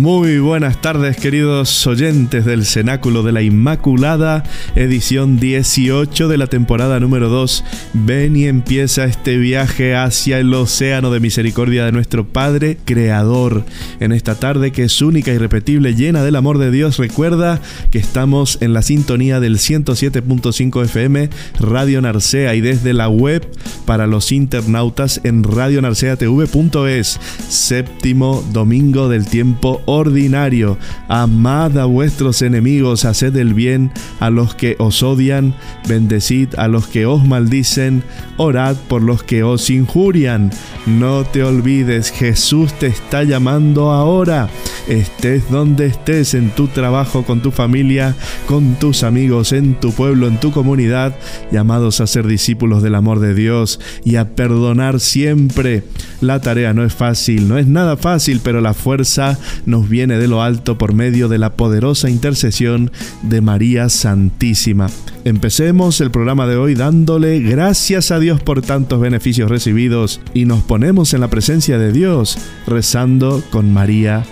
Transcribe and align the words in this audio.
Muy 0.00 0.38
buenas 0.38 0.80
tardes 0.80 1.16
queridos 1.16 1.84
oyentes 1.84 2.44
del 2.44 2.64
Cenáculo 2.66 3.24
de 3.24 3.32
la 3.32 3.42
Inmaculada, 3.42 4.44
edición 4.76 5.40
18 5.40 6.28
de 6.28 6.38
la 6.38 6.46
temporada 6.46 7.00
número 7.00 7.28
2. 7.28 7.64
Ven 7.94 8.36
y 8.36 8.44
empieza 8.44 9.06
este 9.06 9.38
viaje 9.38 9.96
hacia 9.96 10.38
el 10.38 10.54
océano 10.54 11.10
de 11.10 11.18
misericordia 11.18 11.84
de 11.84 11.90
nuestro 11.90 12.28
Padre 12.28 12.78
Creador. 12.84 13.64
En 13.98 14.12
esta 14.12 14.36
tarde 14.36 14.70
que 14.70 14.84
es 14.84 15.02
única, 15.02 15.32
irrepetible, 15.32 15.96
llena 15.96 16.22
del 16.22 16.36
amor 16.36 16.58
de 16.58 16.70
Dios, 16.70 16.98
recuerda 16.98 17.60
que 17.90 17.98
estamos 17.98 18.58
en 18.60 18.74
la 18.74 18.82
sintonía 18.82 19.40
del 19.40 19.56
107.5 19.56 20.84
FM 20.84 21.28
Radio 21.58 22.00
Narcea 22.00 22.54
y 22.54 22.60
desde 22.60 22.92
la 22.92 23.08
web 23.08 23.50
para 23.84 24.06
los 24.06 24.30
internautas 24.30 25.20
en 25.24 25.42
radionarceatv.es. 25.42 27.18
Séptimo 27.48 28.44
domingo 28.52 29.08
del 29.08 29.26
tiempo 29.26 29.82
ordinario. 29.88 30.76
Amad 31.08 31.78
a 31.78 31.86
vuestros 31.86 32.42
enemigos, 32.42 33.04
haced 33.06 33.34
el 33.36 33.54
bien 33.54 33.90
a 34.20 34.28
los 34.28 34.54
que 34.54 34.76
os 34.78 35.02
odian, 35.02 35.54
bendecid 35.88 36.50
a 36.58 36.68
los 36.68 36.86
que 36.86 37.06
os 37.06 37.26
maldicen, 37.26 38.02
orad 38.36 38.76
por 38.88 39.02
los 39.02 39.22
que 39.22 39.42
os 39.42 39.70
injurian. 39.70 40.50
No 40.86 41.24
te 41.24 41.42
olvides, 41.42 42.10
Jesús 42.10 42.72
te 42.74 42.86
está 42.86 43.24
llamando 43.24 43.90
ahora. 43.90 44.48
Estés 44.88 45.50
donde 45.50 45.86
estés, 45.86 46.34
en 46.34 46.50
tu 46.50 46.68
trabajo, 46.68 47.24
con 47.24 47.40
tu 47.40 47.50
familia, 47.50 48.14
con 48.46 48.74
tus 48.76 49.02
amigos, 49.02 49.52
en 49.52 49.74
tu 49.74 49.92
pueblo, 49.92 50.28
en 50.28 50.40
tu 50.40 50.50
comunidad, 50.50 51.14
llamados 51.50 52.00
a 52.00 52.06
ser 52.06 52.26
discípulos 52.26 52.82
del 52.82 52.94
amor 52.94 53.20
de 53.20 53.34
Dios 53.34 53.80
y 54.04 54.16
a 54.16 54.34
perdonar 54.34 55.00
siempre. 55.00 55.84
La 56.20 56.40
tarea 56.40 56.72
no 56.74 56.84
es 56.84 56.94
fácil, 56.94 57.48
no 57.48 57.58
es 57.58 57.66
nada 57.66 57.96
fácil, 57.96 58.40
pero 58.42 58.60
la 58.60 58.74
fuerza 58.74 59.38
nos 59.66 59.77
viene 59.86 60.16
de 60.16 60.28
lo 60.28 60.42
alto 60.42 60.78
por 60.78 60.94
medio 60.94 61.28
de 61.28 61.36
la 61.36 61.50
poderosa 61.50 62.08
intercesión 62.08 62.90
de 63.20 63.42
María 63.42 63.90
Santísima. 63.90 64.88
Empecemos 65.24 66.00
el 66.00 66.10
programa 66.10 66.46
de 66.46 66.56
hoy 66.56 66.74
dándole 66.74 67.40
gracias 67.40 68.10
a 68.10 68.18
Dios 68.18 68.40
por 68.40 68.62
tantos 68.62 68.98
beneficios 68.98 69.50
recibidos 69.50 70.22
y 70.32 70.46
nos 70.46 70.62
ponemos 70.62 71.12
en 71.12 71.20
la 71.20 71.28
presencia 71.28 71.76
de 71.78 71.92
Dios 71.92 72.38
rezando 72.66 73.42
con 73.50 73.70
María. 73.74 74.24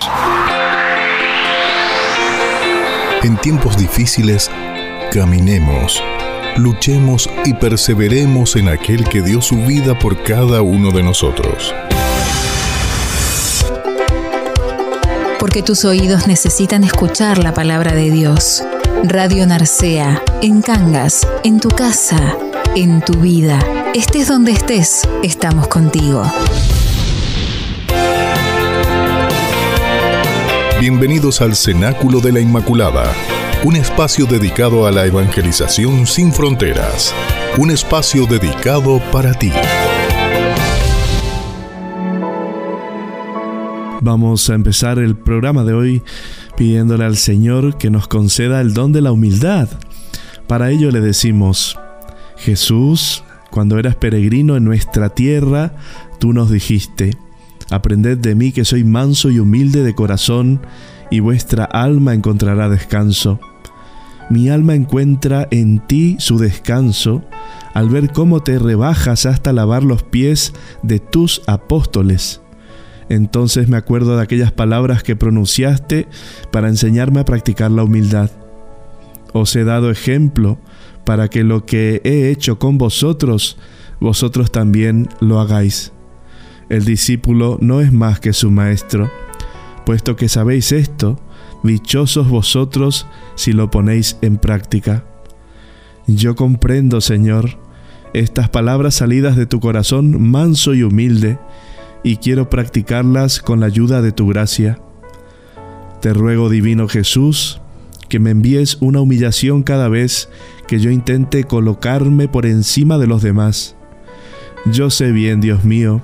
En 3.23 3.37
tiempos 3.39 3.77
difíciles, 3.77 4.51
caminemos, 5.13 6.03
luchemos 6.57 7.29
y 7.45 7.55
perseveremos 7.55 8.57
en 8.57 8.69
aquel 8.69 9.05
que 9.05 9.21
dio 9.21 9.43
su 9.43 9.57
vida 9.67 9.99
por 9.99 10.23
cada 10.23 10.63
uno 10.63 10.93
de 10.93 11.03
nosotros. 11.03 11.75
Porque 15.39 15.63
tus 15.63 15.85
oídos 15.85 16.27
necesitan 16.27 16.83
escuchar 16.83 17.39
la 17.39 17.53
palabra 17.53 17.93
de 17.93 18.11
Dios. 18.11 18.65
Radio 19.05 19.47
Narcea, 19.47 20.23
en 20.41 20.63
Cangas, 20.63 21.27
en 21.45 21.61
tu 21.61 21.69
casa, 21.69 22.37
en 22.75 23.03
tu 23.03 23.19
vida. 23.19 23.59
Estés 23.95 24.29
donde 24.29 24.53
estés, 24.53 25.07
estamos 25.23 25.69
contigo. 25.69 26.23
Bienvenidos 30.81 31.41
al 31.41 31.55
Cenáculo 31.55 32.21
de 32.21 32.33
la 32.33 32.41
Inmaculada, 32.41 33.13
un 33.65 33.77
espacio 33.77 34.27
dedicado 34.27 34.87
a 34.87 34.91
la 34.91 35.05
evangelización 35.05 36.07
sin 36.07 36.33
fronteras, 36.33 37.15
un 37.59 37.71
espacio 37.71 38.27
dedicado 38.27 39.01
para 39.11 39.35
ti. 39.35 39.53
Vamos 44.01 44.51
a 44.51 44.55
empezar 44.55 44.99
el 44.99 45.17
programa 45.17 45.65
de 45.65 45.73
hoy 45.73 46.03
pidiéndole 46.57 47.05
al 47.05 47.17
Señor 47.17 47.79
que 47.79 47.91
nos 47.91 48.09
conceda 48.09 48.61
el 48.61 48.75
don 48.75 48.93
de 48.93 49.01
la 49.01 49.13
humildad. 49.13 49.69
Para 50.47 50.71
ello 50.71 50.91
le 50.91 51.01
decimos, 51.01 51.79
Jesús, 52.37 53.25
cuando 53.51 53.79
eras 53.79 53.97
peregrino 53.97 54.57
en 54.57 54.65
nuestra 54.65 55.09
tierra, 55.11 55.73
tú 56.19 56.33
nos 56.33 56.51
dijiste, 56.51 57.17
Aprended 57.71 58.19
de 58.19 58.35
mí 58.35 58.53
que 58.53 58.65
soy 58.65 58.85
manso 58.85 59.31
y 59.31 59.41
humilde 59.41 59.83
de 59.83 59.95
corazón, 59.95 60.61
y 61.11 61.21
vuestra 61.21 61.65
alma 61.65 62.15
encontrará 62.15 62.69
descanso. 62.69 63.41
Mi 64.29 64.51
alma 64.51 64.75
encuentra 64.75 65.49
en 65.51 65.85
ti 65.87 66.17
su 66.19 66.39
descanso 66.39 67.23
al 67.75 67.89
ver 67.89 68.13
cómo 68.13 68.43
te 68.43 68.59
rebajas 68.59 69.27
hasta 69.27 69.53
lavar 69.53 69.85
los 69.85 70.03
pies 70.03 70.53
de 70.83 70.99
tus 70.99 71.43
apóstoles. 71.47 72.41
Entonces 73.09 73.69
me 73.69 73.77
acuerdo 73.77 74.17
de 74.17 74.23
aquellas 74.23 74.53
palabras 74.53 75.03
que 75.03 75.17
pronunciaste 75.17 76.09
para 76.51 76.69
enseñarme 76.69 77.21
a 77.21 77.25
practicar 77.25 77.71
la 77.71 77.85
humildad. 77.85 78.31
Os 79.33 79.55
he 79.55 79.65
dado 79.65 79.91
ejemplo 79.91 80.59
para 81.05 81.29
que 81.29 81.45
lo 81.45 81.67
que 81.67 82.01
he 82.05 82.31
hecho 82.31 82.59
con 82.59 82.79
vosotros, 82.79 83.59
vosotros 84.01 84.51
también 84.51 85.09
lo 85.21 85.41
hagáis. 85.41 85.93
El 86.69 86.85
discípulo 86.85 87.59
no 87.61 87.81
es 87.81 87.93
más 87.93 88.19
que 88.19 88.33
su 88.33 88.51
maestro. 88.51 89.11
Puesto 89.85 90.17
que 90.17 90.29
sabéis 90.29 90.73
esto, 90.73 91.21
dichosos 91.63 92.29
vosotros 92.29 93.07
si 93.37 93.53
lo 93.53 93.71
ponéis 93.71 94.19
en 94.21 94.39
práctica. 94.39 95.05
Yo 96.09 96.35
comprendo, 96.35 97.01
Señor, 97.01 97.59
estas 98.15 98.49
palabras 98.49 98.95
salidas 98.95 99.37
de 99.37 99.47
tu 99.47 99.61
corazón 99.61 100.31
manso 100.31 100.75
y 100.75 100.83
humilde, 100.83 101.39
y 102.07 102.19
quiero 102.19 102.49
practicarlas 102.49 103.41
con 103.41 103.59
la 103.59 103.67
ayuda 103.67 104.01
de 104.01 104.13
tu 104.13 104.29
gracia. 104.29 104.79
Te 106.01 106.13
ruego, 106.13 106.49
Divino 106.49 106.87
Jesús, 106.87 107.61
que 108.09 108.21
me 108.21 108.31
envíes 108.31 108.79
una 108.81 109.01
humillación 109.01 109.65
cada 109.65 109.89
vez 109.89 110.29
que 110.69 110.79
yo 110.79 110.93
intente 110.93 111.43
colocarme 111.43 112.29
por 112.29 112.47
encima 112.47 112.99
de 112.99 113.09
los 113.09 113.23
demás. 113.23 113.75
Yo 114.67 114.89
sé 114.89 115.11
bien, 115.11 115.41
Dios 115.41 115.65
mío, 115.65 116.01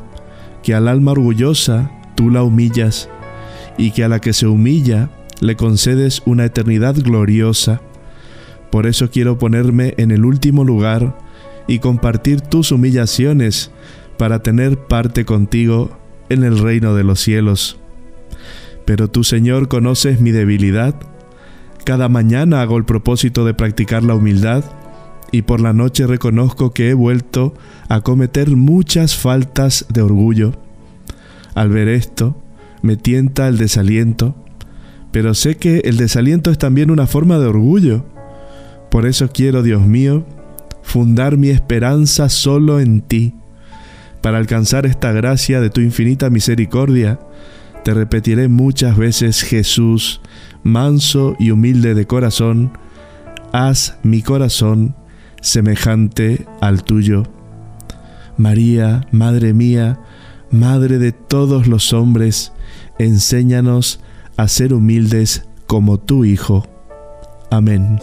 que 0.65 0.75
al 0.75 0.89
alma 0.89 1.13
orgullosa 1.13 1.93
tú 2.17 2.31
la 2.31 2.43
humillas, 2.43 3.09
y 3.79 3.93
que 3.93 4.03
a 4.03 4.09
la 4.09 4.21
que 4.21 4.33
se 4.33 4.49
humilla 4.49 5.09
le 5.39 5.55
concedes 5.55 6.21
una 6.27 6.47
eternidad 6.47 6.97
gloriosa. 6.97 7.81
Por 8.73 8.89
eso 8.89 9.09
quiero 9.09 9.39
ponerme 9.39 9.95
en 9.99 10.11
el 10.11 10.25
último 10.25 10.65
lugar 10.65 11.17
y 11.69 11.79
compartir 11.79 12.41
tus 12.41 12.73
humillaciones 12.73 13.71
para 14.23 14.39
tener 14.39 14.79
parte 14.79 15.25
contigo 15.25 15.99
en 16.29 16.45
el 16.45 16.61
reino 16.61 16.95
de 16.95 17.03
los 17.03 17.19
cielos. 17.19 17.81
Pero 18.85 19.11
tú, 19.11 19.25
Señor, 19.25 19.67
conoces 19.67 20.21
mi 20.21 20.31
debilidad. 20.31 20.95
Cada 21.85 22.09
mañana 22.09 22.63
hago 22.63 22.77
el 22.77 22.85
propósito 22.85 23.45
de 23.45 23.53
practicar 23.53 24.05
la 24.05 24.15
humildad 24.15 24.63
y 25.33 25.43
por 25.43 25.61
la 25.61 25.73
noche 25.73 26.07
reconozco 26.07 26.71
que 26.71 26.91
he 26.91 26.95
vuelto 26.95 27.55
a 27.89 28.03
cometer 28.03 28.49
muchas 28.55 29.17
faltas 29.17 29.87
de 29.89 30.03
orgullo. 30.03 30.53
Al 31.57 31.71
ver 31.71 31.89
esto, 31.89 32.41
me 32.81 32.97
tienta 32.97 33.49
el 33.49 33.59
desaliento, 33.59 34.37
pero 35.11 35.35
sé 35.35 35.57
que 35.57 35.79
el 35.79 35.97
desaliento 35.97 36.53
es 36.53 36.59
también 36.59 36.93
una 36.93 37.09
forma 37.09 37.41
de 37.41 37.47
orgullo. 37.47 38.05
Por 38.89 39.05
eso 39.05 39.31
quiero, 39.35 39.65
Dios 39.65 39.85
mío, 39.85 40.25
fundar 40.85 41.39
mi 41.39 41.49
esperanza 41.49 42.29
solo 42.29 42.79
en 42.79 43.01
ti. 43.01 43.35
Para 44.23 44.39
alcanzar 44.39 44.87
esta 44.87 45.11
gracia 45.13 45.61
de 45.61 45.69
tu 45.69 45.81
infinita 45.81 46.31
misericordia, 46.31 47.19
te 47.85 47.93
repetiré 47.93 48.47
muchas 48.47 48.97
veces, 48.97 49.43
Jesús, 49.43 50.21
manso 50.63 51.35
y 51.41 51.51
humilde 51.51 51.95
de 51.95 52.07
corazón, 52.07 52.79
haz 53.53 53.97
mi 54.05 54.23
corazón 54.23 54.95
semejante 55.41 56.47
al 56.61 56.85
tuyo. 56.85 57.25
María, 58.37 59.07
Madre 59.11 59.53
mía, 59.53 59.99
Madre 60.53 60.99
de 60.99 61.11
todos 61.11 61.67
los 61.67 61.93
hombres, 61.93 62.53
enséñanos 62.99 64.01
a 64.37 64.47
ser 64.47 64.73
humildes 64.73 65.49
como 65.67 65.99
tu 65.99 66.25
Hijo. 66.25 66.67
Amén. 67.51 67.99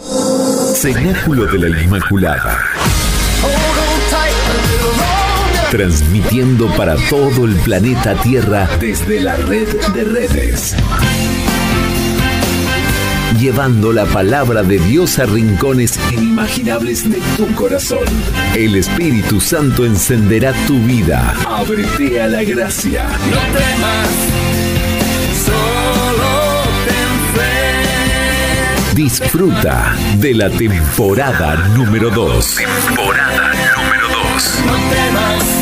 Cenáculo 0.74 1.46
de 1.46 1.58
la 1.58 1.82
Inmaculada. 1.82 2.58
Transmitiendo 5.70 6.66
para 6.76 6.96
todo 7.08 7.44
el 7.44 7.54
planeta 7.56 8.14
Tierra 8.22 8.68
desde 8.80 9.20
la 9.20 9.36
red 9.36 9.68
de 9.94 10.04
redes 10.04 10.76
llevando 13.40 13.92
la 13.92 14.04
palabra 14.04 14.62
de 14.62 14.78
Dios 14.78 15.18
a 15.18 15.24
rincones 15.24 15.98
inimaginables 16.12 17.10
de 17.10 17.20
tu 17.38 17.46
corazón. 17.54 18.04
El 18.54 18.76
Espíritu 18.76 19.40
Santo 19.40 19.86
encenderá 19.86 20.52
tu 20.66 20.78
vida. 20.80 21.34
Ábrete 21.48 22.20
a 22.20 22.28
la 22.28 22.44
gracia. 22.44 23.08
No 23.30 23.40
temas, 23.56 24.08
solo 25.46 26.62
ten 26.84 27.10
fe. 27.34 28.94
Disfruta 28.94 29.96
de 30.18 30.34
la 30.34 30.50
temporada 30.50 31.68
número 31.68 32.10
2. 32.10 32.56
Temporada 32.56 33.54
número 33.74 34.08
2. 34.34 34.60
No 34.66 34.74
temas. 34.90 35.59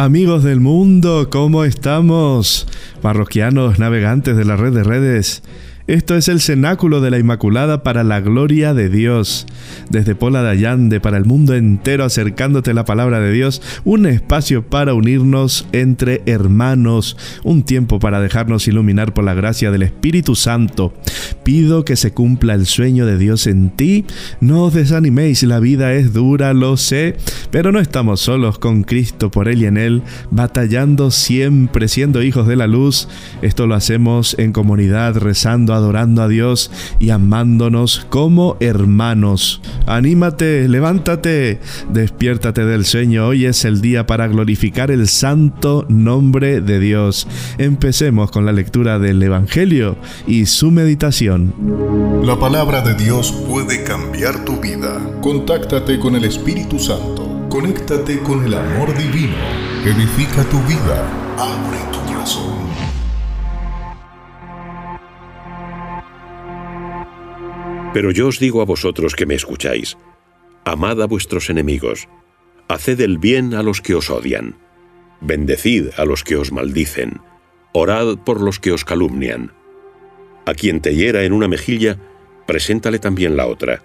Amigos 0.00 0.44
del 0.44 0.60
mundo, 0.60 1.28
¿cómo 1.30 1.62
estamos? 1.62 2.66
Parroquianos, 3.02 3.78
navegantes 3.78 4.34
de 4.34 4.46
la 4.46 4.56
red 4.56 4.72
de 4.72 4.82
redes. 4.82 5.42
Esto 5.90 6.14
es 6.14 6.28
el 6.28 6.40
cenáculo 6.40 7.00
de 7.00 7.10
la 7.10 7.18
Inmaculada 7.18 7.82
para 7.82 8.04
la 8.04 8.20
gloria 8.20 8.74
de 8.74 8.88
Dios. 8.88 9.44
Desde 9.88 10.14
Pola 10.14 10.40
de 10.40 10.50
Allande 10.50 11.00
para 11.00 11.16
el 11.16 11.24
mundo 11.24 11.56
entero 11.56 12.04
acercándote 12.04 12.74
la 12.74 12.84
palabra 12.84 13.18
de 13.18 13.32
Dios, 13.32 13.60
un 13.82 14.06
espacio 14.06 14.64
para 14.64 14.94
unirnos 14.94 15.66
entre 15.72 16.22
hermanos, 16.26 17.16
un 17.42 17.64
tiempo 17.64 17.98
para 17.98 18.20
dejarnos 18.20 18.68
iluminar 18.68 19.12
por 19.14 19.24
la 19.24 19.34
gracia 19.34 19.72
del 19.72 19.82
Espíritu 19.82 20.36
Santo. 20.36 20.94
Pido 21.42 21.84
que 21.84 21.96
se 21.96 22.12
cumpla 22.12 22.54
el 22.54 22.66
sueño 22.66 23.04
de 23.04 23.18
Dios 23.18 23.48
en 23.48 23.70
ti. 23.70 24.06
No 24.40 24.66
os 24.66 24.74
desaniméis, 24.74 25.42
la 25.42 25.58
vida 25.58 25.92
es 25.94 26.12
dura, 26.12 26.54
lo 26.54 26.76
sé, 26.76 27.16
pero 27.50 27.72
no 27.72 27.80
estamos 27.80 28.20
solos 28.20 28.60
con 28.60 28.84
Cristo 28.84 29.32
por 29.32 29.48
Él 29.48 29.62
y 29.62 29.66
en 29.66 29.76
Él, 29.76 30.02
batallando 30.30 31.10
siempre 31.10 31.88
siendo 31.88 32.22
hijos 32.22 32.46
de 32.46 32.54
la 32.54 32.68
luz. 32.68 33.08
Esto 33.42 33.66
lo 33.66 33.74
hacemos 33.74 34.36
en 34.38 34.52
comunidad, 34.52 35.16
rezando 35.16 35.74
a 35.74 35.79
adorando 35.80 36.22
a 36.22 36.28
Dios 36.28 36.70
y 36.98 37.10
amándonos 37.10 38.06
como 38.08 38.56
hermanos. 38.60 39.60
Anímate, 39.86 40.68
levántate, 40.68 41.60
despiértate 41.92 42.64
del 42.64 42.84
sueño. 42.84 43.26
Hoy 43.26 43.46
es 43.46 43.64
el 43.64 43.80
día 43.80 44.06
para 44.06 44.28
glorificar 44.28 44.90
el 44.90 45.08
santo 45.08 45.86
nombre 45.88 46.60
de 46.60 46.78
Dios. 46.78 47.26
Empecemos 47.58 48.30
con 48.30 48.46
la 48.46 48.52
lectura 48.52 48.98
del 48.98 49.22
Evangelio 49.22 49.96
y 50.26 50.46
su 50.46 50.70
meditación. 50.70 51.52
La 52.22 52.38
palabra 52.38 52.82
de 52.82 52.94
Dios 52.94 53.32
puede 53.48 53.82
cambiar 53.82 54.44
tu 54.44 54.60
vida. 54.60 55.00
Contáctate 55.20 55.98
con 55.98 56.14
el 56.14 56.24
Espíritu 56.24 56.78
Santo. 56.78 57.46
Conéctate 57.48 58.20
con 58.20 58.44
el 58.44 58.54
amor 58.54 58.96
divino. 58.96 59.36
Edifica 59.84 60.44
tu 60.44 60.58
vida. 60.62 61.10
Abre 61.36 61.78
tu 61.92 62.12
corazón. 62.12 62.59
Pero 67.92 68.12
yo 68.12 68.28
os 68.28 68.38
digo 68.38 68.62
a 68.62 68.64
vosotros 68.64 69.14
que 69.14 69.26
me 69.26 69.34
escucháis, 69.34 69.96
amad 70.64 71.02
a 71.02 71.06
vuestros 71.06 71.50
enemigos, 71.50 72.08
haced 72.68 73.00
el 73.00 73.18
bien 73.18 73.54
a 73.54 73.62
los 73.62 73.80
que 73.80 73.94
os 73.94 74.10
odian, 74.10 74.56
bendecid 75.20 75.88
a 75.96 76.04
los 76.04 76.22
que 76.22 76.36
os 76.36 76.52
maldicen, 76.52 77.20
orad 77.72 78.18
por 78.18 78.40
los 78.40 78.60
que 78.60 78.72
os 78.72 78.84
calumnian. 78.84 79.52
A 80.46 80.54
quien 80.54 80.80
te 80.80 80.94
hiera 80.94 81.24
en 81.24 81.32
una 81.32 81.48
mejilla, 81.48 81.98
preséntale 82.46 82.98
también 82.98 83.36
la 83.36 83.46
otra, 83.46 83.82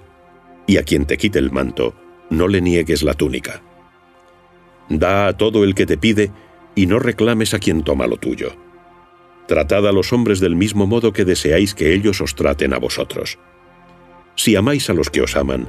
y 0.67 0.77
a 0.77 0.83
quien 0.83 1.05
te 1.05 1.17
quite 1.17 1.39
el 1.39 1.51
manto, 1.51 1.95
no 2.29 2.47
le 2.47 2.61
niegues 2.61 3.01
la 3.03 3.13
túnica. 3.15 3.61
Da 4.89 5.27
a 5.27 5.37
todo 5.37 5.63
el 5.63 5.73
que 5.73 5.85
te 5.85 5.97
pide, 5.97 6.31
y 6.75 6.85
no 6.85 6.99
reclames 6.99 7.53
a 7.53 7.59
quien 7.59 7.83
toma 7.83 8.05
lo 8.05 8.17
tuyo. 8.17 8.55
Tratad 9.47 9.87
a 9.87 9.91
los 9.91 10.13
hombres 10.13 10.39
del 10.39 10.55
mismo 10.55 10.87
modo 10.87 11.13
que 11.13 11.25
deseáis 11.25 11.73
que 11.73 11.93
ellos 11.93 12.21
os 12.21 12.35
traten 12.35 12.73
a 12.73 12.79
vosotros. 12.79 13.37
Si 14.35 14.55
amáis 14.55 14.89
a 14.89 14.93
los 14.93 15.09
que 15.09 15.21
os 15.21 15.35
aman, 15.35 15.67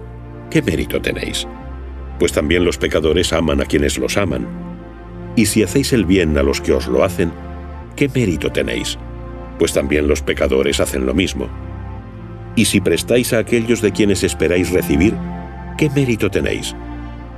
¿qué 0.51 0.61
mérito 0.61 1.01
tenéis? 1.01 1.47
Pues 2.19 2.33
también 2.33 2.65
los 2.65 2.79
pecadores 2.79 3.33
aman 3.33 3.61
a 3.61 3.65
quienes 3.65 3.99
los 3.99 4.17
aman. 4.17 4.47
Y 5.37 5.47
si 5.47 5.63
hacéis 5.63 5.93
el 5.93 6.05
bien 6.05 6.37
a 6.39 6.43
los 6.43 6.61
que 6.61 6.73
os 6.73 6.89
lo 6.89 7.05
hacen, 7.05 7.33
¿qué 7.95 8.09
mérito 8.09 8.51
tenéis? 8.51 8.99
Pues 9.59 9.73
también 9.73 10.09
los 10.09 10.23
pecadores 10.23 10.81
hacen 10.81 11.07
lo 11.07 11.15
mismo. 11.15 11.49
Y 12.57 12.65
si 12.65 12.81
prestáis 12.81 13.33
a 13.33 13.39
aquellos 13.39 13.83
de 13.83 13.93
quienes 13.93 14.25
esperáis 14.25 14.71
recibir, 14.71 15.15
¿qué 15.79 15.91
mérito 15.91 16.31
tenéis? 16.31 16.75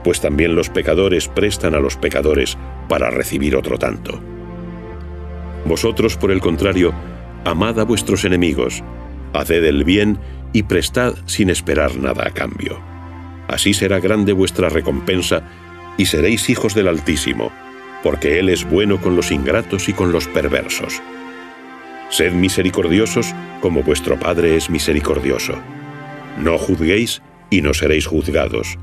Pues 0.04 0.20
también 0.20 0.54
los 0.54 0.70
pecadores 0.70 1.28
prestan 1.28 1.74
a 1.74 1.80
los 1.80 1.96
pecadores 1.96 2.56
para 2.88 3.10
recibir 3.10 3.56
otro 3.56 3.78
tanto. 3.78 4.20
Vosotros, 5.66 6.16
por 6.16 6.30
el 6.30 6.40
contrario, 6.40 6.94
amad 7.44 7.78
a 7.80 7.84
vuestros 7.84 8.24
enemigos, 8.24 8.82
haced 9.34 9.64
el 9.64 9.84
bien 9.84 10.18
y 10.18 10.37
prestad 10.62 11.14
sin 11.26 11.50
esperar 11.50 11.96
nada 11.96 12.26
a 12.26 12.30
cambio. 12.30 12.80
Así 13.48 13.74
será 13.74 14.00
grande 14.00 14.32
vuestra 14.32 14.68
recompensa 14.68 15.42
y 15.96 16.06
seréis 16.06 16.50
hijos 16.50 16.74
del 16.74 16.88
Altísimo, 16.88 17.50
porque 18.02 18.38
Él 18.38 18.48
es 18.48 18.68
bueno 18.68 19.00
con 19.00 19.16
los 19.16 19.30
ingratos 19.30 19.88
y 19.88 19.92
con 19.92 20.12
los 20.12 20.26
perversos. 20.28 21.02
Sed 22.10 22.32
misericordiosos 22.32 23.34
como 23.60 23.82
vuestro 23.82 24.18
Padre 24.18 24.56
es 24.56 24.70
misericordioso. 24.70 25.54
No 26.38 26.56
juzguéis 26.56 27.22
y 27.50 27.62
no 27.62 27.74
seréis 27.74 28.06
juzgados. 28.06 28.78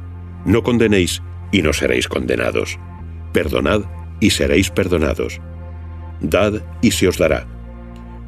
No 0.46 0.64
condenéis 0.64 1.22
y 1.52 1.62
no 1.62 1.74
seréis 1.74 2.08
condenados. 2.08 2.78
Perdonad 3.34 3.82
y 4.20 4.32
seréis 4.32 4.70
perdonados. 4.70 5.42
Dad 6.22 6.62
y 6.82 6.92
se 6.92 7.08
os 7.08 7.18
dará. 7.18 7.48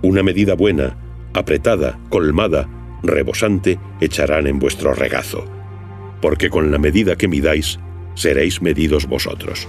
Una 0.01 0.24
medida 0.24 0.56
buena, 0.56 0.98
apretada, 1.34 2.00
colmada, 2.10 2.67
rebosante 3.04 3.80
echarán 4.01 4.48
en 4.48 4.60
vuestro 4.60 4.94
regazo, 4.94 5.46
porque 6.22 6.50
con 6.50 6.72
la 6.72 6.77
medida 6.77 7.16
que 7.16 7.27
midáis, 7.27 7.80
seréis 8.16 8.62
medidos 8.62 9.08
vosotros. 9.08 9.68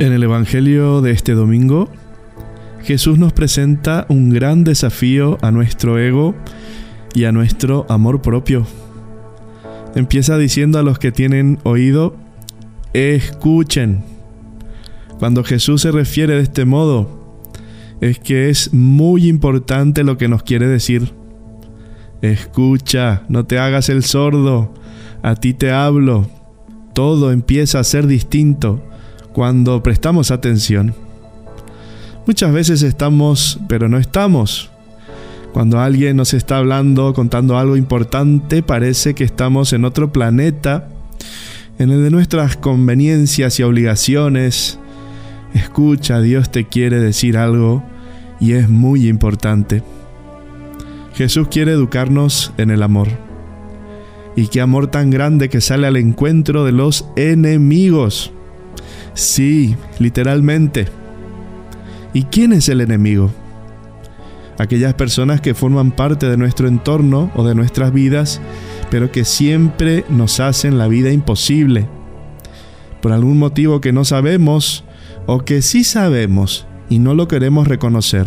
En 0.00 0.12
el 0.12 0.22
Evangelio 0.22 1.00
de 1.02 1.10
este 1.10 1.32
domingo, 1.32 1.90
Jesús 2.82 3.18
nos 3.18 3.32
presenta 3.32 4.06
un 4.08 4.30
gran 4.30 4.64
desafío 4.64 5.38
a 5.42 5.50
nuestro 5.50 5.98
ego 5.98 6.34
y 7.14 7.24
a 7.24 7.32
nuestro 7.32 7.86
amor 7.88 8.22
propio. 8.22 8.66
Empieza 9.94 10.38
diciendo 10.38 10.78
a 10.78 10.82
los 10.82 10.98
que 10.98 11.12
tienen 11.12 11.58
oído, 11.64 12.16
escuchen. 12.94 14.02
Cuando 15.18 15.44
Jesús 15.44 15.82
se 15.82 15.92
refiere 15.92 16.34
de 16.36 16.42
este 16.42 16.64
modo, 16.64 17.19
es 18.00 18.18
que 18.18 18.48
es 18.48 18.72
muy 18.72 19.28
importante 19.28 20.04
lo 20.04 20.16
que 20.16 20.28
nos 20.28 20.42
quiere 20.42 20.66
decir. 20.66 21.12
Escucha, 22.22 23.22
no 23.28 23.44
te 23.44 23.58
hagas 23.58 23.88
el 23.88 24.02
sordo, 24.02 24.72
a 25.22 25.34
ti 25.34 25.54
te 25.54 25.70
hablo. 25.70 26.28
Todo 26.94 27.30
empieza 27.30 27.78
a 27.78 27.84
ser 27.84 28.06
distinto 28.06 28.82
cuando 29.32 29.82
prestamos 29.82 30.30
atención. 30.30 30.94
Muchas 32.26 32.52
veces 32.52 32.82
estamos, 32.82 33.58
pero 33.68 33.88
no 33.88 33.98
estamos. 33.98 34.70
Cuando 35.52 35.80
alguien 35.80 36.16
nos 36.16 36.32
está 36.32 36.58
hablando, 36.58 37.12
contando 37.12 37.58
algo 37.58 37.76
importante, 37.76 38.62
parece 38.62 39.14
que 39.14 39.24
estamos 39.24 39.72
en 39.72 39.84
otro 39.84 40.12
planeta, 40.12 40.88
en 41.78 41.90
el 41.90 42.02
de 42.02 42.10
nuestras 42.10 42.56
conveniencias 42.56 43.58
y 43.58 43.62
obligaciones. 43.62 44.78
Escucha, 45.54 46.20
Dios 46.20 46.50
te 46.52 46.66
quiere 46.66 47.00
decir 47.00 47.36
algo 47.36 47.82
y 48.40 48.54
es 48.54 48.68
muy 48.68 49.08
importante. 49.08 49.82
Jesús 51.14 51.48
quiere 51.48 51.72
educarnos 51.72 52.52
en 52.56 52.70
el 52.70 52.82
amor. 52.82 53.08
Y 54.36 54.48
qué 54.48 54.60
amor 54.60 54.86
tan 54.86 55.10
grande 55.10 55.48
que 55.48 55.60
sale 55.60 55.86
al 55.86 55.96
encuentro 55.96 56.64
de 56.64 56.72
los 56.72 57.06
enemigos. 57.16 58.32
Sí, 59.14 59.76
literalmente. 59.98 60.86
¿Y 62.14 62.24
quién 62.24 62.52
es 62.52 62.68
el 62.68 62.80
enemigo? 62.80 63.30
Aquellas 64.58 64.94
personas 64.94 65.40
que 65.40 65.54
forman 65.54 65.90
parte 65.90 66.28
de 66.28 66.36
nuestro 66.36 66.68
entorno 66.68 67.30
o 67.34 67.46
de 67.46 67.54
nuestras 67.54 67.92
vidas, 67.92 68.40
pero 68.90 69.10
que 69.10 69.24
siempre 69.24 70.04
nos 70.08 70.40
hacen 70.40 70.78
la 70.78 70.88
vida 70.88 71.10
imposible. 71.10 71.86
Por 73.02 73.12
algún 73.12 73.38
motivo 73.38 73.80
que 73.80 73.92
no 73.92 74.04
sabemos 74.04 74.84
o 75.26 75.40
que 75.40 75.62
sí 75.62 75.84
sabemos 75.84 76.66
y 76.90 76.98
no 76.98 77.14
lo 77.14 77.26
queremos 77.28 77.66
reconocer. 77.66 78.26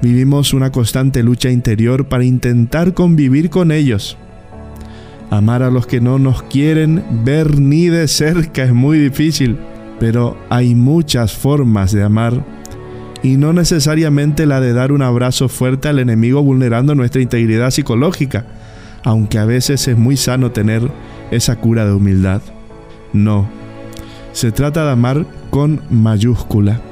Vivimos 0.00 0.52
una 0.52 0.70
constante 0.70 1.22
lucha 1.22 1.50
interior 1.50 2.06
para 2.06 2.24
intentar 2.24 2.94
convivir 2.94 3.50
con 3.50 3.72
ellos. 3.72 4.16
Amar 5.30 5.62
a 5.62 5.70
los 5.70 5.86
que 5.86 6.00
no 6.00 6.18
nos 6.18 6.42
quieren 6.44 7.02
ver 7.24 7.58
ni 7.58 7.88
de 7.88 8.06
cerca 8.06 8.62
es 8.62 8.74
muy 8.74 8.98
difícil, 8.98 9.56
pero 9.98 10.36
hay 10.50 10.74
muchas 10.74 11.32
formas 11.32 11.90
de 11.90 12.04
amar 12.04 12.44
y 13.22 13.38
no 13.38 13.54
necesariamente 13.54 14.44
la 14.44 14.60
de 14.60 14.74
dar 14.74 14.92
un 14.92 15.00
abrazo 15.00 15.48
fuerte 15.48 15.88
al 15.88 15.98
enemigo 15.98 16.42
vulnerando 16.42 16.94
nuestra 16.94 17.22
integridad 17.22 17.70
psicológica, 17.70 18.44
aunque 19.02 19.38
a 19.38 19.46
veces 19.46 19.88
es 19.88 19.96
muy 19.96 20.18
sano 20.18 20.52
tener 20.52 20.90
esa 21.30 21.56
cura 21.56 21.86
de 21.86 21.94
humildad. 21.94 22.42
No, 23.14 23.48
se 24.32 24.52
trata 24.52 24.84
de 24.84 24.90
amar 24.90 25.24
con 25.48 25.80
mayúscula 25.88 26.82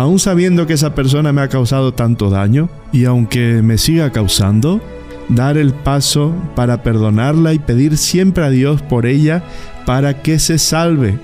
aún 0.00 0.18
sabiendo 0.18 0.66
que 0.66 0.72
esa 0.72 0.94
persona 0.94 1.30
me 1.30 1.42
ha 1.42 1.48
causado 1.48 1.92
tanto 1.92 2.30
daño 2.30 2.70
y 2.90 3.04
aunque 3.04 3.60
me 3.62 3.76
siga 3.76 4.10
causando, 4.10 4.80
dar 5.28 5.58
el 5.58 5.74
paso 5.74 6.34
para 6.56 6.82
perdonarla 6.82 7.52
y 7.52 7.58
pedir 7.58 7.98
siempre 7.98 8.44
a 8.44 8.48
Dios 8.48 8.80
por 8.80 9.04
ella 9.04 9.42
para 9.84 10.22
que 10.22 10.38
se 10.38 10.58
salve, 10.58 11.18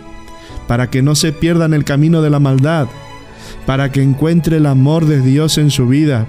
para 0.68 0.90
que 0.90 1.00
no 1.00 1.14
se 1.14 1.32
pierda 1.32 1.64
en 1.64 1.72
el 1.72 1.84
camino 1.84 2.20
de 2.20 2.28
la 2.28 2.38
maldad, 2.38 2.86
para 3.64 3.90
que 3.90 4.02
encuentre 4.02 4.58
el 4.58 4.66
amor 4.66 5.06
de 5.06 5.22
Dios 5.22 5.56
en 5.56 5.70
su 5.70 5.88
vida. 5.88 6.26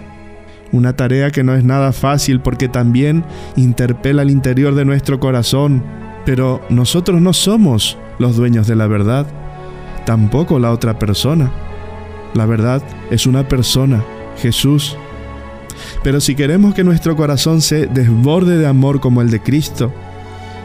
Una 0.71 0.95
tarea 0.95 1.31
que 1.31 1.43
no 1.43 1.53
es 1.53 1.65
nada 1.65 1.91
fácil 1.91 2.39
porque 2.39 2.69
también 2.69 3.25
interpela 3.57 4.21
el 4.21 4.29
interior 4.29 4.73
de 4.73 4.85
nuestro 4.85 5.19
corazón, 5.19 5.83
pero 6.25 6.61
nosotros 6.69 7.19
no 7.21 7.33
somos 7.33 7.97
los 8.19 8.37
dueños 8.37 8.67
de 8.67 8.77
la 8.77 8.87
verdad, 8.87 9.27
tampoco 10.05 10.59
la 10.59 10.71
otra 10.71 10.97
persona. 10.97 11.66
La 12.33 12.45
verdad 12.45 12.81
es 13.09 13.25
una 13.25 13.47
persona, 13.47 14.03
Jesús. 14.37 14.97
Pero 16.03 16.19
si 16.21 16.35
queremos 16.35 16.73
que 16.73 16.83
nuestro 16.83 17.15
corazón 17.15 17.61
se 17.61 17.87
desborde 17.87 18.57
de 18.57 18.67
amor 18.67 18.99
como 18.99 19.21
el 19.21 19.29
de 19.29 19.41
Cristo, 19.41 19.91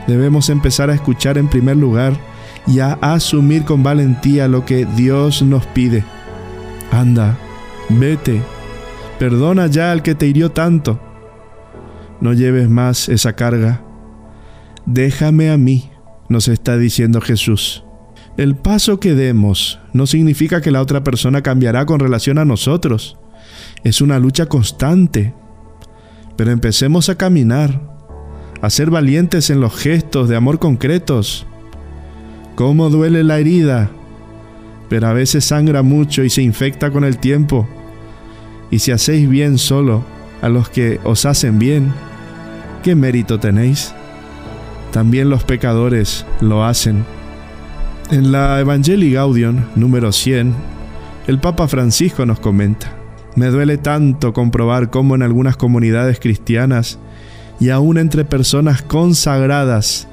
debemos 0.07 0.49
empezar 0.49 0.90
a 0.90 0.95
escuchar 0.95 1.38
en 1.38 1.49
primer 1.49 1.76
lugar 1.76 2.14
y 2.66 2.81
a 2.81 2.95
asumir 3.00 3.64
con 3.64 3.83
valentía 3.83 4.49
lo 4.49 4.64
que 4.64 4.87
Dios 4.87 5.42
nos 5.42 5.66
pide. 5.66 6.04
Anda, 6.90 7.37
vete, 7.88 8.42
perdona 9.19 9.66
ya 9.66 9.92
al 9.92 10.02
que 10.02 10.14
te 10.14 10.26
hirió 10.26 10.50
tanto. 10.50 11.00
No 12.21 12.33
lleves 12.33 12.69
más 12.69 13.09
esa 13.09 13.35
carga. 13.35 13.83
Déjame 14.87 15.50
a 15.50 15.57
mí, 15.57 15.90
nos 16.28 16.49
está 16.49 16.76
diciendo 16.76 17.21
Jesús. 17.21 17.85
El 18.36 18.56
paso 18.56 18.98
que 18.98 19.14
demos 19.14 19.78
no 19.92 20.06
significa 20.06 20.62
que 20.62 20.70
la 20.70 20.80
otra 20.80 21.04
persona 21.04 21.42
cambiará 21.42 21.84
con 21.84 22.00
relación 22.00 22.38
a 22.38 22.46
nosotros. 22.46 23.18
Es 23.84 24.00
una 24.00 24.18
lucha 24.18 24.46
constante. 24.46 25.34
Pero 26.36 26.50
empecemos 26.50 27.10
a 27.10 27.16
caminar, 27.16 27.80
a 28.62 28.70
ser 28.70 28.88
valientes 28.90 29.50
en 29.50 29.60
los 29.60 29.76
gestos 29.76 30.30
de 30.30 30.36
amor 30.36 30.58
concretos. 30.58 31.46
¿Cómo 32.54 32.88
duele 32.88 33.22
la 33.22 33.38
herida? 33.38 33.90
Pero 34.88 35.08
a 35.08 35.12
veces 35.12 35.44
sangra 35.44 35.82
mucho 35.82 36.24
y 36.24 36.30
se 36.30 36.42
infecta 36.42 36.90
con 36.90 37.04
el 37.04 37.18
tiempo. 37.18 37.68
Y 38.70 38.78
si 38.78 38.92
hacéis 38.92 39.28
bien 39.28 39.58
solo 39.58 40.04
a 40.40 40.48
los 40.48 40.70
que 40.70 41.00
os 41.04 41.26
hacen 41.26 41.58
bien, 41.58 41.92
¿qué 42.82 42.94
mérito 42.94 43.38
tenéis? 43.38 43.92
También 44.90 45.28
los 45.28 45.44
pecadores 45.44 46.24
lo 46.40 46.64
hacen. 46.64 47.04
En 48.12 48.31
la 48.31 48.61
Evangelii 48.61 49.14
Gaudium 49.14 49.64
número 49.75 50.12
100, 50.12 50.52
el 51.28 51.40
Papa 51.40 51.66
Francisco 51.66 52.26
nos 52.26 52.40
comenta, 52.40 52.95
me 53.37 53.47
duele 53.47 53.78
tanto 53.78 54.35
comprobar 54.35 54.90
cómo 54.90 55.14
en 55.14 55.23
algunas 55.23 55.57
comunidades 55.57 56.21
cristianas 56.21 56.99
y 57.59 57.71
aún 57.71 57.97
entre 57.97 58.26
personas 58.26 58.83
consagradas 58.83 60.09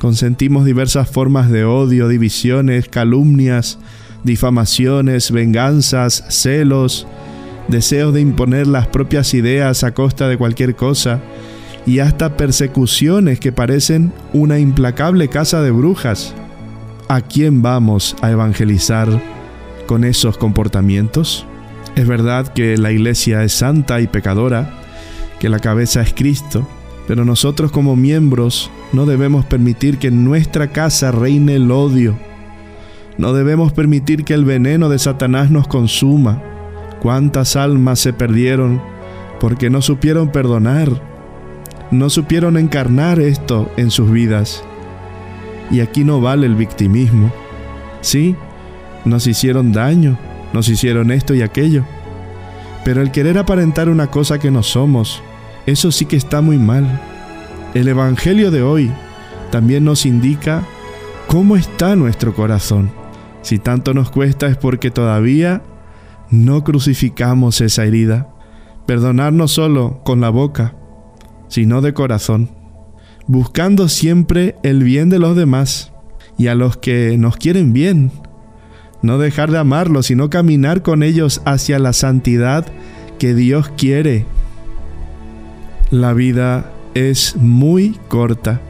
consentimos 0.00 0.64
diversas 0.64 1.08
formas 1.08 1.48
de 1.48 1.64
odio, 1.64 2.08
divisiones, 2.08 2.88
calumnias, 2.88 3.78
difamaciones, 4.24 5.30
venganzas, 5.30 6.24
celos, 6.28 7.06
deseos 7.68 8.12
de 8.12 8.22
imponer 8.22 8.66
las 8.66 8.88
propias 8.88 9.34
ideas 9.34 9.84
a 9.84 9.94
costa 9.94 10.26
de 10.26 10.36
cualquier 10.36 10.74
cosa 10.74 11.20
y 11.86 12.00
hasta 12.00 12.36
persecuciones 12.36 13.38
que 13.38 13.52
parecen 13.52 14.12
una 14.32 14.58
implacable 14.58 15.28
casa 15.28 15.62
de 15.62 15.70
brujas. 15.70 16.34
¿A 17.08 17.20
quién 17.20 17.62
vamos 17.62 18.16
a 18.20 18.32
evangelizar 18.32 19.08
con 19.86 20.02
esos 20.02 20.36
comportamientos? 20.38 21.46
Es 21.94 22.08
verdad 22.08 22.48
que 22.48 22.76
la 22.76 22.90
iglesia 22.90 23.44
es 23.44 23.52
santa 23.52 24.00
y 24.00 24.08
pecadora, 24.08 24.74
que 25.38 25.48
la 25.48 25.60
cabeza 25.60 26.00
es 26.00 26.12
Cristo, 26.12 26.66
pero 27.06 27.24
nosotros 27.24 27.70
como 27.70 27.94
miembros 27.94 28.72
no 28.92 29.06
debemos 29.06 29.44
permitir 29.44 29.98
que 29.98 30.08
en 30.08 30.24
nuestra 30.24 30.72
casa 30.72 31.12
reine 31.12 31.54
el 31.54 31.70
odio. 31.70 32.16
No 33.18 33.32
debemos 33.32 33.72
permitir 33.72 34.24
que 34.24 34.34
el 34.34 34.44
veneno 34.44 34.88
de 34.88 34.98
Satanás 34.98 35.48
nos 35.48 35.68
consuma. 35.68 36.42
¿Cuántas 37.00 37.54
almas 37.54 38.00
se 38.00 38.14
perdieron 38.14 38.82
porque 39.38 39.70
no 39.70 39.80
supieron 39.80 40.32
perdonar? 40.32 40.90
No 41.92 42.10
supieron 42.10 42.56
encarnar 42.56 43.20
esto 43.20 43.70
en 43.76 43.92
sus 43.92 44.10
vidas. 44.10 44.64
Y 45.70 45.80
aquí 45.80 46.04
no 46.04 46.20
vale 46.20 46.46
el 46.46 46.54
victimismo. 46.54 47.32
Sí, 48.00 48.36
nos 49.04 49.26
hicieron 49.26 49.72
daño, 49.72 50.18
nos 50.52 50.68
hicieron 50.68 51.10
esto 51.10 51.34
y 51.34 51.42
aquello. 51.42 51.84
Pero 52.84 53.02
el 53.02 53.10
querer 53.10 53.38
aparentar 53.38 53.88
una 53.88 54.08
cosa 54.08 54.38
que 54.38 54.50
no 54.50 54.62
somos, 54.62 55.22
eso 55.66 55.90
sí 55.90 56.06
que 56.06 56.16
está 56.16 56.40
muy 56.40 56.58
mal. 56.58 57.00
El 57.74 57.88
Evangelio 57.88 58.50
de 58.50 58.62
hoy 58.62 58.90
también 59.50 59.84
nos 59.84 60.06
indica 60.06 60.62
cómo 61.26 61.56
está 61.56 61.96
nuestro 61.96 62.34
corazón. 62.34 62.90
Si 63.42 63.58
tanto 63.58 63.92
nos 63.92 64.10
cuesta 64.10 64.46
es 64.46 64.56
porque 64.56 64.90
todavía 64.90 65.62
no 66.30 66.64
crucificamos 66.64 67.60
esa 67.60 67.84
herida. 67.84 68.28
Perdonar 68.86 69.32
no 69.32 69.48
solo 69.48 70.00
con 70.04 70.20
la 70.20 70.30
boca, 70.30 70.74
sino 71.48 71.80
de 71.80 71.92
corazón 71.92 72.55
buscando 73.26 73.88
siempre 73.88 74.56
el 74.62 74.82
bien 74.82 75.10
de 75.10 75.18
los 75.18 75.36
demás 75.36 75.92
y 76.38 76.48
a 76.48 76.54
los 76.54 76.76
que 76.76 77.16
nos 77.18 77.36
quieren 77.36 77.72
bien. 77.72 78.10
No 79.02 79.18
dejar 79.18 79.50
de 79.50 79.58
amarlos, 79.58 80.06
sino 80.06 80.30
caminar 80.30 80.82
con 80.82 81.02
ellos 81.02 81.42
hacia 81.44 81.78
la 81.78 81.92
santidad 81.92 82.66
que 83.18 83.34
Dios 83.34 83.70
quiere. 83.76 84.26
La 85.90 86.12
vida 86.12 86.72
es 86.94 87.36
muy 87.36 87.98
corta. 88.08 88.60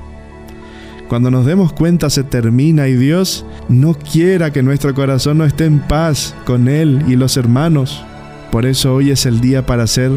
Cuando 1.08 1.30
nos 1.30 1.46
demos 1.46 1.72
cuenta 1.72 2.10
se 2.10 2.25
termina 2.25 2.88
y 2.88 2.94
Dios 2.94 3.46
no 3.68 3.94
quiera 3.94 4.52
que 4.52 4.62
nuestro 4.62 4.92
corazón 4.94 5.38
no 5.38 5.44
esté 5.44 5.64
en 5.64 5.78
paz 5.78 6.34
con 6.44 6.68
Él 6.68 7.04
y 7.06 7.14
los 7.14 7.36
hermanos. 7.36 8.04
Por 8.50 8.66
eso 8.66 8.94
hoy 8.94 9.10
es 9.10 9.25
el 9.26 9.40
día 9.40 9.66
para 9.66 9.84
hacer 9.84 10.10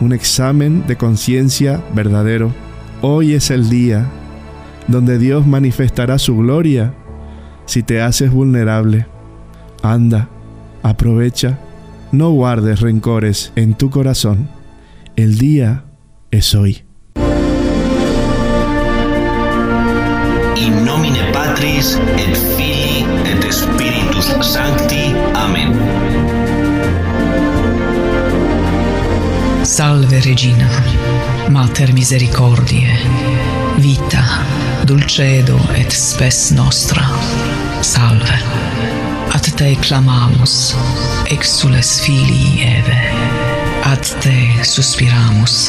un 0.00 0.12
examen 0.12 0.86
de 0.86 0.96
conciencia 0.96 1.84
verdadero. 1.94 2.63
Hoy 3.06 3.34
es 3.34 3.50
el 3.50 3.68
día 3.68 4.06
donde 4.88 5.18
Dios 5.18 5.46
manifestará 5.46 6.18
su 6.18 6.38
gloria 6.38 6.94
si 7.66 7.82
te 7.82 8.00
haces 8.00 8.30
vulnerable. 8.30 9.06
Anda, 9.82 10.30
aprovecha, 10.82 11.58
no 12.12 12.30
guardes 12.30 12.80
rencores 12.80 13.52
en 13.56 13.74
tu 13.74 13.90
corazón. 13.90 14.48
El 15.16 15.36
día 15.36 15.84
es 16.30 16.54
hoy. 16.54 16.82
In 20.56 20.82
nomine 20.86 21.30
Patris 21.30 22.00
et 22.16 22.34
Filii 22.56 23.04
et 23.26 23.52
Spiritus 23.52 24.34
Sancti. 24.40 25.12
Amen. 25.34 25.74
Salve 29.64 30.20
Regina, 30.20 30.68
Mater 31.50 31.94
misericordiae, 31.94 32.93
vita, 33.84 34.24
dulcedo 34.88 35.58
et 35.76 35.92
spes 35.92 36.50
nostra, 36.56 37.04
salve. 37.84 38.38
Ad 39.36 39.44
te 39.58 39.74
clamamus, 39.84 40.72
exules 41.28 41.90
filii 42.00 42.64
Eve, 42.64 43.00
ad 43.84 44.08
te 44.24 44.64
suspiramus, 44.64 45.68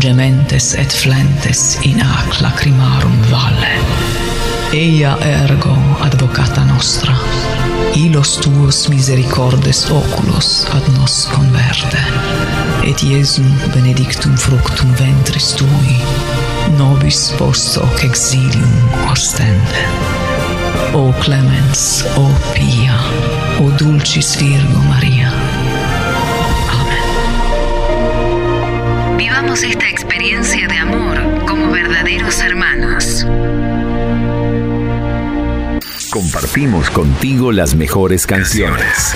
gementes 0.00 0.70
et 0.80 0.96
flentes 0.96 1.76
in 1.84 2.00
ac 2.00 2.40
lacrimarum 2.40 3.18
valle. 3.28 3.74
Eia 4.72 5.12
ergo 5.44 5.76
advocata 6.06 6.64
nostra, 6.70 7.18
ilos 8.00 8.38
tuos 8.40 8.86
misericordes 8.88 9.84
oculos 9.92 10.64
ad 10.72 10.88
nos 10.96 11.26
converte, 11.34 12.00
et 12.88 13.04
Iesum 13.04 13.52
benedictum 13.76 14.40
fructum 14.40 14.96
ventris 14.96 15.52
tui, 15.60 16.00
nobis 16.70 17.32
post 17.38 17.76
hoc 17.76 18.04
exilium 18.04 18.70
ostende. 19.10 19.86
O 20.94 21.12
clemens, 21.22 22.04
o 22.16 22.28
pia, 22.52 22.94
o 23.60 23.70
dulcis 23.72 24.36
Virgo 24.36 24.78
Maria. 24.88 25.32
Amén. 26.80 27.02
Vivamos 29.16 29.62
esta 29.62 29.88
experiencia 29.88 30.68
de 30.68 30.78
amor 30.78 31.18
como 31.46 31.70
verdaderos 31.70 32.40
hermanos. 32.40 33.26
Compartimos 36.10 36.90
contigo 36.90 37.52
las 37.52 37.74
mejores 37.74 38.26
canciones. 38.26 39.14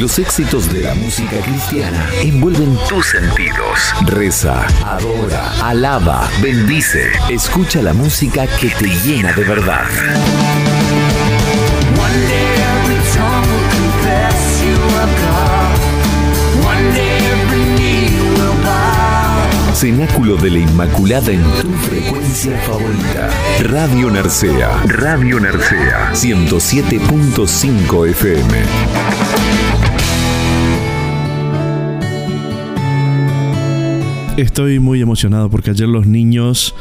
Los 0.00 0.18
éxitos 0.18 0.72
de 0.72 0.80
la 0.80 0.94
música 0.94 1.36
cristiana 1.42 2.08
envuelven 2.22 2.74
tus 2.88 3.04
sentidos. 3.04 3.92
Reza, 4.06 4.66
adora, 4.82 5.52
alaba, 5.60 6.26
bendice. 6.40 7.10
Escucha 7.28 7.82
la 7.82 7.92
música 7.92 8.46
que 8.46 8.70
te 8.70 8.86
llena 8.86 9.34
de 9.34 9.44
verdad. 9.44 9.84
Cenáculo 19.74 20.36
de 20.36 20.50
la 20.50 20.58
Inmaculada 20.60 21.30
en 21.30 21.42
tu 21.42 21.70
frecuencia 21.72 22.58
favorita. 22.60 23.28
Radio 23.64 24.10
Narcea. 24.10 24.82
Radio 24.86 25.38
Narcea. 25.38 26.12
107.5 26.14 28.08
FM. 28.08 29.69
Estoy 34.36 34.78
muy 34.78 35.02
emocionado 35.02 35.50
porque 35.50 35.70
ayer 35.70 35.88
los 35.88 36.06
niños 36.06 36.74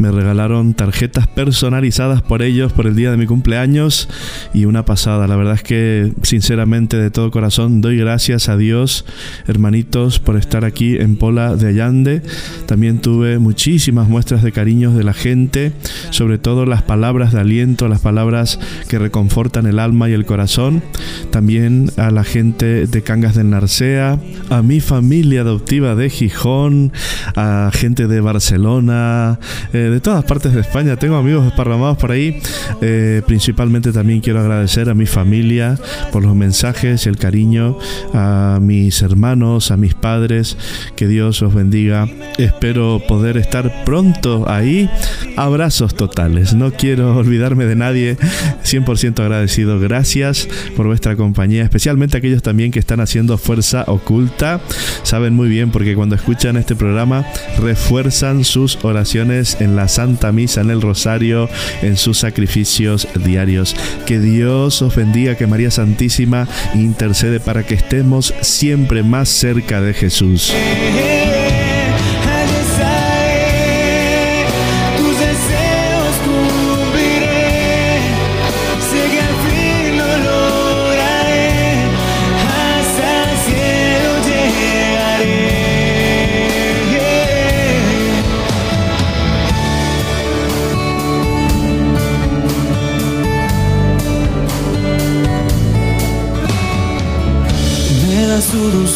me 0.00 0.10
regalaron 0.10 0.72
tarjetas 0.72 1.26
personalizadas 1.26 2.22
por 2.22 2.40
ellos 2.40 2.72
por 2.72 2.86
el 2.86 2.96
día 2.96 3.10
de 3.10 3.18
mi 3.18 3.26
cumpleaños 3.26 4.08
y 4.54 4.64
una 4.64 4.86
pasada. 4.86 5.26
La 5.26 5.36
verdad 5.36 5.54
es 5.54 5.62
que 5.62 6.14
sinceramente 6.22 6.96
de 6.96 7.10
todo 7.10 7.30
corazón 7.30 7.82
doy 7.82 7.98
gracias 7.98 8.48
a 8.48 8.56
Dios, 8.56 9.04
hermanitos, 9.46 10.18
por 10.18 10.36
estar 10.36 10.64
aquí 10.64 10.96
en 10.96 11.16
Pola 11.16 11.54
de 11.54 11.68
Allande. 11.68 12.22
También 12.64 13.00
tuve 13.00 13.38
muchísimas 13.38 14.08
muestras 14.08 14.42
de 14.42 14.52
cariños 14.52 14.96
de 14.96 15.04
la 15.04 15.12
gente, 15.12 15.72
sobre 16.08 16.38
todo 16.38 16.64
las 16.64 16.82
palabras 16.82 17.34
de 17.34 17.40
aliento, 17.40 17.86
las 17.86 18.00
palabras 18.00 18.58
que 18.88 18.98
reconfortan 18.98 19.66
el 19.66 19.78
alma 19.78 20.08
y 20.08 20.14
el 20.14 20.24
corazón. 20.24 20.82
También 21.30 21.90
a 21.98 22.10
la 22.10 22.24
gente 22.24 22.86
de 22.86 23.02
Cangas 23.02 23.34
del 23.34 23.50
Narcea, 23.50 24.18
a 24.48 24.62
mi 24.62 24.80
familia 24.80 25.42
adoptiva 25.42 25.94
de 25.94 26.08
Gijón, 26.08 26.90
a 27.36 27.70
gente 27.74 28.06
de 28.06 28.20
Barcelona, 28.22 29.38
eh, 29.74 29.89
de 29.90 30.00
todas 30.00 30.24
partes 30.24 30.54
de 30.54 30.60
España. 30.60 30.96
Tengo 30.96 31.16
amigos 31.16 31.44
desparramados 31.44 31.98
por 31.98 32.10
ahí. 32.12 32.40
Eh, 32.80 33.22
principalmente 33.26 33.92
también 33.92 34.20
quiero 34.20 34.40
agradecer 34.40 34.88
a 34.88 34.94
mi 34.94 35.06
familia 35.06 35.78
por 36.12 36.22
los 36.22 36.34
mensajes 36.34 37.06
y 37.06 37.08
el 37.08 37.16
cariño, 37.16 37.78
a 38.14 38.58
mis 38.60 39.02
hermanos, 39.02 39.70
a 39.70 39.76
mis 39.76 39.94
padres. 39.94 40.56
Que 40.96 41.06
Dios 41.06 41.42
os 41.42 41.54
bendiga. 41.54 42.08
Espero 42.38 43.02
poder 43.06 43.36
estar 43.36 43.84
pronto 43.84 44.48
ahí. 44.48 44.88
Abrazos 45.36 45.94
totales. 45.94 46.54
No 46.54 46.72
quiero 46.72 47.16
olvidarme 47.16 47.66
de 47.66 47.76
nadie. 47.76 48.16
100% 48.64 49.20
agradecido. 49.20 49.80
Gracias 49.80 50.48
por 50.76 50.86
vuestra 50.86 51.16
compañía, 51.16 51.62
especialmente 51.62 52.16
aquellos 52.16 52.42
también 52.42 52.70
que 52.70 52.78
están 52.78 53.00
haciendo 53.00 53.38
fuerza 53.38 53.84
oculta. 53.86 54.60
Saben 55.02 55.34
muy 55.34 55.48
bien 55.48 55.70
porque 55.70 55.94
cuando 55.94 56.14
escuchan 56.14 56.56
este 56.56 56.76
programa 56.76 57.24
refuerzan 57.58 58.44
sus 58.44 58.78
oraciones 58.82 59.60
en 59.60 59.69
la 59.76 59.88
Santa 59.88 60.32
Misa, 60.32 60.60
en 60.60 60.70
el 60.70 60.82
Rosario, 60.82 61.48
en 61.82 61.96
sus 61.96 62.18
sacrificios 62.18 63.08
diarios. 63.24 63.76
Que 64.06 64.18
Dios 64.18 64.82
os 64.82 64.94
bendiga, 64.94 65.36
que 65.36 65.46
María 65.46 65.70
Santísima 65.70 66.48
intercede 66.74 67.40
para 67.40 67.64
que 67.64 67.74
estemos 67.74 68.34
siempre 68.40 69.02
más 69.02 69.28
cerca 69.28 69.80
de 69.80 69.94
Jesús. 69.94 70.52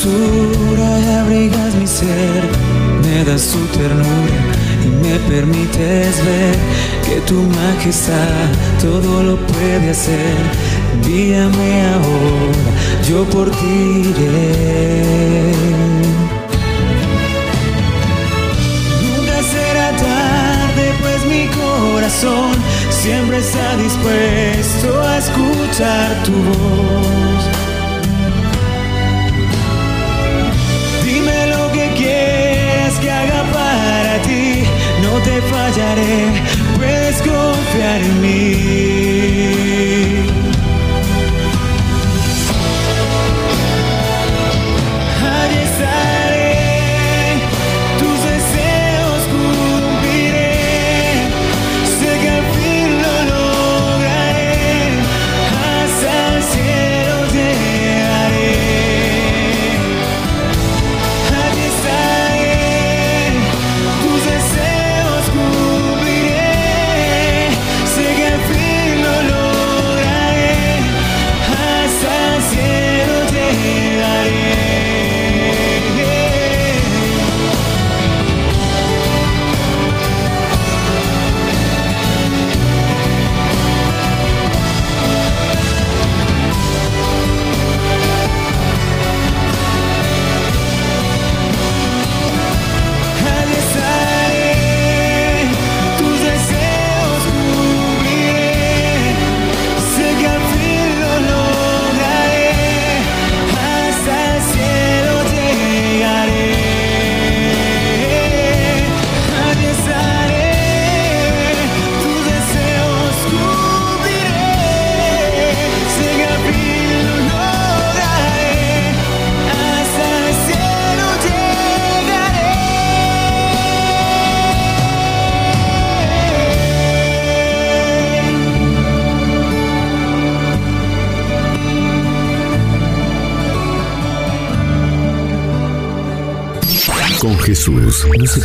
Y 0.07 1.11
abrigas 1.13 1.75
mi 1.77 1.87
ser, 1.87 2.43
me 3.03 3.25
das 3.25 3.49
tu 3.49 3.59
ternura 3.79 4.41
y 4.85 4.89
me 4.89 5.19
permites 5.31 6.25
ver 6.25 6.57
que 7.07 7.21
tu 7.23 7.41
majestad 7.43 8.49
todo 8.81 9.23
lo 9.23 9.37
puede 9.37 9.91
hacer. 9.91 10.37
Guíame 11.07 11.87
ahora, 11.95 12.71
yo 13.09 13.25
por 13.25 13.51
ti 13.51 14.05
iré. 14.11 15.53
Nunca 19.03 19.43
será 19.55 19.91
tarde, 19.97 20.93
pues 21.01 21.25
mi 21.27 21.47
corazón 21.49 22.53
siempre 22.91 23.39
está 23.39 23.77
dispuesto 23.77 25.01
a 25.01 25.19
escuchar 25.19 26.23
tu 26.25 26.33
voz. 26.33 27.54
Te 35.25 35.43
fallaré, 35.43 36.43
puedes 36.77 37.17
confiar 37.23 38.01
en 38.03 38.21
mí. 38.21 39.74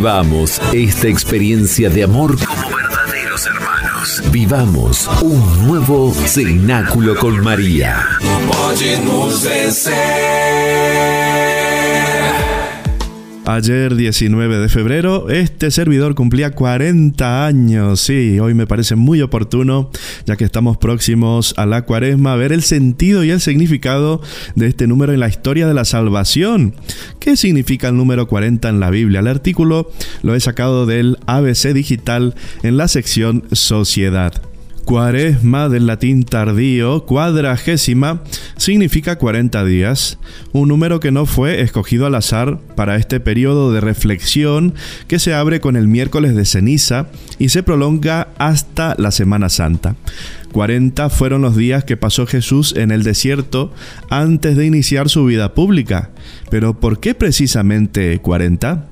Vivamos 0.00 0.62
esta 0.72 1.08
experiencia 1.08 1.90
de 1.90 2.04
amor 2.04 2.34
como 2.42 2.74
verdaderos 2.74 3.44
hermanos. 3.44 4.22
Vivamos 4.32 5.06
un 5.20 5.66
nuevo 5.66 6.14
cenáculo 6.14 7.14
con 7.16 7.44
María. 7.44 8.06
Ayer 13.52 13.96
19 13.96 14.58
de 14.58 14.68
febrero 14.68 15.28
este 15.28 15.72
servidor 15.72 16.14
cumplía 16.14 16.52
40 16.52 17.46
años. 17.46 18.00
Sí, 18.00 18.38
hoy 18.38 18.54
me 18.54 18.68
parece 18.68 18.94
muy 18.94 19.22
oportuno, 19.22 19.90
ya 20.24 20.36
que 20.36 20.44
estamos 20.44 20.76
próximos 20.76 21.54
a 21.56 21.66
la 21.66 21.82
cuaresma, 21.82 22.36
ver 22.36 22.52
el 22.52 22.62
sentido 22.62 23.24
y 23.24 23.30
el 23.30 23.40
significado 23.40 24.22
de 24.54 24.68
este 24.68 24.86
número 24.86 25.12
en 25.12 25.18
la 25.18 25.26
historia 25.26 25.66
de 25.66 25.74
la 25.74 25.84
salvación. 25.84 26.76
¿Qué 27.18 27.36
significa 27.36 27.88
el 27.88 27.96
número 27.96 28.28
40 28.28 28.68
en 28.68 28.78
la 28.78 28.90
Biblia? 28.90 29.18
El 29.18 29.26
artículo 29.26 29.90
lo 30.22 30.36
he 30.36 30.38
sacado 30.38 30.86
del 30.86 31.18
ABC 31.26 31.72
Digital 31.72 32.36
en 32.62 32.76
la 32.76 32.86
sección 32.86 33.42
Sociedad. 33.50 34.49
Cuaresma 34.90 35.68
del 35.68 35.86
latín 35.86 36.24
tardío, 36.24 37.06
cuadragésima, 37.06 38.24
significa 38.56 39.18
40 39.18 39.64
días, 39.64 40.18
un 40.50 40.66
número 40.66 40.98
que 40.98 41.12
no 41.12 41.26
fue 41.26 41.60
escogido 41.60 42.06
al 42.06 42.16
azar 42.16 42.58
para 42.74 42.96
este 42.96 43.20
periodo 43.20 43.72
de 43.72 43.80
reflexión 43.80 44.74
que 45.06 45.20
se 45.20 45.32
abre 45.32 45.60
con 45.60 45.76
el 45.76 45.86
miércoles 45.86 46.34
de 46.34 46.44
ceniza 46.44 47.06
y 47.38 47.50
se 47.50 47.62
prolonga 47.62 48.30
hasta 48.38 48.96
la 48.98 49.12
Semana 49.12 49.48
Santa. 49.48 49.94
40 50.50 51.08
fueron 51.08 51.42
los 51.42 51.54
días 51.54 51.84
que 51.84 51.96
pasó 51.96 52.26
Jesús 52.26 52.74
en 52.76 52.90
el 52.90 53.04
desierto 53.04 53.72
antes 54.08 54.56
de 54.56 54.66
iniciar 54.66 55.08
su 55.08 55.24
vida 55.24 55.54
pública. 55.54 56.10
Pero 56.50 56.80
¿por 56.80 56.98
qué 56.98 57.14
precisamente 57.14 58.18
40? 58.18 58.88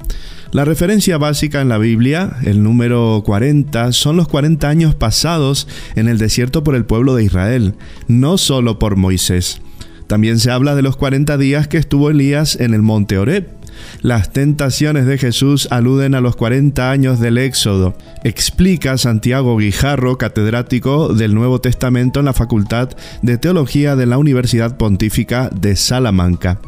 La 0.51 0.65
referencia 0.65 1.19
básica 1.19 1.61
en 1.61 1.69
la 1.69 1.77
Biblia, 1.77 2.39
el 2.43 2.63
número 2.63 3.23
40, 3.25 3.93
son 3.93 4.17
los 4.17 4.29
40 4.29 4.67
años 4.67 4.95
pasados 4.95 5.69
en 5.95 6.09
el 6.09 6.17
desierto 6.17 6.65
por 6.65 6.75
el 6.75 6.87
pueblo 6.87 7.15
de 7.15 7.25
Israel, 7.25 7.75
no 8.07 8.39
solo 8.39 8.79
por 8.79 8.97
Moisés. 8.97 9.61
También 10.07 10.39
se 10.39 10.51
habla 10.51 10.75
de 10.75 10.81
los 10.81 10.97
40 10.97 11.37
días 11.37 11.69
que 11.69 11.77
estuvo 11.77 12.09
Elías 12.09 12.57
en 12.57 12.73
el 12.73 12.81
monte 12.81 13.19
Oreb. 13.19 13.58
Las 14.03 14.33
tentaciones 14.33 15.07
de 15.07 15.19
Jesús 15.19 15.69
aluden 15.71 16.15
a 16.15 16.21
los 16.21 16.37
40 16.37 16.91
años 16.91 17.21
del 17.21 17.39
Éxodo. 17.39 17.97
Explica 18.25 18.97
Santiago 18.99 19.57
Guijarro, 19.57 20.19
catedrático 20.19 21.15
del 21.15 21.35
Nuevo 21.35 21.61
Testamento 21.61 22.21
en 22.21 22.27
la 22.27 22.33
Facultad 22.33 22.91
de 23.23 23.39
Teología 23.39 23.97
de 23.97 24.07
la 24.07 24.19
Universidad 24.19 24.77
Pontífica 24.77 25.51
de 25.55 25.77
Salamanca. 25.77 26.61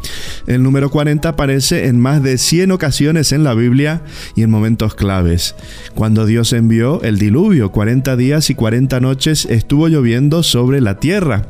El 0.47 0.63
número 0.63 0.91
40 0.91 1.29
aparece 1.29 1.87
en 1.87 2.01
más 2.01 2.23
de 2.23 2.39
100 2.39 2.73
ocasiones 2.73 3.33
en 3.33 3.45
la 3.45 3.55
Biblia 3.55 4.03
y 4.35 4.43
en 4.43 4.51
momentos 4.51 4.95
claves. 4.95 5.55
Cuando 5.95 6.27
Dios 6.27 6.53
envió 6.53 7.03
el 7.03 7.19
diluvio, 7.19 7.71
40 7.71 8.17
días 8.17 8.51
y 8.51 8.55
40 8.55 9.01
noches 9.01 9.47
estuvo 9.47 9.89
lloviendo 9.89 10.43
sobre 10.43 10.81
la 10.81 10.99
tierra. 10.99 11.47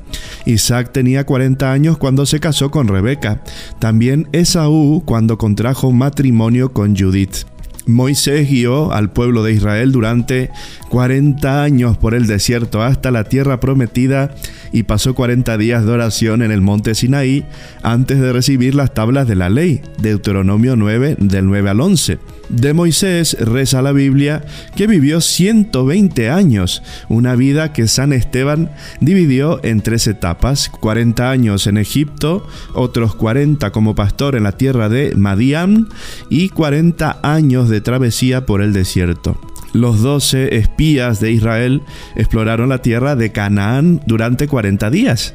Isaac 0.47 0.93
tenía 0.93 1.25
40 1.25 1.73
años 1.73 1.99
cuando 1.99 2.27
se 2.27 2.41
casó 2.41 2.71
con 2.71 2.89
Rebeca. 2.89 3.43
También 3.79 4.29
Esaú 4.33 5.03
cuando 5.05 5.39
contrajo 5.39 5.93
matrimonio 5.93 6.73
con 6.73 6.97
Judith. 6.97 7.45
Moisés 7.87 8.49
guió 8.49 8.93
al 8.93 9.11
pueblo 9.11 9.43
de 9.43 9.53
Israel 9.53 9.93
durante 9.93 10.51
40 10.91 11.63
años 11.63 11.97
por 11.97 12.15
el 12.15 12.27
desierto 12.27 12.83
hasta 12.83 13.11
la 13.11 13.25
tierra 13.25 13.61
prometida 13.61 14.35
y 14.73 14.85
pasó 14.85 15.15
40 15.15 15.57
días 15.59 15.85
de 15.85 15.93
oración 15.93 16.43
en 16.43 16.53
el 16.53 16.61
monte 16.61 16.95
Sinaí 16.95 17.45
antes 17.83 18.21
de 18.21 18.33
recibir 18.33 18.75
las 18.75 18.95
tablas 18.95 19.27
de 19.27 19.35
la 19.35 19.49
ley, 19.49 19.83
Deuteronomio 19.99 20.77
9 20.77 21.17
del 21.19 21.47
9 21.47 21.71
al 21.71 21.81
11. 21.81 22.19
De 22.51 22.75
Moisés 22.75 23.37
reza 23.39 23.81
la 23.81 23.93
Biblia 23.93 24.45
que 24.75 24.89
vivió 24.89 25.21
120 25.21 26.31
años, 26.31 26.83
una 27.09 27.37
vida 27.37 27.73
que 27.73 27.87
San 27.87 28.13
Esteban 28.13 28.73
dividió 29.01 29.65
en 29.65 29.81
tres 29.83 30.09
etapas, 30.09 30.69
40 30.69 31.31
años 31.31 31.69
en 31.69 31.77
Egipto, 31.77 32.47
otros 32.75 33.15
40 33.15 33.71
como 33.71 33.95
pastor 33.95 34.35
en 34.35 34.43
la 34.43 34.53
tierra 34.53 34.89
de 34.89 35.15
Madián 35.15 35.89
y 36.29 36.49
40 36.49 37.21
años 37.23 37.69
de 37.69 37.81
travesía 37.81 38.47
por 38.47 38.63
el 38.63 38.73
desierto 38.73 39.41
los 39.73 40.03
doce 40.03 40.57
espías 40.57 41.21
de 41.21 41.33
Israel 41.33 41.83
exploraron 42.17 42.69
la 42.69 42.83
tierra 42.83 43.17
de 43.17 43.33
Canaán 43.33 44.01
durante 44.07 44.49
40 44.49 44.91
días. 44.91 45.35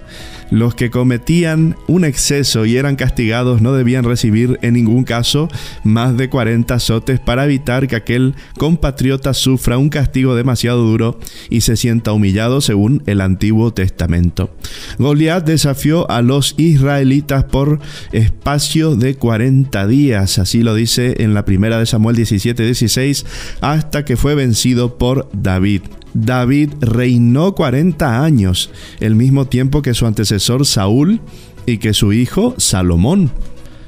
Los 0.52 0.76
que 0.76 0.92
cometían 0.92 1.76
un 1.88 2.06
exceso 2.06 2.66
y 2.66 2.78
eran 2.78 2.96
castigados 2.96 3.62
no 3.62 3.74
debían 3.74 4.04
recibir 4.04 4.60
en 4.62 4.76
ningún 4.76 5.04
caso 5.04 5.50
más 5.84 6.18
de 6.18 6.30
40 6.30 6.74
azotes 6.74 7.20
para 7.20 7.46
evitar 7.46 7.88
que 7.88 7.96
aquel 7.96 8.36
compatriota 8.58 9.34
sufra 9.34 9.78
un 9.78 9.90
castigo 9.90 10.36
demasiado 10.36 10.84
duro 10.84 11.20
y 11.50 11.62
se 11.62 11.76
sienta 11.76 12.12
humillado 12.12 12.62
según 12.62 13.04
el 13.06 13.22
Antiguo 13.22 13.74
Testamento. 13.74 14.56
Goliat 15.00 15.46
desafió 15.46 16.10
a 16.10 16.22
los 16.22 16.56
israelitas 16.58 17.46
por 17.46 17.80
espacio 18.12 18.96
de 18.96 19.16
40 19.16 19.88
días, 19.88 20.38
así 20.40 20.62
lo 20.62 20.76
dice 20.76 21.24
en 21.24 21.34
la 21.34 21.46
primera 21.46 21.80
de 21.80 21.86
Samuel 21.86 22.16
17-16, 22.18 23.26
hasta 23.62 24.06
que 24.06 24.18
fue 24.18 24.36
vencido 24.36 24.98
por 24.98 25.30
David. 25.34 25.82
David 26.16 26.72
reinó 26.80 27.54
40 27.54 28.24
años, 28.24 28.72
el 29.00 29.16
mismo 29.16 29.46
tiempo 29.46 29.82
que 29.82 29.94
su 29.94 30.08
antecesor 30.08 30.66
Saúl 30.66 31.20
y 31.66 31.78
que 31.78 31.94
su 31.94 32.14
hijo 32.14 32.56
Salomón. 32.58 33.32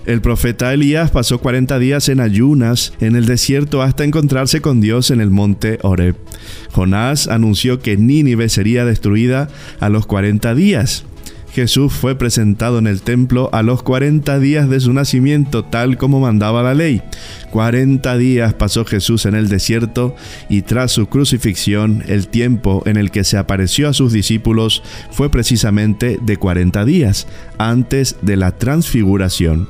El 0.06 0.22
profeta 0.22 0.74
Elías 0.74 1.12
pasó 1.12 1.40
40 1.40 1.80
días 1.80 2.08
en 2.10 2.20
ayunas 2.20 2.94
en 3.00 3.16
el 3.16 3.26
desierto 3.26 3.82
hasta 3.82 4.04
encontrarse 4.04 4.62
con 4.62 4.80
Dios 4.80 5.10
en 5.12 5.20
el 5.20 5.30
monte 5.30 5.80
Oreb. 5.82 6.16
Jonás 6.72 7.28
anunció 7.28 7.80
que 7.80 7.98
Nínive 7.98 8.50
sería 8.50 8.86
destruida 8.86 9.50
a 9.80 9.90
los 9.90 10.06
40 10.06 10.54
días. 10.56 11.04
Jesús 11.58 11.92
fue 11.92 12.16
presentado 12.16 12.78
en 12.78 12.88
el 12.88 13.02
templo 13.02 13.50
a 13.52 13.64
los 13.64 13.82
40 13.82 14.40
días 14.40 14.70
de 14.70 14.80
su 14.80 14.94
nacimiento, 14.94 15.66
tal 15.66 15.98
como 15.98 16.20
mandaba 16.20 16.62
la 16.62 16.76
ley. 16.76 17.02
40 17.52 18.18
días 18.18 18.54
pasó 18.54 18.86
Jesús 18.86 19.26
en 19.26 19.36
el 19.36 19.50
desierto 19.50 20.16
y 20.50 20.64
tras 20.64 20.92
su 20.92 21.08
crucifixión, 21.08 22.04
el 22.08 22.28
tiempo 22.28 22.84
en 22.86 22.98
el 22.98 23.12
que 23.12 23.24
se 23.24 23.38
apareció 23.38 23.90
a 23.90 23.94
sus 23.94 24.12
discípulos 24.12 24.84
fue 25.12 25.30
precisamente 25.30 26.20
de 26.22 26.38
40 26.38 26.86
días, 26.86 27.28
antes 27.58 28.18
de 28.22 28.38
la 28.38 28.58
transfiguración. 28.58 29.70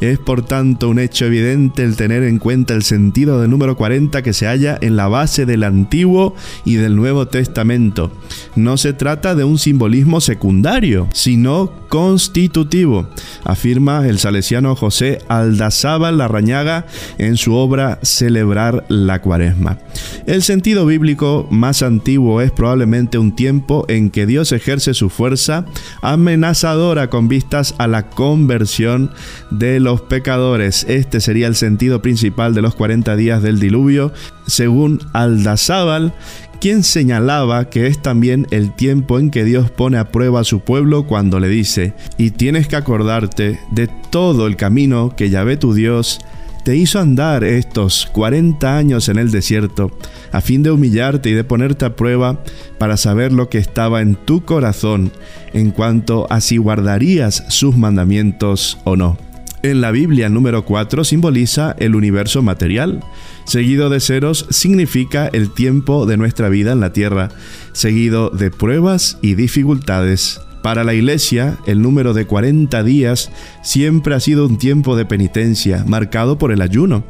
Es 0.00 0.18
por 0.18 0.44
tanto 0.44 0.88
un 0.88 0.98
hecho 0.98 1.26
evidente 1.26 1.82
el 1.82 1.96
tener 1.96 2.22
en 2.22 2.38
cuenta 2.38 2.74
el 2.74 2.82
sentido 2.82 3.40
del 3.40 3.50
número 3.50 3.76
40 3.76 4.22
que 4.22 4.32
se 4.32 4.46
halla 4.46 4.78
en 4.80 4.96
la 4.96 5.08
base 5.08 5.44
del 5.46 5.64
Antiguo 5.64 6.34
y 6.64 6.76
del 6.76 6.96
Nuevo 6.96 7.28
Testamento. 7.28 8.12
No 8.56 8.76
se 8.76 8.92
trata 8.92 9.34
de 9.34 9.44
un 9.44 9.58
simbolismo 9.58 10.20
secundario, 10.20 11.08
sino 11.12 11.72
constitutivo, 11.88 13.08
afirma 13.44 14.06
el 14.06 14.18
salesiano 14.18 14.76
José 14.76 15.20
Aldazábal 15.28 16.18
Larrañaga 16.18 16.86
en 17.18 17.36
su 17.36 17.54
obra 17.54 17.98
Celebrar 18.02 18.84
la 18.88 19.20
Cuaresma. 19.20 19.78
El 20.26 20.42
sentido 20.42 20.86
bíblico 20.86 21.46
más 21.50 21.82
antiguo 21.82 22.40
es 22.40 22.50
probablemente 22.50 23.18
un 23.18 23.34
tiempo 23.34 23.84
en 23.88 24.10
que 24.10 24.26
Dios 24.26 24.52
ejerce 24.52 24.94
su 24.94 25.10
fuerza 25.10 25.66
amenazadora 26.02 27.10
con 27.10 27.28
vistas 27.28 27.74
a 27.78 27.86
la 27.86 28.08
conversión 28.10 29.10
de 29.50 29.80
los 29.80 30.00
pecadores. 30.02 30.84
Este 30.88 31.20
sería 31.20 31.46
el 31.46 31.54
sentido 31.54 32.02
principal 32.02 32.54
de 32.54 32.62
los 32.62 32.74
40 32.74 33.16
días 33.16 33.42
del 33.42 33.58
diluvio, 33.58 34.12
según 34.46 35.00
Aldazábal, 35.12 36.14
quien 36.60 36.82
señalaba 36.82 37.70
que 37.70 37.86
es 37.86 38.02
también 38.02 38.46
el 38.50 38.74
tiempo 38.74 39.18
en 39.18 39.30
que 39.30 39.44
Dios 39.44 39.70
pone 39.70 39.98
a 39.98 40.10
prueba 40.10 40.40
a 40.40 40.44
su 40.44 40.60
pueblo 40.60 41.06
cuando 41.06 41.40
le 41.40 41.48
dice, 41.48 41.94
y 42.16 42.32
tienes 42.32 42.68
que 42.68 42.76
acordarte 42.76 43.60
de 43.70 43.88
todo 44.10 44.46
el 44.46 44.56
camino 44.56 45.14
que 45.16 45.30
Yahvé 45.30 45.56
tu 45.56 45.74
Dios 45.74 46.20
te 46.68 46.76
hizo 46.76 47.00
andar 47.00 47.44
estos 47.44 48.06
40 48.12 48.76
años 48.76 49.08
en 49.08 49.16
el 49.16 49.30
desierto, 49.30 49.90
a 50.32 50.42
fin 50.42 50.62
de 50.62 50.70
humillarte 50.70 51.30
y 51.30 51.32
de 51.32 51.42
ponerte 51.42 51.86
a 51.86 51.96
prueba 51.96 52.44
para 52.76 52.98
saber 52.98 53.32
lo 53.32 53.48
que 53.48 53.56
estaba 53.56 54.02
en 54.02 54.16
tu 54.16 54.44
corazón 54.44 55.10
en 55.54 55.70
cuanto 55.70 56.30
a 56.30 56.42
si 56.42 56.58
guardarías 56.58 57.42
sus 57.48 57.74
mandamientos 57.74 58.76
o 58.84 58.96
no. 58.96 59.16
En 59.62 59.80
la 59.80 59.92
Biblia 59.92 60.28
número 60.28 60.66
4 60.66 61.04
simboliza 61.04 61.74
el 61.78 61.94
universo 61.94 62.42
material. 62.42 63.02
Seguido 63.46 63.88
de 63.88 64.00
ceros 64.00 64.44
significa 64.50 65.26
el 65.32 65.54
tiempo 65.54 66.04
de 66.04 66.18
nuestra 66.18 66.50
vida 66.50 66.72
en 66.72 66.80
la 66.80 66.92
tierra, 66.92 67.30
seguido 67.72 68.28
de 68.28 68.50
pruebas 68.50 69.16
y 69.22 69.36
dificultades. 69.36 70.38
Para 70.62 70.82
la 70.82 70.92
iglesia, 70.92 71.56
el 71.66 71.80
número 71.82 72.14
de 72.14 72.26
40 72.26 72.82
días 72.82 73.30
siempre 73.62 74.14
ha 74.14 74.20
sido 74.20 74.46
un 74.46 74.58
tiempo 74.58 74.96
de 74.96 75.06
penitencia, 75.06 75.84
marcado 75.86 76.36
por 76.36 76.50
el 76.52 76.62
ayuno. 76.62 77.04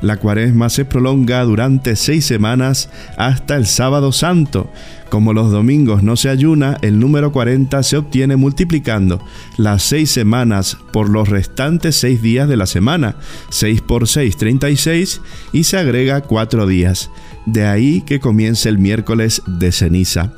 La 0.00 0.16
cuaresma 0.16 0.70
se 0.70 0.84
prolonga 0.84 1.42
durante 1.44 1.96
seis 1.96 2.24
semanas 2.24 2.88
hasta 3.16 3.56
el 3.56 3.66
sábado 3.66 4.10
santo. 4.10 4.70
Como 5.10 5.32
los 5.32 5.50
domingos 5.52 6.02
no 6.02 6.16
se 6.16 6.28
ayuna, 6.28 6.78
el 6.82 6.98
número 6.98 7.32
40 7.32 7.82
se 7.82 7.96
obtiene 7.96 8.36
multiplicando 8.36 9.20
las 9.56 9.82
seis 9.82 10.10
semanas 10.10 10.76
por 10.92 11.08
los 11.08 11.28
restantes 11.28 11.96
seis 11.96 12.20
días 12.22 12.48
de 12.48 12.56
la 12.56 12.66
semana, 12.66 13.16
6 13.50 13.80
por 13.82 14.08
6, 14.08 14.36
36, 14.36 15.20
y 15.52 15.64
se 15.64 15.76
agrega 15.76 16.22
cuatro 16.22 16.66
días. 16.66 17.10
De 17.46 17.66
ahí 17.66 18.00
que 18.00 18.20
comience 18.20 18.68
el 18.68 18.78
miércoles 18.78 19.42
de 19.46 19.70
ceniza. 19.70 20.32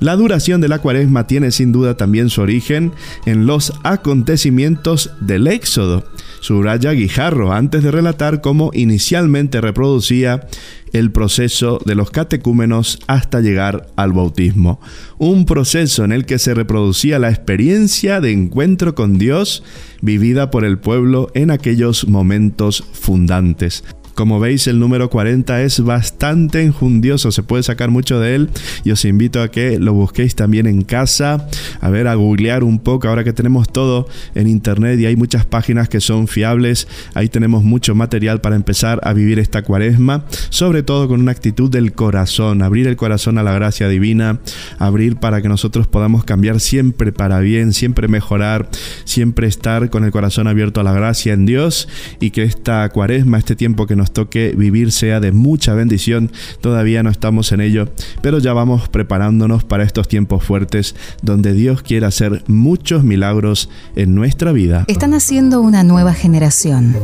La 0.00 0.14
duración 0.16 0.60
de 0.60 0.68
la 0.68 0.78
cuaresma 0.78 1.26
tiene 1.26 1.50
sin 1.50 1.72
duda 1.72 1.96
también 1.96 2.30
su 2.30 2.40
origen 2.40 2.92
en 3.26 3.46
los 3.46 3.72
acontecimientos 3.82 5.10
del 5.20 5.48
Éxodo. 5.48 6.04
Subraya 6.40 6.92
Guijarro 6.92 7.52
antes 7.52 7.82
de 7.82 7.90
relatar 7.90 8.40
cómo 8.40 8.70
inicialmente 8.74 9.60
reproducía 9.60 10.46
el 10.92 11.10
proceso 11.10 11.78
de 11.84 11.94
los 11.94 12.10
catecúmenos 12.10 12.98
hasta 13.06 13.40
llegar 13.40 13.88
al 13.96 14.12
bautismo. 14.12 14.80
Un 15.18 15.46
proceso 15.46 16.04
en 16.04 16.12
el 16.12 16.26
que 16.26 16.38
se 16.38 16.54
reproducía 16.54 17.18
la 17.18 17.30
experiencia 17.30 18.20
de 18.20 18.32
encuentro 18.32 18.94
con 18.94 19.18
Dios 19.18 19.62
vivida 20.00 20.50
por 20.50 20.64
el 20.64 20.78
pueblo 20.78 21.30
en 21.34 21.50
aquellos 21.50 22.08
momentos 22.08 22.84
fundantes. 22.92 23.84
Como 24.14 24.40
veis, 24.40 24.66
el 24.66 24.78
número 24.78 25.08
40 25.08 25.62
es 25.62 25.80
bastante 25.80 26.62
enjundioso, 26.62 27.32
se 27.32 27.42
puede 27.42 27.62
sacar 27.62 27.90
mucho 27.90 28.20
de 28.20 28.34
él 28.34 28.50
y 28.84 28.90
os 28.90 29.04
invito 29.04 29.40
a 29.40 29.50
que 29.50 29.78
lo 29.78 29.94
busquéis 29.94 30.34
también 30.34 30.66
en 30.66 30.82
casa, 30.82 31.48
a 31.80 31.90
ver, 31.90 32.08
a 32.08 32.14
googlear 32.14 32.62
un 32.62 32.78
poco, 32.78 33.08
ahora 33.08 33.24
que 33.24 33.32
tenemos 33.32 33.70
todo 33.70 34.06
en 34.34 34.48
internet 34.48 35.00
y 35.00 35.06
hay 35.06 35.16
muchas 35.16 35.46
páginas 35.46 35.88
que 35.88 36.00
son 36.00 36.28
fiables, 36.28 36.88
ahí 37.14 37.28
tenemos 37.28 37.64
mucho 37.64 37.94
material 37.94 38.40
para 38.40 38.56
empezar 38.56 39.00
a 39.02 39.12
vivir 39.12 39.38
esta 39.38 39.62
cuaresma, 39.62 40.24
sobre 40.50 40.82
todo 40.82 41.08
con 41.08 41.20
una 41.20 41.32
actitud 41.32 41.70
del 41.70 41.92
corazón, 41.92 42.62
abrir 42.62 42.86
el 42.86 42.96
corazón 42.96 43.38
a 43.38 43.42
la 43.42 43.52
gracia 43.52 43.88
divina, 43.88 44.40
abrir 44.78 45.16
para 45.16 45.40
que 45.40 45.48
nosotros 45.48 45.86
podamos 45.86 46.24
cambiar 46.24 46.60
siempre 46.60 47.12
para 47.12 47.40
bien, 47.40 47.72
siempre 47.72 48.08
mejorar, 48.08 48.68
siempre 49.04 49.46
estar 49.46 49.90
con 49.90 50.04
el 50.04 50.10
corazón 50.10 50.48
abierto 50.48 50.80
a 50.80 50.84
la 50.84 50.92
gracia 50.92 51.32
en 51.32 51.46
Dios 51.46 51.88
y 52.20 52.30
que 52.30 52.42
esta 52.42 52.88
cuaresma, 52.90 53.38
este 53.38 53.56
tiempo 53.56 53.86
que 53.86 53.96
nos 53.96 54.01
nos 54.02 54.10
toque 54.10 54.52
vivir 54.56 54.90
sea 54.90 55.20
de 55.20 55.30
mucha 55.30 55.74
bendición. 55.74 56.32
Todavía 56.60 57.04
no 57.04 57.10
estamos 57.10 57.52
en 57.52 57.60
ello, 57.60 57.88
pero 58.20 58.40
ya 58.40 58.52
vamos 58.52 58.88
preparándonos 58.88 59.62
para 59.62 59.84
estos 59.84 60.08
tiempos 60.08 60.42
fuertes 60.42 60.96
donde 61.22 61.54
Dios 61.54 61.82
quiere 61.82 62.06
hacer 62.06 62.42
muchos 62.48 63.04
milagros 63.04 63.70
en 63.94 64.16
nuestra 64.16 64.50
vida. 64.50 64.86
Están 64.88 65.14
haciendo 65.14 65.60
una 65.60 65.84
nueva 65.84 66.14
generación, 66.14 66.96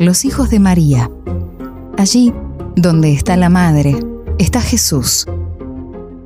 los 0.00 0.24
hijos 0.24 0.50
de 0.50 0.58
María. 0.58 1.08
Allí, 1.96 2.32
donde 2.74 3.12
está 3.12 3.36
la 3.36 3.48
Madre, 3.48 3.96
está 4.40 4.60
Jesús. 4.60 5.26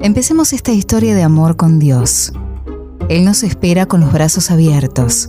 Empecemos 0.00 0.54
esta 0.54 0.72
historia 0.72 1.14
de 1.14 1.22
amor 1.22 1.56
con 1.56 1.78
Dios. 1.78 2.32
Él 3.10 3.26
nos 3.26 3.42
espera 3.42 3.84
con 3.84 4.00
los 4.00 4.10
brazos 4.10 4.50
abiertos. 4.50 5.28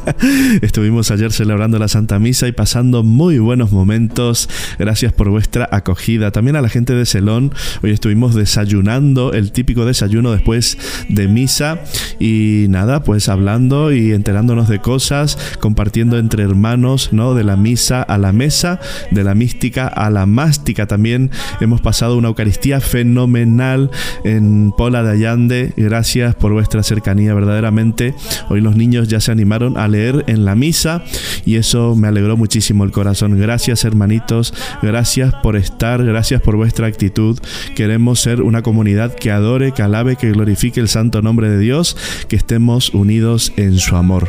Estuvimos 0.62 1.10
ayer 1.10 1.32
celebrando 1.32 1.78
la 1.78 1.86
Santa 1.86 2.18
Misa 2.18 2.48
y 2.48 2.52
pasando 2.52 3.02
muy 3.02 3.38
buenos 3.38 3.72
momentos. 3.72 4.48
Gracias 4.78 5.12
por 5.12 5.28
vuestra 5.28 5.68
acogida. 5.70 6.30
También 6.30 6.56
a 6.56 6.62
la 6.62 6.70
gente 6.70 6.94
de 6.94 7.04
Celón. 7.04 7.52
Hoy 7.82 7.90
estuvimos 7.90 8.34
desayunando, 8.34 9.34
el 9.34 9.52
típico 9.52 9.84
desayuno 9.84 10.32
después 10.32 10.78
de 11.10 11.28
misa. 11.28 11.82
Y 12.18 12.68
nada, 12.70 13.02
pues 13.02 13.28
hablando 13.28 13.92
y 13.92 14.12
enterándonos 14.12 14.70
de 14.70 14.78
cosas, 14.78 15.36
compartiendo 15.60 16.18
entre 16.18 16.44
hermanos, 16.44 17.12
¿no? 17.12 17.34
De 17.34 17.44
la 17.44 17.58
misa 17.58 18.00
a 18.00 18.16
la 18.16 18.32
mesa, 18.32 18.80
de 19.10 19.24
la 19.24 19.34
mística 19.34 19.88
a 19.88 20.08
la 20.08 20.24
mástica. 20.24 20.86
También 20.86 21.30
hemos 21.60 21.82
pasado 21.82 22.16
una 22.16 22.28
Eucaristía 22.28 22.80
fenomenal 22.80 23.90
en 24.24 24.72
Pola 24.72 25.02
de 25.02 25.10
Allande. 25.10 25.74
Gracias 25.76 26.29
por 26.34 26.52
vuestra 26.52 26.82
cercanía 26.82 27.34
verdaderamente. 27.34 28.14
Hoy 28.48 28.60
los 28.60 28.76
niños 28.76 29.08
ya 29.08 29.20
se 29.20 29.32
animaron 29.32 29.76
a 29.78 29.88
leer 29.88 30.24
en 30.26 30.44
la 30.44 30.54
misa 30.54 31.02
y 31.44 31.56
eso 31.56 31.94
me 31.96 32.08
alegró 32.08 32.36
muchísimo 32.36 32.84
el 32.84 32.90
corazón. 32.90 33.38
Gracias 33.38 33.84
hermanitos, 33.84 34.54
gracias 34.82 35.34
por 35.42 35.56
estar, 35.56 36.04
gracias 36.04 36.40
por 36.40 36.56
vuestra 36.56 36.86
actitud. 36.86 37.38
Queremos 37.74 38.20
ser 38.20 38.42
una 38.42 38.62
comunidad 38.62 39.14
que 39.14 39.30
adore, 39.30 39.72
que 39.72 39.82
alabe, 39.82 40.16
que 40.16 40.30
glorifique 40.32 40.80
el 40.80 40.88
santo 40.88 41.22
nombre 41.22 41.48
de 41.48 41.58
Dios, 41.58 41.96
que 42.28 42.36
estemos 42.36 42.90
unidos 42.94 43.52
en 43.56 43.78
su 43.78 43.96
amor. 43.96 44.28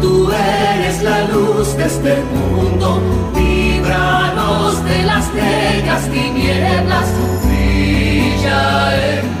tú 0.00 0.30
eres 0.30 1.02
la 1.02 1.24
luz 1.24 1.76
de 1.76 1.86
este 1.86 2.16
mundo, 2.32 3.02
líbranos 3.34 4.84
de 4.84 5.02
las 5.04 5.32
negras 5.34 6.02
tinieblas, 6.10 7.08
brilla 7.44 9.18
en 9.18 9.37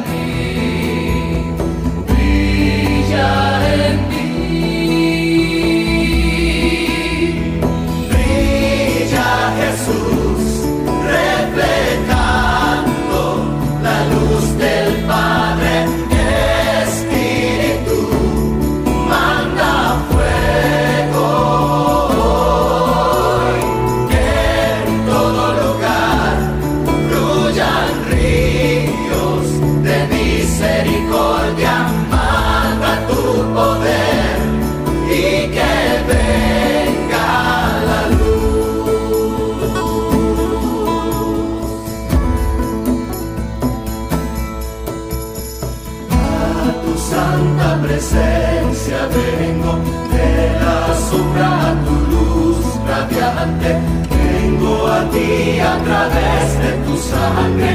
a 54.98 55.04
ti 55.10 55.60
a 55.60 55.74
través 55.86 56.46
de 56.62 56.70
tu 56.84 56.96
sangre, 56.96 57.70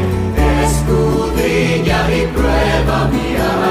escudriña 0.66 2.00
y 2.20 2.28
prueba 2.36 3.08
mi. 3.12 3.63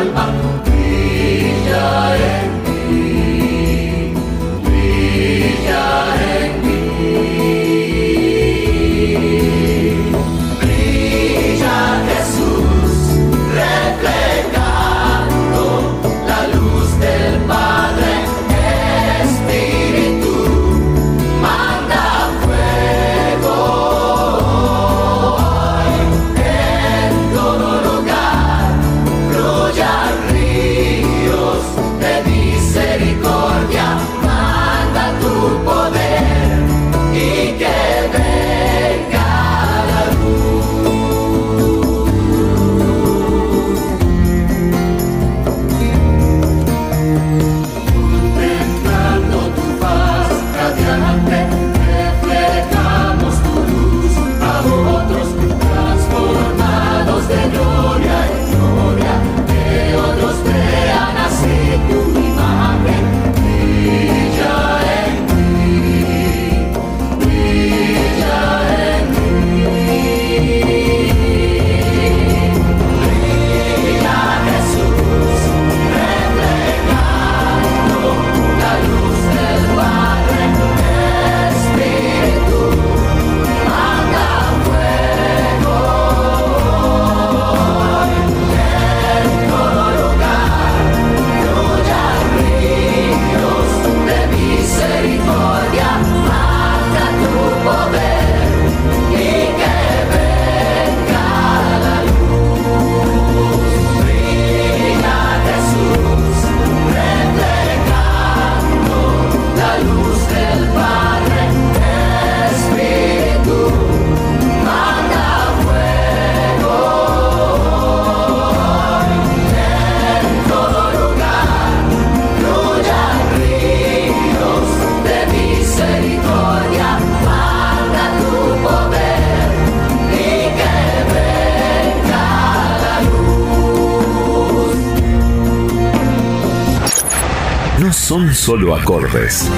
Son 138.13 138.35
solo 138.35 138.77
acordes. 138.77 139.49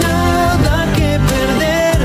Nada 0.00 0.86
que 0.94 1.18
perder, 1.28 1.98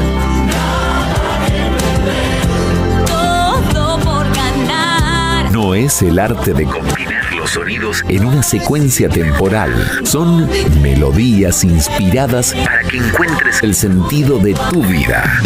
Todo 3.06 4.00
por 4.00 4.26
ganar. 4.36 5.52
No 5.52 5.76
es 5.76 6.02
el 6.02 6.18
arte 6.18 6.56
de 6.56 6.66
combinar 6.66 7.32
los 7.36 7.52
sonidos 7.52 8.04
en 8.10 8.26
una 8.26 8.42
secuencia 8.42 9.10
temporal. 9.10 9.72
Son 10.04 10.50
melodías 10.82 11.64
inspiradas 11.64 12.56
para 12.56 12.82
que 12.82 12.98
encuentres 12.98 13.62
el 13.62 13.76
sentido 13.76 14.40
de 14.40 14.56
tu 14.72 14.82
vida. 14.82 15.40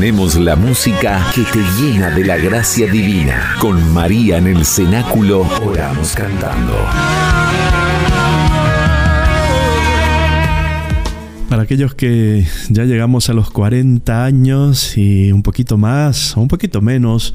Ponemos 0.00 0.36
la 0.36 0.56
música 0.56 1.30
que 1.34 1.42
te 1.42 1.58
llena 1.78 2.08
de 2.08 2.24
la 2.24 2.38
gracia 2.38 2.90
divina. 2.90 3.56
Con 3.60 3.92
María 3.92 4.38
en 4.38 4.46
el 4.46 4.64
cenáculo, 4.64 5.46
oramos 5.62 6.14
cantando. 6.14 6.74
Aquellos 11.60 11.94
que 11.94 12.46
ya 12.70 12.84
llegamos 12.84 13.28
a 13.28 13.34
los 13.34 13.50
40 13.50 14.24
años 14.24 14.96
y 14.96 15.30
un 15.30 15.42
poquito 15.42 15.76
más 15.76 16.34
o 16.34 16.40
un 16.40 16.48
poquito 16.48 16.80
menos, 16.80 17.34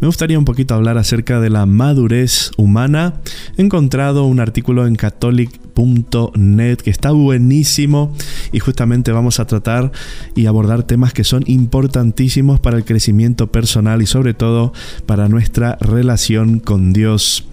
me 0.00 0.06
gustaría 0.06 0.38
un 0.38 0.46
poquito 0.46 0.74
hablar 0.74 0.96
acerca 0.96 1.40
de 1.40 1.50
la 1.50 1.66
madurez 1.66 2.52
humana. 2.56 3.20
He 3.58 3.62
encontrado 3.62 4.24
un 4.24 4.40
artículo 4.40 4.86
en 4.86 4.96
catholic.net 4.96 6.78
que 6.78 6.88
está 6.88 7.10
buenísimo 7.10 8.14
y 8.50 8.60
justamente 8.60 9.12
vamos 9.12 9.40
a 9.40 9.46
tratar 9.46 9.92
y 10.34 10.46
abordar 10.46 10.84
temas 10.84 11.12
que 11.12 11.22
son 11.22 11.44
importantísimos 11.46 12.58
para 12.58 12.78
el 12.78 12.86
crecimiento 12.86 13.52
personal 13.52 14.00
y 14.00 14.06
sobre 14.06 14.32
todo 14.32 14.72
para 15.04 15.28
nuestra 15.28 15.76
relación 15.82 16.60
con 16.60 16.94
Dios. 16.94 17.46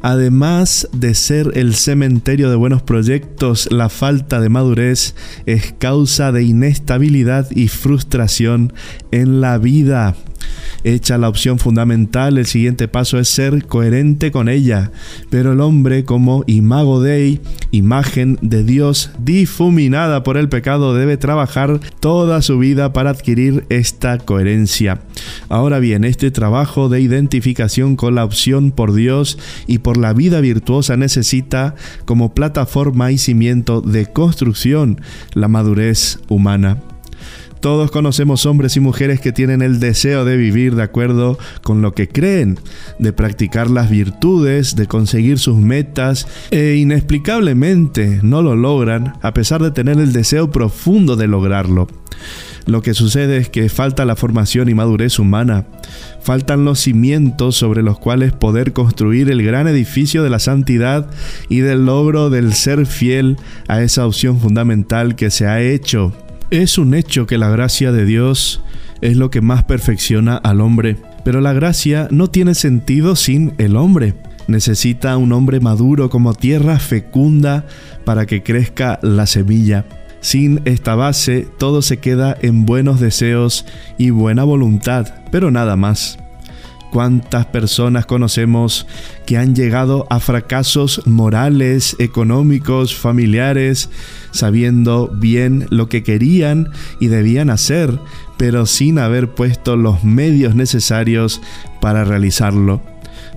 Además 0.00 0.88
de 0.92 1.14
ser 1.14 1.52
el 1.54 1.74
cementerio 1.74 2.48
de 2.48 2.56
buenos 2.56 2.80
proyectos, 2.80 3.68
la 3.70 3.90
falta 3.90 4.40
de 4.40 4.48
madurez 4.48 5.14
causa 5.72 6.32
de 6.32 6.42
inestabilidad 6.44 7.50
y 7.50 7.68
frustración 7.68 8.72
en 9.10 9.40
la 9.40 9.58
vida. 9.58 10.14
Hecha 10.84 11.18
la 11.18 11.28
opción 11.28 11.58
fundamental, 11.58 12.38
el 12.38 12.46
siguiente 12.46 12.86
paso 12.86 13.18
es 13.18 13.28
ser 13.28 13.66
coherente 13.66 14.30
con 14.30 14.48
ella. 14.48 14.92
Pero 15.30 15.52
el 15.52 15.60
hombre 15.60 16.04
como 16.04 16.44
imago 16.46 17.00
Dei, 17.00 17.40
imagen 17.72 18.38
de 18.40 18.62
Dios 18.62 19.10
difuminada 19.18 20.22
por 20.22 20.36
el 20.36 20.48
pecado, 20.48 20.94
debe 20.94 21.16
trabajar 21.16 21.80
toda 22.00 22.40
su 22.42 22.58
vida 22.58 22.92
para 22.92 23.10
adquirir 23.10 23.64
esta 23.68 24.18
coherencia. 24.18 25.00
Ahora 25.48 25.78
bien, 25.78 26.04
este 26.04 26.30
trabajo 26.30 26.88
de 26.88 27.00
identificación 27.00 27.96
con 27.96 28.14
la 28.14 28.24
opción 28.24 28.70
por 28.70 28.92
Dios 28.92 29.38
y 29.66 29.78
por 29.78 29.96
la 29.96 30.12
vida 30.12 30.40
virtuosa 30.40 30.96
necesita 30.96 31.74
como 32.04 32.34
plataforma 32.34 33.10
y 33.12 33.18
cimiento 33.18 33.80
de 33.80 34.06
construcción 34.06 35.00
la 35.34 35.48
madurez 35.48 36.18
humana. 36.28 36.78
Todos 37.66 37.90
conocemos 37.90 38.46
hombres 38.46 38.76
y 38.76 38.80
mujeres 38.80 39.20
que 39.20 39.32
tienen 39.32 39.60
el 39.60 39.80
deseo 39.80 40.24
de 40.24 40.36
vivir 40.36 40.76
de 40.76 40.84
acuerdo 40.84 41.36
con 41.64 41.82
lo 41.82 41.94
que 41.94 42.06
creen, 42.06 42.60
de 43.00 43.12
practicar 43.12 43.70
las 43.70 43.90
virtudes, 43.90 44.76
de 44.76 44.86
conseguir 44.86 45.40
sus 45.40 45.56
metas 45.56 46.28
e 46.52 46.76
inexplicablemente 46.76 48.20
no 48.22 48.40
lo 48.40 48.54
logran 48.54 49.14
a 49.20 49.34
pesar 49.34 49.64
de 49.64 49.72
tener 49.72 49.98
el 49.98 50.12
deseo 50.12 50.52
profundo 50.52 51.16
de 51.16 51.26
lograrlo. 51.26 51.88
Lo 52.66 52.82
que 52.82 52.94
sucede 52.94 53.36
es 53.38 53.48
que 53.48 53.68
falta 53.68 54.04
la 54.04 54.14
formación 54.14 54.68
y 54.68 54.74
madurez 54.74 55.18
humana, 55.18 55.66
faltan 56.22 56.64
los 56.64 56.78
cimientos 56.78 57.56
sobre 57.56 57.82
los 57.82 57.98
cuales 57.98 58.32
poder 58.32 58.74
construir 58.74 59.28
el 59.28 59.42
gran 59.42 59.66
edificio 59.66 60.22
de 60.22 60.30
la 60.30 60.38
santidad 60.38 61.10
y 61.48 61.58
del 61.58 61.84
logro 61.84 62.30
del 62.30 62.54
ser 62.54 62.86
fiel 62.86 63.38
a 63.66 63.82
esa 63.82 64.06
opción 64.06 64.38
fundamental 64.38 65.16
que 65.16 65.30
se 65.30 65.48
ha 65.48 65.60
hecho 65.60 66.12
es 66.50 66.78
un 66.78 66.94
hecho 66.94 67.26
que 67.26 67.38
la 67.38 67.50
gracia 67.50 67.92
de 67.92 68.04
Dios 68.04 68.62
es 69.00 69.16
lo 69.16 69.30
que 69.30 69.40
más 69.40 69.64
perfecciona 69.64 70.36
al 70.36 70.60
hombre, 70.60 70.96
pero 71.24 71.40
la 71.40 71.52
gracia 71.52 72.08
no 72.10 72.28
tiene 72.28 72.54
sentido 72.54 73.16
sin 73.16 73.54
el 73.58 73.76
hombre. 73.76 74.14
Necesita 74.46 75.16
un 75.16 75.32
hombre 75.32 75.60
maduro 75.60 76.08
como 76.08 76.34
tierra 76.34 76.78
fecunda 76.78 77.66
para 78.04 78.26
que 78.26 78.42
crezca 78.42 79.00
la 79.02 79.26
semilla. 79.26 79.84
Sin 80.20 80.60
esta 80.64 80.94
base 80.94 81.46
todo 81.58 81.82
se 81.82 81.98
queda 81.98 82.36
en 82.40 82.64
buenos 82.64 83.00
deseos 83.00 83.66
y 83.98 84.10
buena 84.10 84.44
voluntad, 84.44 85.06
pero 85.30 85.50
nada 85.50 85.76
más. 85.76 86.18
¿Cuántas 86.92 87.46
personas 87.46 88.06
conocemos 88.06 88.86
que 89.26 89.36
han 89.36 89.54
llegado 89.54 90.06
a 90.08 90.20
fracasos 90.20 91.02
morales, 91.06 91.96
económicos, 91.98 92.96
familiares, 92.96 93.90
sabiendo 94.30 95.08
bien 95.08 95.66
lo 95.70 95.88
que 95.88 96.02
querían 96.02 96.70
y 97.00 97.08
debían 97.08 97.50
hacer, 97.50 97.98
pero 98.38 98.66
sin 98.66 98.98
haber 98.98 99.30
puesto 99.30 99.76
los 99.76 100.04
medios 100.04 100.54
necesarios 100.54 101.42
para 101.80 102.04
realizarlo? 102.04 102.80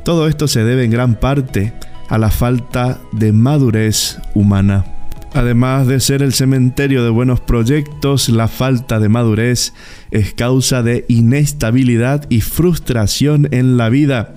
Todo 0.03 0.27
esto 0.27 0.47
se 0.47 0.63
debe 0.63 0.85
en 0.85 0.91
gran 0.91 1.15
parte 1.15 1.73
a 2.07 2.17
la 2.17 2.31
falta 2.31 2.99
de 3.11 3.31
madurez 3.33 4.19
humana. 4.33 4.98
Además 5.33 5.85
de 5.85 5.99
ser 5.99 6.23
el 6.23 6.33
cementerio 6.33 7.03
de 7.03 7.11
buenos 7.11 7.39
proyectos, 7.39 8.29
la 8.29 8.47
falta 8.47 8.99
de 8.99 9.09
madurez 9.09 9.73
es 10.09 10.33
causa 10.33 10.81
de 10.81 11.05
inestabilidad 11.07 12.25
y 12.29 12.41
frustración 12.41 13.47
en 13.51 13.77
la 13.77 13.89
vida, 13.89 14.33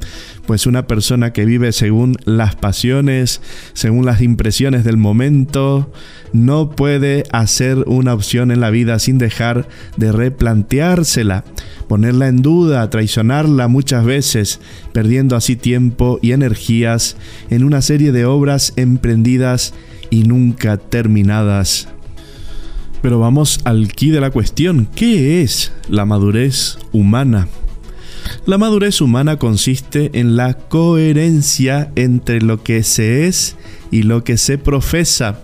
pues 0.47 0.67
una 0.67 0.87
persona 0.87 1.33
que 1.33 1.47
vive 1.47 1.73
según 1.73 2.17
las 2.27 2.57
pasiones, 2.57 3.41
según 3.73 4.05
las 4.05 4.21
impresiones 4.21 4.85
del 4.85 4.99
momento, 4.99 5.91
no 6.35 6.71
puede 6.71 7.25
hacer 7.33 7.79
una 7.87 8.13
opción 8.13 8.51
en 8.51 8.61
la 8.61 8.69
vida 8.69 8.99
sin 8.99 9.17
dejar 9.17 9.67
de 9.97 10.13
replanteársela, 10.13 11.45
ponerla 11.89 12.29
en 12.29 12.43
duda, 12.43 12.89
traicionarla 12.91 13.67
muchas 13.67 14.05
veces, 14.05 14.61
perdiendo 14.93 15.37
así 15.37 15.57
tiempo 15.57 16.19
y 16.21 16.33
energías 16.33 17.17
en 17.49 17.65
una 17.65 17.81
serie 17.81 18.13
de 18.13 18.27
obras 18.27 18.75
emprendidas 18.77 19.73
y 20.13 20.25
nunca 20.25 20.77
terminadas. 20.77 21.89
Pero 23.01 23.19
vamos 23.19 23.61
al 23.65 23.89
quid 23.89 24.13
de 24.13 24.21
la 24.21 24.31
cuestión. 24.31 24.87
¿Qué 24.95 25.43
es 25.43 25.73
la 25.89 26.05
madurez 26.05 26.79
humana? 26.93 27.49
La 28.45 28.59
madurez 28.59 29.01
humana 29.01 29.39
consiste 29.39 30.11
en 30.13 30.37
la 30.37 30.55
coherencia 30.55 31.91
entre 31.97 32.43
lo 32.43 32.63
que 32.63 32.83
se 32.83 33.27
es 33.27 33.57
y 33.91 34.03
lo 34.03 34.23
que 34.23 34.37
se 34.37 34.59
profesa 34.59 35.41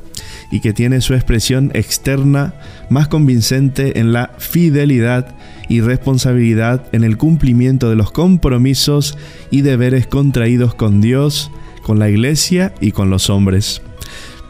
y 0.53 0.61
que 0.61 0.75
tiene 0.75 1.01
su 1.01 1.15
expresión 1.15 1.71
externa 1.73 2.55
más 2.91 3.09
convincente 3.09 3.99
en 3.99 4.13
la 4.13 4.33
fidelidad 4.37 5.35
y 5.71 5.81
responsabilidad 5.81 6.87
en 6.93 7.05
el 7.05 7.17
cumplimiento 7.17 7.89
de 7.89 7.97
los 7.97 8.13
compromisos 8.13 9.17
y 9.51 9.63
deberes 9.63 10.07
contraídos 10.07 10.75
con 10.75 11.01
Dios, 11.01 11.51
con 11.83 11.99
la 11.99 12.11
Iglesia 12.11 12.75
y 12.83 12.93
con 12.93 13.09
los 13.09 13.31
hombres. 13.31 13.81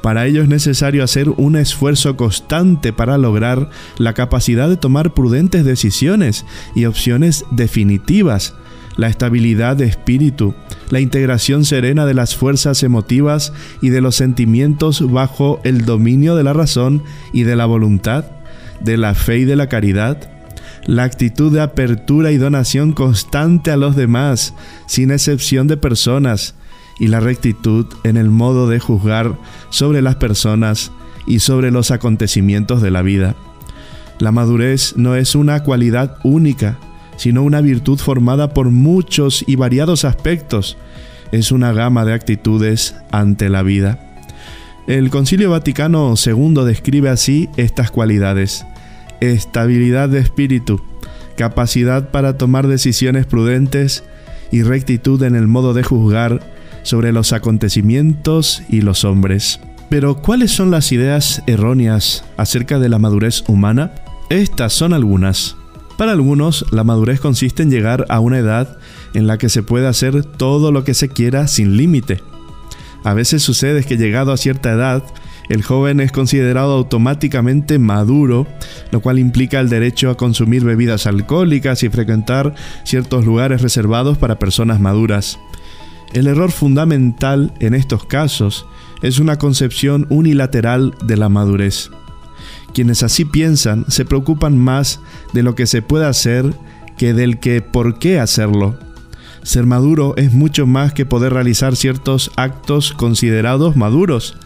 Para 0.03 0.27
ello 0.27 0.43
es 0.43 0.49
necesario 0.49 1.03
hacer 1.03 1.29
un 1.29 1.57
esfuerzo 1.57 2.17
constante 2.17 2.93
para 2.93 3.19
lograr 3.19 3.71
la 3.97 4.15
capacidad 4.15 4.69
de 4.69 4.77
tomar 4.77 5.13
prudentes 5.13 5.65
decisiones 5.65 6.45
y 6.75 6.85
opciones 6.85 7.45
definitivas, 7.51 8.55
la 8.97 9.09
estabilidad 9.09 9.77
de 9.77 9.87
espíritu, 9.87 10.55
la 10.91 11.01
integración 11.01 11.65
serena 11.65 12.07
de 12.07 12.15
las 12.15 12.37
fuerzas 12.37 12.83
emotivas 12.83 13.53
y 13.83 13.91
de 13.91 14.01
los 14.01 14.17
sentimientos 14.17 15.11
bajo 15.11 15.61
el 15.65 15.85
dominio 15.85 16.37
de 16.37 16.45
la 16.45 16.53
razón 16.53 17.03
y 17.33 17.43
de 17.43 17.57
la 17.57 17.67
voluntad, 17.67 18.25
de 18.81 18.97
la 18.97 19.15
fe 19.15 19.39
y 19.39 19.45
de 19.45 19.57
la 19.57 19.69
caridad, 19.69 20.31
la 20.87 21.05
actitud 21.05 21.53
de 21.53 21.61
apertura 21.61 22.31
y 22.31 22.39
donación 22.39 22.93
constante 22.93 23.71
a 23.71 23.77
los 23.77 23.95
demás, 23.95 24.55
sin 24.87 25.11
excepción 25.11 25.67
de 25.67 25.77
personas, 25.77 26.55
y 26.99 27.09
la 27.09 27.21
rectitud 27.21 27.87
en 28.05 28.17
el 28.17 28.31
modo 28.31 28.69
de 28.69 28.81
juzgar 28.81 29.37
sobre 29.71 30.03
las 30.03 30.17
personas 30.17 30.91
y 31.27 31.41
sobre 31.41 31.71
los 31.71 31.91
acontecimientos 31.91 32.83
de 32.83 32.91
la 32.91 33.03
vida. 33.03 33.35
La 34.19 34.33
madurez 34.33 34.95
no 34.97 35.15
es 35.15 35.35
una 35.35 35.63
cualidad 35.63 36.19
única, 36.25 36.79
sino 37.17 37.43
una 37.43 37.61
virtud 37.61 37.99
formada 37.99 38.55
por 38.55 38.71
muchos 38.71 39.45
y 39.47 39.57
variados 39.57 40.05
aspectos. 40.05 40.77
Es 41.31 41.53
una 41.53 41.73
gama 41.73 42.05
de 42.05 42.15
actitudes 42.15 42.97
ante 43.13 43.49
la 43.49 43.63
vida. 43.63 44.05
El 44.87 45.11
Concilio 45.11 45.51
Vaticano 45.51 46.15
II 46.17 46.65
describe 46.65 47.11
así 47.11 47.49
estas 47.57 47.91
cualidades. 47.91 48.65
Estabilidad 49.21 50.09
de 50.09 50.21
espíritu, 50.21 50.81
capacidad 51.37 52.11
para 52.11 52.39
tomar 52.39 52.67
decisiones 52.67 53.27
prudentes 53.27 54.03
y 54.51 54.63
rectitud 54.63 55.23
en 55.23 55.37
el 55.37 55.47
modo 55.47 55.75
de 55.75 55.83
juzgar 55.83 56.58
sobre 56.89 57.13
los 57.13 57.33
acontecimientos 57.33 58.63
y 58.69 58.81
los 58.81 59.05
hombres. 59.05 59.61
Pero 59.91 60.17
¿cuáles 60.17 60.53
son 60.53 60.71
las 60.71 60.91
ideas 60.91 61.43
erróneas 61.47 62.25
acerca 62.37 62.79
de 62.79 62.89
la 62.89 62.99
madurez 62.99 63.45
humana? 63.47 63.93
Estas 64.31 64.73
son 64.73 64.93
algunas. 64.93 65.57
Para 65.97 66.13
algunos, 66.13 66.65
la 66.73 66.85
madurez 66.85 67.21
consiste 67.21 67.63
en 67.63 67.71
llegar 67.71 68.07
a 68.09 68.21
una 68.21 68.39
edad 68.39 68.79
en 69.15 69.27
la 69.27 69.37
que 69.37 69.49
se 69.49 69.63
puede 69.63 69.87
hacer 69.87 70.25
todo 70.25 70.73
lo 70.73 70.85
que 70.85 70.95
se 70.95 71.09
quiera 71.09 71.47
sin 71.47 71.77
límite. 71.77 72.23
A 73.05 73.15
veces 73.15 73.43
sucede 73.43 73.85
que 73.85 73.97
llegado 73.97 74.33
a 74.33 74.37
cierta 74.37 74.73
edad, 74.73 75.03
el 75.49 75.63
joven 75.63 76.01
es 76.01 76.13
considerado 76.13 76.75
automáticamente 76.75 77.79
maduro, 77.79 78.47
lo 78.93 79.01
cual 79.01 79.19
implica 79.19 79.61
el 79.61 79.69
derecho 79.69 80.11
a 80.11 80.17
consumir 80.17 80.65
bebidas 80.65 81.07
alcohólicas 81.07 81.83
y 81.83 81.89
frecuentar 81.89 82.55
ciertos 82.85 83.25
lugares 83.25 83.63
reservados 83.63 84.19
para 84.19 84.39
personas 84.39 84.81
maduras. 84.81 85.39
El 86.13 86.27
error 86.27 86.51
fundamental 86.51 87.53
en 87.61 87.75
estos 87.75 88.05
casos 88.05 88.67
es 89.03 89.19
una 89.19 89.37
concepción 89.37 90.07
unilateral 90.09 90.95
de 91.05 91.17
la 91.17 91.29
madurez. 91.29 91.91
Quienes 92.73 93.03
así 93.03 93.25
piensan 93.25 93.85
se 93.89 94.05
preocupan 94.05 94.57
más 94.57 95.01
de 95.33 95.43
lo 95.43 95.55
que 95.55 95.67
se 95.67 95.83
puede 95.83 96.07
hacer 96.07 96.55
que 96.97 97.13
del 97.13 97.39
que 97.39 97.61
por 97.61 97.99
qué 97.99 98.19
hacerlo. 98.19 98.79
Ser 99.43 99.67
maduro 99.67 100.15
es 100.17 100.33
mucho 100.33 100.67
más 100.67 100.93
que 100.93 101.07
poder 101.07 101.33
realizar 101.33 101.77
ciertos 101.77 102.31
actos 102.37 102.93
considerados 102.93 103.77
maduros. 103.77 104.37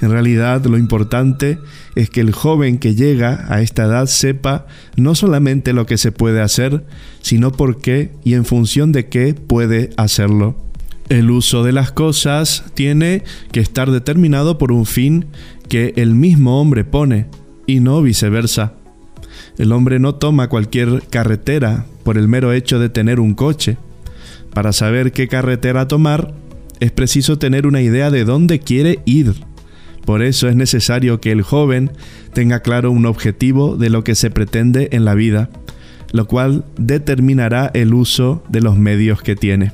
En 0.00 0.10
realidad 0.10 0.64
lo 0.64 0.78
importante 0.78 1.58
es 1.96 2.08
que 2.08 2.20
el 2.20 2.32
joven 2.32 2.78
que 2.78 2.94
llega 2.94 3.46
a 3.48 3.60
esta 3.60 3.84
edad 3.84 4.06
sepa 4.06 4.66
no 4.96 5.14
solamente 5.14 5.72
lo 5.72 5.86
que 5.86 5.98
se 5.98 6.12
puede 6.12 6.40
hacer, 6.40 6.84
sino 7.20 7.52
por 7.52 7.80
qué 7.80 8.12
y 8.24 8.34
en 8.34 8.44
función 8.44 8.92
de 8.92 9.08
qué 9.08 9.34
puede 9.34 9.90
hacerlo. 9.96 10.67
El 11.08 11.30
uso 11.30 11.62
de 11.64 11.72
las 11.72 11.90
cosas 11.90 12.64
tiene 12.74 13.22
que 13.50 13.60
estar 13.60 13.90
determinado 13.90 14.58
por 14.58 14.72
un 14.72 14.84
fin 14.84 15.24
que 15.68 15.94
el 15.96 16.14
mismo 16.14 16.60
hombre 16.60 16.84
pone 16.84 17.26
y 17.66 17.80
no 17.80 18.02
viceversa. 18.02 18.74
El 19.56 19.72
hombre 19.72 19.98
no 20.00 20.16
toma 20.16 20.48
cualquier 20.48 21.02
carretera 21.08 21.86
por 22.02 22.18
el 22.18 22.28
mero 22.28 22.52
hecho 22.52 22.78
de 22.78 22.90
tener 22.90 23.20
un 23.20 23.34
coche. 23.34 23.78
Para 24.52 24.72
saber 24.72 25.12
qué 25.12 25.28
carretera 25.28 25.88
tomar, 25.88 26.34
es 26.78 26.92
preciso 26.92 27.38
tener 27.38 27.66
una 27.66 27.80
idea 27.80 28.10
de 28.10 28.24
dónde 28.24 28.60
quiere 28.60 29.00
ir. 29.06 29.34
Por 30.04 30.22
eso 30.22 30.48
es 30.48 30.56
necesario 30.56 31.20
que 31.20 31.32
el 31.32 31.42
joven 31.42 31.90
tenga 32.34 32.60
claro 32.60 32.90
un 32.90 33.06
objetivo 33.06 33.76
de 33.76 33.90
lo 33.90 34.04
que 34.04 34.14
se 34.14 34.30
pretende 34.30 34.90
en 34.92 35.04
la 35.04 35.14
vida. 35.14 35.48
lo 36.12 36.26
cual 36.26 36.64
determinará 36.78 37.70
el 37.74 37.92
uso 37.92 38.42
de 38.48 38.62
los 38.62 38.78
medios 38.78 39.20
que 39.20 39.36
tiene. 39.36 39.72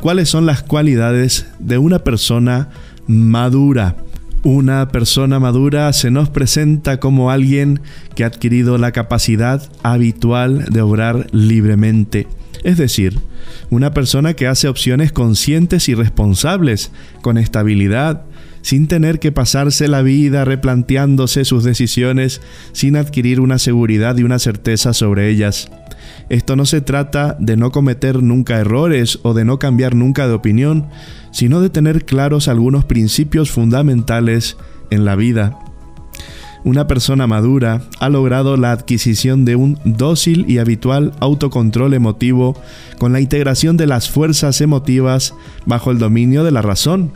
¿Cuáles 0.00 0.28
son 0.28 0.46
las 0.46 0.62
cualidades 0.62 1.46
de 1.58 1.78
una 1.78 1.98
persona 1.98 2.68
madura? 3.08 3.96
Una 4.44 4.88
persona 4.88 5.40
madura 5.40 5.92
se 5.92 6.12
nos 6.12 6.30
presenta 6.30 7.00
como 7.00 7.32
alguien 7.32 7.80
que 8.14 8.22
ha 8.22 8.28
adquirido 8.28 8.78
la 8.78 8.92
capacidad 8.92 9.68
habitual 9.82 10.66
de 10.66 10.82
obrar 10.82 11.26
libremente, 11.32 12.28
es 12.62 12.76
decir, 12.76 13.18
una 13.70 13.92
persona 13.92 14.34
que 14.34 14.46
hace 14.46 14.68
opciones 14.68 15.10
conscientes 15.10 15.88
y 15.88 15.94
responsables, 15.94 16.92
con 17.20 17.36
estabilidad, 17.36 18.22
sin 18.62 18.86
tener 18.86 19.18
que 19.18 19.32
pasarse 19.32 19.88
la 19.88 20.02
vida 20.02 20.44
replanteándose 20.44 21.44
sus 21.44 21.64
decisiones 21.64 22.40
sin 22.72 22.96
adquirir 22.96 23.40
una 23.40 23.58
seguridad 23.58 24.16
y 24.16 24.22
una 24.22 24.38
certeza 24.38 24.92
sobre 24.92 25.28
ellas. 25.28 25.68
Esto 26.28 26.56
no 26.56 26.66
se 26.66 26.80
trata 26.80 27.36
de 27.38 27.56
no 27.56 27.70
cometer 27.70 28.22
nunca 28.22 28.58
errores 28.58 29.18
o 29.22 29.34
de 29.34 29.44
no 29.44 29.58
cambiar 29.58 29.94
nunca 29.94 30.26
de 30.26 30.34
opinión, 30.34 30.86
sino 31.30 31.60
de 31.60 31.70
tener 31.70 32.04
claros 32.04 32.48
algunos 32.48 32.84
principios 32.84 33.50
fundamentales 33.50 34.56
en 34.90 35.04
la 35.04 35.16
vida. 35.16 35.58
Una 36.64 36.86
persona 36.86 37.26
madura 37.26 37.82
ha 38.00 38.08
logrado 38.08 38.56
la 38.56 38.72
adquisición 38.72 39.44
de 39.44 39.56
un 39.56 39.78
dócil 39.84 40.44
y 40.48 40.58
habitual 40.58 41.12
autocontrol 41.20 41.94
emotivo 41.94 42.60
con 42.98 43.12
la 43.12 43.20
integración 43.20 43.76
de 43.76 43.86
las 43.86 44.10
fuerzas 44.10 44.60
emotivas 44.60 45.34
bajo 45.66 45.90
el 45.90 45.98
dominio 45.98 46.42
de 46.44 46.50
la 46.50 46.62
razón. 46.62 47.12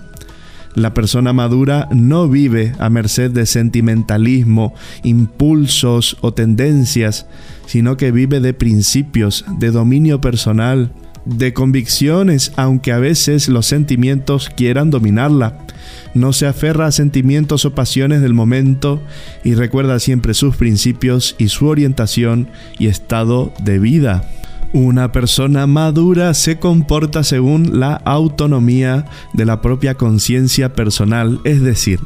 La 0.75 0.95
persona 0.95 1.33
madura 1.33 1.89
no 1.93 2.29
vive 2.29 2.73
a 2.79 2.89
merced 2.89 3.31
de 3.31 3.45
sentimentalismo, 3.47 4.75
impulsos 5.03 6.16
o 6.23 6.33
tendencias, 6.33 7.27
sino 7.66 7.97
que 7.97 8.11
vive 8.11 8.41
de 8.41 8.55
principios, 8.55 9.45
de 9.59 9.70
dominio 9.70 10.20
personal, 10.20 10.93
de 11.25 11.53
convicciones, 11.53 12.53
aunque 12.57 12.93
a 12.93 12.99
veces 12.99 13.49
los 13.49 13.66
sentimientos 13.66 14.49
quieran 14.49 14.91
dominarla. 14.91 15.59
No 16.14 16.33
se 16.33 16.47
aferra 16.47 16.87
a 16.87 16.93
sentimientos 16.93 17.64
o 17.64 17.75
pasiones 17.75 18.23
del 18.23 18.35
momento 18.35 19.01
y 19.45 19.55
recuerda 19.55 19.99
siempre 19.99 20.35
sus 20.35 20.57
principios 20.57 21.35
y 21.39 21.49
su 21.49 21.66
orientación 21.66 22.49
y 22.79 22.87
estado 22.87 23.53
de 23.62 23.79
vida. 23.79 24.29
Una 24.75 25.12
persona 25.12 25.66
madura 25.66 26.33
se 26.33 26.59
comporta 26.59 27.25
según 27.25 27.79
la 27.79 27.95
autonomía 27.95 29.05
de 29.35 29.45
la 29.45 29.61
propia 29.61 29.97
conciencia 29.97 30.73
personal, 30.73 31.41
es 31.45 31.61
decir, 31.61 32.01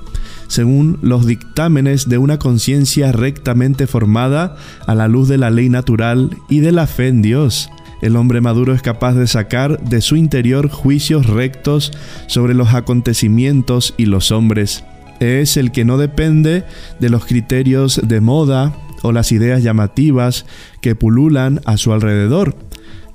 según 0.49 0.99
los 1.01 1.27
dictámenes 1.27 2.09
de 2.09 2.19
una 2.19 2.41
conciencia 2.41 3.13
rectamente 3.13 3.87
formada 3.87 4.57
a 4.85 4.97
la 4.97 5.07
luz 5.07 5.29
de 5.29 5.39
la 5.39 5.51
ley 5.51 5.69
natural 5.69 6.37
y 6.49 6.59
de 6.59 6.73
la 6.73 6.89
fe 6.89 7.07
en 7.07 7.23
Dios. 7.23 7.71
El 8.03 8.17
hombre 8.17 8.41
maduro 8.41 8.75
es 8.75 8.83
capaz 8.83 9.15
de 9.15 9.29
sacar 9.29 9.81
de 9.85 10.01
su 10.01 10.17
interior 10.17 10.69
juicios 10.69 11.27
rectos 11.27 11.93
sobre 12.27 12.53
los 12.53 12.75
acontecimientos 12.75 13.95
y 13.97 14.07
los 14.07 14.33
hombres. 14.33 14.83
Es 15.21 15.57
el 15.57 15.71
que 15.71 15.85
no 15.85 15.99
depende 15.99 16.65
de 16.99 17.11
los 17.11 17.27
criterios 17.27 18.01
de 18.03 18.21
moda 18.21 18.75
o 19.03 19.13
las 19.13 19.33
ideas 19.33 19.63
llamativas 19.63 20.47
que 20.81 20.95
pululan 20.95 21.61
a 21.65 21.77
su 21.77 21.93
alrededor, 21.93 22.57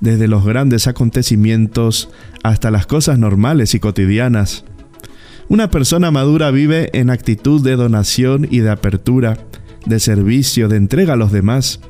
desde 0.00 0.28
los 0.28 0.44
grandes 0.44 0.86
acontecimientos 0.86 2.08
hasta 2.42 2.70
las 2.70 2.86
cosas 2.86 3.18
normales 3.18 3.74
y 3.74 3.80
cotidianas. 3.80 4.64
Una 5.48 5.70
persona 5.70 6.10
madura 6.10 6.50
vive 6.50 6.90
en 6.98 7.10
actitud 7.10 7.62
de 7.62 7.76
donación 7.76 8.48
y 8.50 8.60
de 8.60 8.70
apertura, 8.70 9.38
de 9.86 10.00
servicio, 10.00 10.68
de 10.68 10.76
entrega 10.76 11.14
a 11.14 11.16
los 11.16 11.30
demás. 11.30 11.80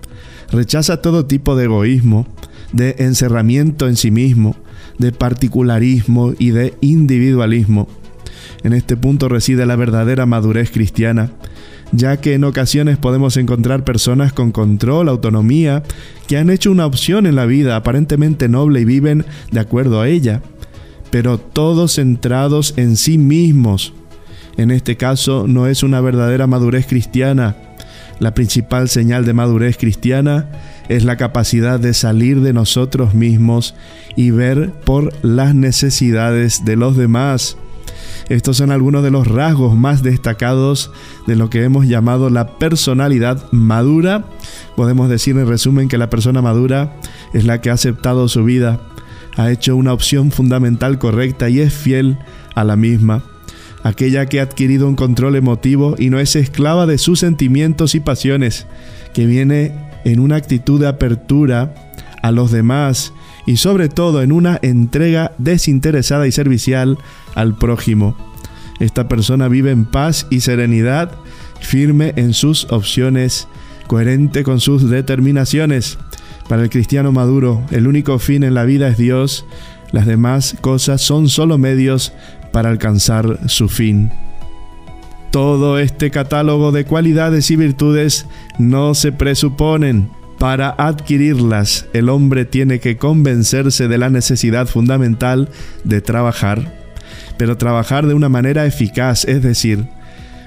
Rechaza 0.50 1.00
todo 1.00 1.26
tipo 1.26 1.56
de 1.56 1.64
egoísmo, 1.64 2.26
de 2.72 2.96
encerramiento 2.98 3.88
en 3.88 3.96
sí 3.96 4.10
mismo, 4.10 4.56
de 4.98 5.12
particularismo 5.12 6.34
y 6.38 6.50
de 6.50 6.74
individualismo. 6.80 7.88
En 8.62 8.72
este 8.72 8.96
punto 8.96 9.28
reside 9.28 9.66
la 9.66 9.76
verdadera 9.76 10.26
madurez 10.26 10.70
cristiana, 10.70 11.32
ya 11.92 12.16
que 12.16 12.34
en 12.34 12.44
ocasiones 12.44 12.98
podemos 12.98 13.36
encontrar 13.36 13.84
personas 13.84 14.32
con 14.32 14.50
control, 14.50 15.08
autonomía, 15.08 15.82
que 16.26 16.38
han 16.38 16.50
hecho 16.50 16.70
una 16.70 16.86
opción 16.86 17.26
en 17.26 17.36
la 17.36 17.46
vida 17.46 17.76
aparentemente 17.76 18.48
noble 18.48 18.80
y 18.80 18.84
viven 18.84 19.24
de 19.50 19.60
acuerdo 19.60 20.00
a 20.00 20.08
ella, 20.08 20.40
pero 21.10 21.38
todos 21.38 21.94
centrados 21.94 22.74
en 22.76 22.96
sí 22.96 23.18
mismos. 23.18 23.92
En 24.56 24.70
este 24.70 24.96
caso 24.96 25.46
no 25.46 25.66
es 25.66 25.82
una 25.82 26.00
verdadera 26.00 26.46
madurez 26.46 26.86
cristiana. 26.86 27.56
La 28.18 28.34
principal 28.34 28.88
señal 28.88 29.24
de 29.24 29.32
madurez 29.32 29.76
cristiana 29.76 30.48
es 30.88 31.04
la 31.04 31.16
capacidad 31.16 31.80
de 31.80 31.94
salir 31.94 32.40
de 32.40 32.52
nosotros 32.52 33.14
mismos 33.14 33.74
y 34.16 34.30
ver 34.30 34.70
por 34.70 35.12
las 35.24 35.54
necesidades 35.54 36.64
de 36.64 36.76
los 36.76 36.96
demás. 36.96 37.56
Estos 38.28 38.56
son 38.56 38.70
algunos 38.70 39.02
de 39.02 39.10
los 39.10 39.26
rasgos 39.26 39.76
más 39.76 40.02
destacados 40.02 40.90
de 41.26 41.36
lo 41.36 41.50
que 41.50 41.64
hemos 41.64 41.86
llamado 41.86 42.30
la 42.30 42.58
personalidad 42.58 43.50
madura. 43.52 44.24
Podemos 44.76 45.08
decir 45.08 45.36
en 45.36 45.48
resumen 45.48 45.88
que 45.88 45.98
la 45.98 46.10
persona 46.10 46.42
madura 46.42 46.96
es 47.32 47.44
la 47.44 47.60
que 47.60 47.70
ha 47.70 47.74
aceptado 47.74 48.28
su 48.28 48.44
vida, 48.44 48.80
ha 49.36 49.50
hecho 49.50 49.76
una 49.76 49.92
opción 49.92 50.30
fundamental 50.30 50.98
correcta 50.98 51.48
y 51.48 51.60
es 51.60 51.72
fiel 51.72 52.18
a 52.54 52.64
la 52.64 52.76
misma. 52.76 53.22
Aquella 53.82 54.26
que 54.26 54.40
ha 54.40 54.44
adquirido 54.44 54.88
un 54.88 54.94
control 54.94 55.36
emotivo 55.36 55.96
y 55.98 56.10
no 56.10 56.20
es 56.20 56.36
esclava 56.36 56.86
de 56.86 56.98
sus 56.98 57.18
sentimientos 57.18 57.94
y 57.94 58.00
pasiones, 58.00 58.66
que 59.12 59.26
viene 59.26 59.74
en 60.04 60.20
una 60.20 60.36
actitud 60.36 60.80
de 60.80 60.86
apertura 60.86 61.74
a 62.22 62.30
los 62.30 62.52
demás 62.52 63.12
y 63.46 63.56
sobre 63.56 63.88
todo 63.88 64.22
en 64.22 64.32
una 64.32 64.58
entrega 64.62 65.32
desinteresada 65.38 66.26
y 66.26 66.32
servicial 66.32 66.98
al 67.34 67.54
prójimo. 67.54 68.16
Esta 68.80 69.08
persona 69.08 69.48
vive 69.48 69.70
en 69.70 69.84
paz 69.84 70.26
y 70.30 70.40
serenidad, 70.40 71.12
firme 71.60 72.12
en 72.16 72.34
sus 72.34 72.70
opciones, 72.72 73.48
coherente 73.86 74.42
con 74.42 74.60
sus 74.60 74.88
determinaciones. 74.88 75.98
Para 76.48 76.62
el 76.62 76.70
cristiano 76.70 77.12
maduro, 77.12 77.62
el 77.70 77.86
único 77.86 78.18
fin 78.18 78.42
en 78.42 78.54
la 78.54 78.64
vida 78.64 78.88
es 78.88 78.98
Dios, 78.98 79.46
las 79.92 80.06
demás 80.06 80.56
cosas 80.60 81.00
son 81.00 81.28
solo 81.28 81.58
medios 81.58 82.12
para 82.52 82.70
alcanzar 82.70 83.38
su 83.48 83.68
fin. 83.68 84.10
Todo 85.30 85.78
este 85.78 86.10
catálogo 86.10 86.72
de 86.72 86.84
cualidades 86.84 87.50
y 87.50 87.56
virtudes 87.56 88.26
no 88.58 88.94
se 88.94 89.12
presuponen, 89.12 90.10
para 90.42 90.74
adquirirlas, 90.76 91.86
el 91.92 92.08
hombre 92.08 92.44
tiene 92.44 92.80
que 92.80 92.96
convencerse 92.96 93.86
de 93.86 93.96
la 93.96 94.10
necesidad 94.10 94.66
fundamental 94.66 95.48
de 95.84 96.00
trabajar, 96.00 96.80
pero 97.36 97.56
trabajar 97.56 98.08
de 98.08 98.14
una 98.14 98.28
manera 98.28 98.66
eficaz, 98.66 99.24
es 99.24 99.40
decir, 99.40 99.86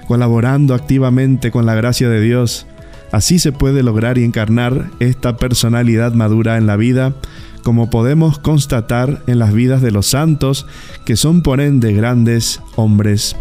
colaborando 0.06 0.74
activamente 0.74 1.50
con 1.50 1.64
la 1.64 1.74
gracia 1.74 2.10
de 2.10 2.20
Dios. 2.20 2.66
Así 3.10 3.38
se 3.38 3.52
puede 3.52 3.82
lograr 3.82 4.18
y 4.18 4.24
encarnar 4.24 4.90
esta 5.00 5.38
personalidad 5.38 6.12
madura 6.12 6.58
en 6.58 6.66
la 6.66 6.76
vida, 6.76 7.14
como 7.62 7.88
podemos 7.88 8.38
constatar 8.38 9.22
en 9.26 9.38
las 9.38 9.54
vidas 9.54 9.80
de 9.80 9.92
los 9.92 10.08
santos, 10.08 10.66
que 11.06 11.16
son 11.16 11.40
por 11.40 11.58
ende 11.58 11.94
grandes 11.94 12.60
hombres. 12.74 13.34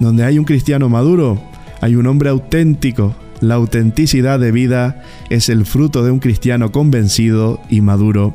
Donde 0.00 0.24
hay 0.24 0.38
un 0.38 0.46
cristiano 0.46 0.88
maduro, 0.88 1.42
hay 1.82 1.94
un 1.94 2.06
hombre 2.06 2.30
auténtico, 2.30 3.14
la 3.48 3.54
autenticidad 3.54 4.38
de 4.38 4.52
vida 4.52 5.02
es 5.30 5.48
el 5.48 5.66
fruto 5.66 6.02
de 6.02 6.10
un 6.10 6.18
cristiano 6.18 6.72
convencido 6.72 7.60
y 7.68 7.80
maduro. 7.80 8.34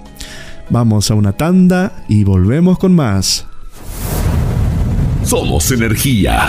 Vamos 0.70 1.10
a 1.10 1.16
una 1.16 1.34
tanda 1.34 2.04
y 2.08 2.24
volvemos 2.24 2.78
con 2.78 2.94
más. 2.94 3.46
Somos 5.24 5.72
energía. 5.72 6.48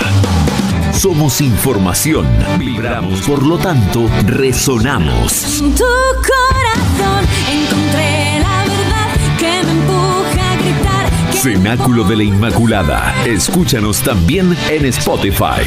Somos 0.92 1.40
información. 1.40 2.26
Vibramos, 2.58 3.20
por 3.22 3.46
lo 3.46 3.58
tanto, 3.58 4.08
resonamos. 4.26 5.60
En 5.60 5.74
tu 5.74 5.84
corazón 5.84 7.24
encontré 7.50 8.40
la 8.40 8.64
verdad 8.64 9.38
que 9.38 9.66
me 9.66 9.72
empuja 9.72 10.52
a 10.52 10.56
gritar. 10.56 11.34
Cenáculo 11.34 12.04
de 12.04 12.16
la 12.16 12.22
Inmaculada. 12.24 13.14
Escúchanos 13.24 14.02
también 14.02 14.56
en 14.68 14.86
Spotify. 14.86 15.64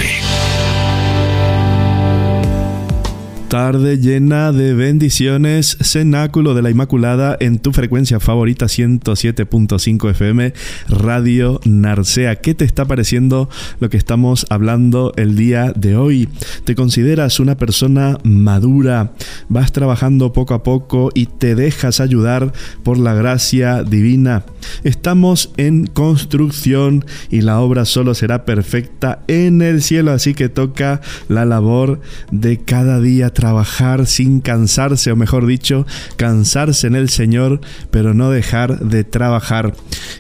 Tarde 3.54 4.00
llena 4.00 4.52
de 4.52 4.74
bendiciones, 4.74 5.78
cenáculo 5.80 6.56
de 6.56 6.64
la 6.64 6.72
Inmaculada 6.72 7.38
en 7.40 7.60
tu 7.60 7.72
frecuencia 7.72 8.20
favorita 8.20 8.66
107.5 8.66 10.10
FM, 10.10 10.54
Radio 10.90 11.62
Narcea. 11.64 12.38
¿Qué 12.38 12.56
te 12.56 12.66
está 12.66 12.86
pareciendo 12.86 13.52
lo 13.80 13.92
que 13.92 13.98
estamos 13.98 14.48
hablando 14.50 15.14
el 15.18 15.36
día 15.36 15.72
de 15.76 15.96
hoy? 15.96 16.30
¿Te 16.64 16.74
consideras 16.74 17.40
una 17.40 17.56
persona 17.56 18.18
madura? 18.24 19.12
¿Vas 19.50 19.72
trabajando 19.72 20.34
poco 20.34 20.56
a 20.56 20.64
poco 20.64 21.12
y 21.14 21.28
te 21.28 21.54
dejas 21.54 22.00
ayudar 22.00 22.54
por 22.82 22.98
la 22.98 23.14
gracia 23.14 23.84
divina? 23.84 24.46
Estamos 24.84 25.52
en 25.58 25.86
construcción 25.86 27.06
y 27.30 27.42
la 27.42 27.60
obra 27.60 27.86
solo 27.86 28.16
será 28.16 28.46
perfecta 28.46 29.20
en 29.28 29.62
el 29.62 29.84
cielo, 29.84 30.12
así 30.12 30.34
que 30.34 30.50
toca 30.50 31.02
la 31.28 31.46
labor 31.46 32.02
de 32.32 32.58
cada 32.58 33.00
día 33.00 33.32
trabajar 33.44 34.06
sin 34.06 34.40
cansarse, 34.40 35.12
o 35.12 35.18
mejor 35.18 35.46
dicho, 35.46 35.86
cansarse 36.16 36.88
en 36.88 36.96
el 36.96 37.10
Señor, 37.10 37.60
pero 37.92 38.14
no 38.14 38.32
dejar 38.32 38.80
de 38.80 39.04
trabajar. 39.04 39.74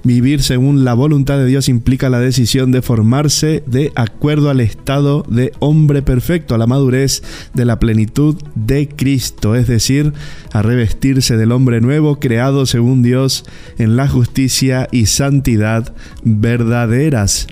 Vivir 0.03 0.43
según 0.43 0.84
la 0.84 0.93
voluntad 0.93 1.38
de 1.38 1.45
Dios 1.45 1.69
implica 1.69 2.09
la 2.09 2.19
decisión 2.19 2.74
de 2.74 2.82
formarse 2.82 3.63
de 3.65 3.93
acuerdo 3.95 4.49
al 4.49 4.59
estado 4.59 5.24
de 5.30 5.53
hombre 5.59 6.01
perfecto, 6.01 6.53
a 6.53 6.57
la 6.57 6.67
madurez 6.67 7.24
de 7.53 7.63
la 7.63 7.80
plenitud 7.80 8.36
de 8.55 8.89
Cristo, 8.89 9.55
es 9.55 9.69
decir, 9.69 10.11
a 10.51 10.61
revestirse 10.61 11.38
del 11.38 11.53
hombre 11.53 11.80
nuevo 11.80 12.19
creado 12.19 12.65
según 12.65 13.03
Dios 13.03 13.45
en 13.78 13.95
la 13.95 14.09
justicia 14.09 14.89
y 14.91 15.05
santidad 15.05 15.95
verdaderas. 16.26 17.47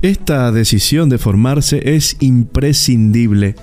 Esta 0.00 0.52
decisión 0.52 1.08
de 1.08 1.18
formarse 1.18 1.96
es 1.96 2.16
imprescindible. 2.20 3.56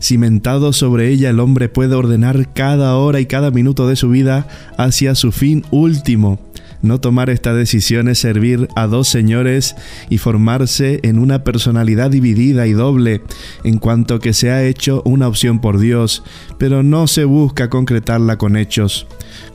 Cimentado 0.00 0.72
sobre 0.72 1.10
ella, 1.10 1.28
el 1.28 1.38
hombre 1.38 1.68
puede 1.68 1.94
ordenar 1.94 2.54
cada 2.54 2.96
hora 2.96 3.20
y 3.20 3.26
cada 3.26 3.50
minuto 3.50 3.86
de 3.86 3.96
su 3.96 4.08
vida 4.08 4.48
hacia 4.78 5.14
su 5.14 5.32
fin 5.32 5.66
último. 5.70 6.40
No 6.80 6.98
tomar 6.98 7.30
esta 7.30 7.54
decisión 7.54 8.08
es 8.08 8.18
servir 8.18 8.68
a 8.74 8.88
dos 8.88 9.06
señores 9.06 9.76
y 10.10 10.18
formarse 10.18 10.98
en 11.04 11.20
una 11.20 11.44
personalidad 11.44 12.10
dividida 12.10 12.66
y 12.66 12.72
doble, 12.72 13.22
en 13.62 13.78
cuanto 13.78 14.18
que 14.18 14.32
se 14.32 14.50
ha 14.50 14.64
hecho 14.64 15.00
una 15.04 15.28
opción 15.28 15.60
por 15.60 15.78
Dios, 15.78 16.24
pero 16.58 16.82
no 16.82 17.06
se 17.06 17.24
busca 17.24 17.70
concretarla 17.70 18.36
con 18.36 18.56
hechos. 18.56 19.06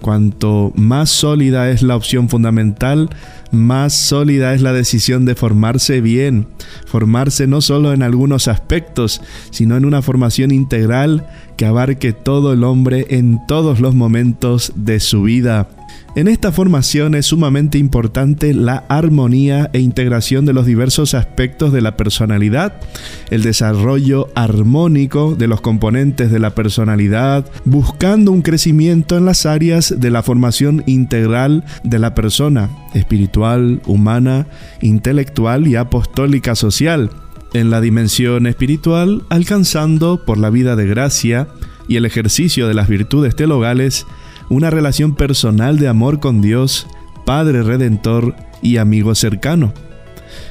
Cuanto 0.02 0.72
más 0.76 1.10
sólida 1.10 1.70
es 1.70 1.82
la 1.82 1.98
opción 1.98 2.30
fundamental, 2.30 3.10
más 3.52 3.94
sólida 3.94 4.54
es 4.54 4.62
la 4.62 4.74
decisión 4.74 5.26
de 5.26 5.36
formarse 5.36 6.02
bien, 6.02 6.48
formarse 6.86 7.48
no 7.48 7.62
solo 7.62 7.94
en 7.94 8.04
algunos 8.04 8.48
aspectos, 8.48 9.22
sino 9.52 9.78
en 9.78 9.86
una 9.86 10.02
formación 10.02 10.52
integral 10.52 11.28
que 11.56 11.66
abarque 11.66 12.14
todo 12.14 12.54
el 12.54 12.64
hombre 12.64 13.06
en 13.10 13.40
todos 13.48 13.80
los 13.80 13.96
momentos 13.96 14.74
de 14.76 15.00
su 15.00 15.24
vida. 15.24 15.68
En 16.18 16.28
esta 16.28 16.52
formación 16.52 17.14
es 17.14 17.28
sumamente 17.28 17.78
importante 17.78 18.52
la 18.56 18.86
armonía 18.90 19.70
e 19.72 19.82
integración 19.82 20.48
de 20.48 20.54
los 20.54 20.66
diversos 20.66 21.14
aspectos 21.14 21.72
de 21.72 21.82
la 21.82 21.96
personalidad, 21.96 22.74
el 23.30 23.44
desarrollo 23.44 24.28
armónico 24.34 25.36
de 25.36 25.48
los 25.48 25.62
componentes 25.62 26.32
de 26.32 26.40
la 26.40 26.56
personalidad, 26.56 27.46
buscando 27.66 28.32
un 28.32 28.42
crecimiento 28.42 29.16
en 29.16 29.26
las 29.26 29.46
áreas 29.46 29.94
de 30.00 30.10
la 30.10 30.24
formación 30.24 30.82
integral 30.88 31.64
de 31.84 32.00
la 32.00 32.16
persona, 32.16 32.72
espiritual, 32.96 33.80
humana, 33.86 34.48
intelectual 34.82 35.68
y 35.68 35.76
apostólica 35.76 36.56
social. 36.56 37.12
En 37.54 37.70
la 37.70 37.80
dimensión 37.80 38.48
espiritual, 38.48 39.22
alcanzando 39.30 40.26
por 40.26 40.40
la 40.40 40.50
vida 40.50 40.76
de 40.76 40.88
gracia 40.88 41.48
y 41.88 41.98
el 41.98 42.06
ejercicio 42.06 42.68
de 42.68 42.74
las 42.74 42.88
virtudes 42.88 43.36
teologales, 43.36 44.08
una 44.50 44.70
relación 44.70 45.16
personal 45.16 45.78
de 45.78 45.88
amor 45.88 46.20
con 46.20 46.42
Dios, 46.42 46.88
Padre 47.26 47.64
Redentor 47.64 48.36
y 48.62 48.78
amigo 48.78 49.14
cercano. 49.16 49.74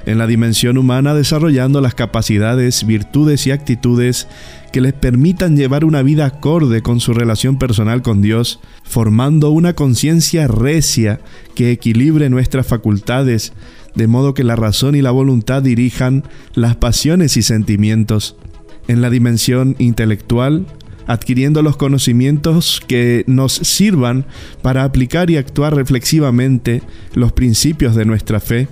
En 0.05 0.19
la 0.19 0.27
dimensión 0.27 0.79
humana 0.79 1.15
desarrollando 1.15 1.81
las 1.81 1.95
capacidades, 1.95 2.87
virtudes 2.87 3.47
y 3.47 3.51
actitudes 3.51 4.29
que 4.73 4.81
les 4.81 4.93
permitan 4.93 5.57
llevar 5.57 5.85
una 5.85 6.03
vida 6.03 6.27
acorde 6.27 6.83
con 6.83 7.01
su 7.01 7.15
relación 7.15 7.59
personal 7.59 8.03
con 8.03 8.23
Dios, 8.23 8.61
formando 8.85 9.51
una 9.51 9.75
conciencia 9.75 10.49
recia 10.49 11.21
que 11.55 11.71
equilibre 11.71 12.29
nuestras 12.31 12.67
facultades, 12.67 13.53
de 13.95 14.07
modo 14.07 14.35
que 14.35 14.45
la 14.45 14.57
razón 14.57 14.95
y 14.95 15.03
la 15.03 15.11
voluntad 15.11 15.63
dirijan 15.63 16.25
las 16.55 16.77
pasiones 16.77 17.37
y 17.37 17.43
sentimientos. 17.43 18.37
En 18.89 19.03
la 19.03 19.11
dimensión 19.11 19.75
intelectual, 19.79 20.67
adquiriendo 21.07 21.63
los 21.63 21.77
conocimientos 21.77 22.83
que 22.87 23.25
nos 23.27 23.53
sirvan 23.53 24.27
para 24.63 24.85
aplicar 24.85 25.31
y 25.31 25.37
actuar 25.37 25.75
reflexivamente 25.75 26.83
los 27.15 27.33
principios 27.33 27.95
de 27.95 28.05
nuestra 28.05 28.41
fe, 28.41 28.69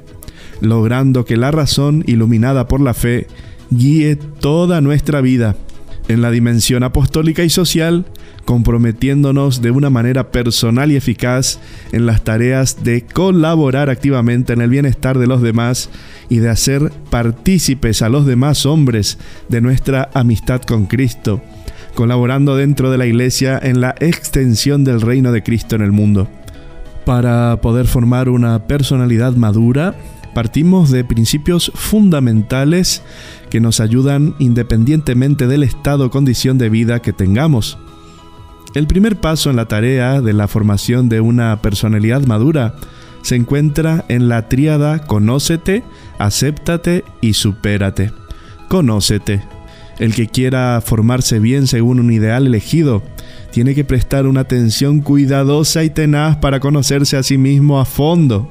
logrando 0.60 1.24
que 1.24 1.36
la 1.36 1.50
razón, 1.50 2.04
iluminada 2.06 2.68
por 2.68 2.80
la 2.80 2.94
fe, 2.94 3.26
guíe 3.70 4.16
toda 4.16 4.80
nuestra 4.80 5.20
vida 5.20 5.56
en 6.08 6.20
la 6.20 6.30
dimensión 6.30 6.82
apostólica 6.82 7.44
y 7.44 7.50
social, 7.50 8.04
comprometiéndonos 8.44 9.62
de 9.62 9.70
una 9.70 9.88
manera 9.88 10.30
personal 10.30 10.92
y 10.92 10.96
eficaz 10.96 11.60
en 11.92 12.04
las 12.04 12.24
tareas 12.24 12.84
de 12.84 13.02
colaborar 13.02 13.88
activamente 13.88 14.52
en 14.52 14.60
el 14.60 14.68
bienestar 14.68 15.18
de 15.18 15.26
los 15.26 15.40
demás 15.40 15.88
y 16.28 16.38
de 16.38 16.50
hacer 16.50 16.92
partícipes 17.10 18.02
a 18.02 18.10
los 18.10 18.26
demás 18.26 18.66
hombres 18.66 19.18
de 19.48 19.60
nuestra 19.60 20.10
amistad 20.12 20.60
con 20.62 20.86
Cristo, 20.86 21.42
colaborando 21.94 22.56
dentro 22.56 22.90
de 22.90 22.98
la 22.98 23.06
Iglesia 23.06 23.58
en 23.62 23.80
la 23.80 23.94
extensión 24.00 24.84
del 24.84 25.00
reino 25.00 25.32
de 25.32 25.42
Cristo 25.42 25.76
en 25.76 25.82
el 25.82 25.92
mundo. 25.92 26.28
Para 27.04 27.60
poder 27.60 27.86
formar 27.86 28.28
una 28.28 28.66
personalidad 28.66 29.34
madura, 29.34 29.94
partimos 30.34 30.90
de 30.90 31.04
principios 31.04 31.70
fundamentales 31.74 33.02
que 33.50 33.60
nos 33.60 33.80
ayudan 33.80 34.34
independientemente 34.38 35.46
del 35.46 35.62
estado 35.62 36.06
o 36.06 36.10
condición 36.10 36.58
de 36.58 36.68
vida 36.68 37.00
que 37.00 37.12
tengamos. 37.12 37.78
El 38.74 38.88
primer 38.88 39.20
paso 39.20 39.50
en 39.50 39.56
la 39.56 39.66
tarea 39.66 40.20
de 40.20 40.32
la 40.32 40.48
formación 40.48 41.08
de 41.08 41.20
una 41.20 41.62
personalidad 41.62 42.26
madura 42.26 42.74
se 43.22 43.36
encuentra 43.36 44.04
en 44.08 44.28
la 44.28 44.48
tríada 44.48 45.06
conócete, 45.06 45.84
acéptate 46.18 47.04
y 47.20 47.34
supérate. 47.34 48.12
Conócete. 48.68 49.53
El 49.98 50.14
que 50.14 50.26
quiera 50.26 50.82
formarse 50.84 51.38
bien 51.38 51.66
según 51.66 52.00
un 52.00 52.12
ideal 52.12 52.46
elegido, 52.46 53.02
tiene 53.52 53.74
que 53.74 53.84
prestar 53.84 54.26
una 54.26 54.40
atención 54.40 55.00
cuidadosa 55.00 55.84
y 55.84 55.90
tenaz 55.90 56.36
para 56.38 56.58
conocerse 56.58 57.16
a 57.16 57.22
sí 57.22 57.38
mismo 57.38 57.80
a 57.80 57.84
fondo. 57.84 58.50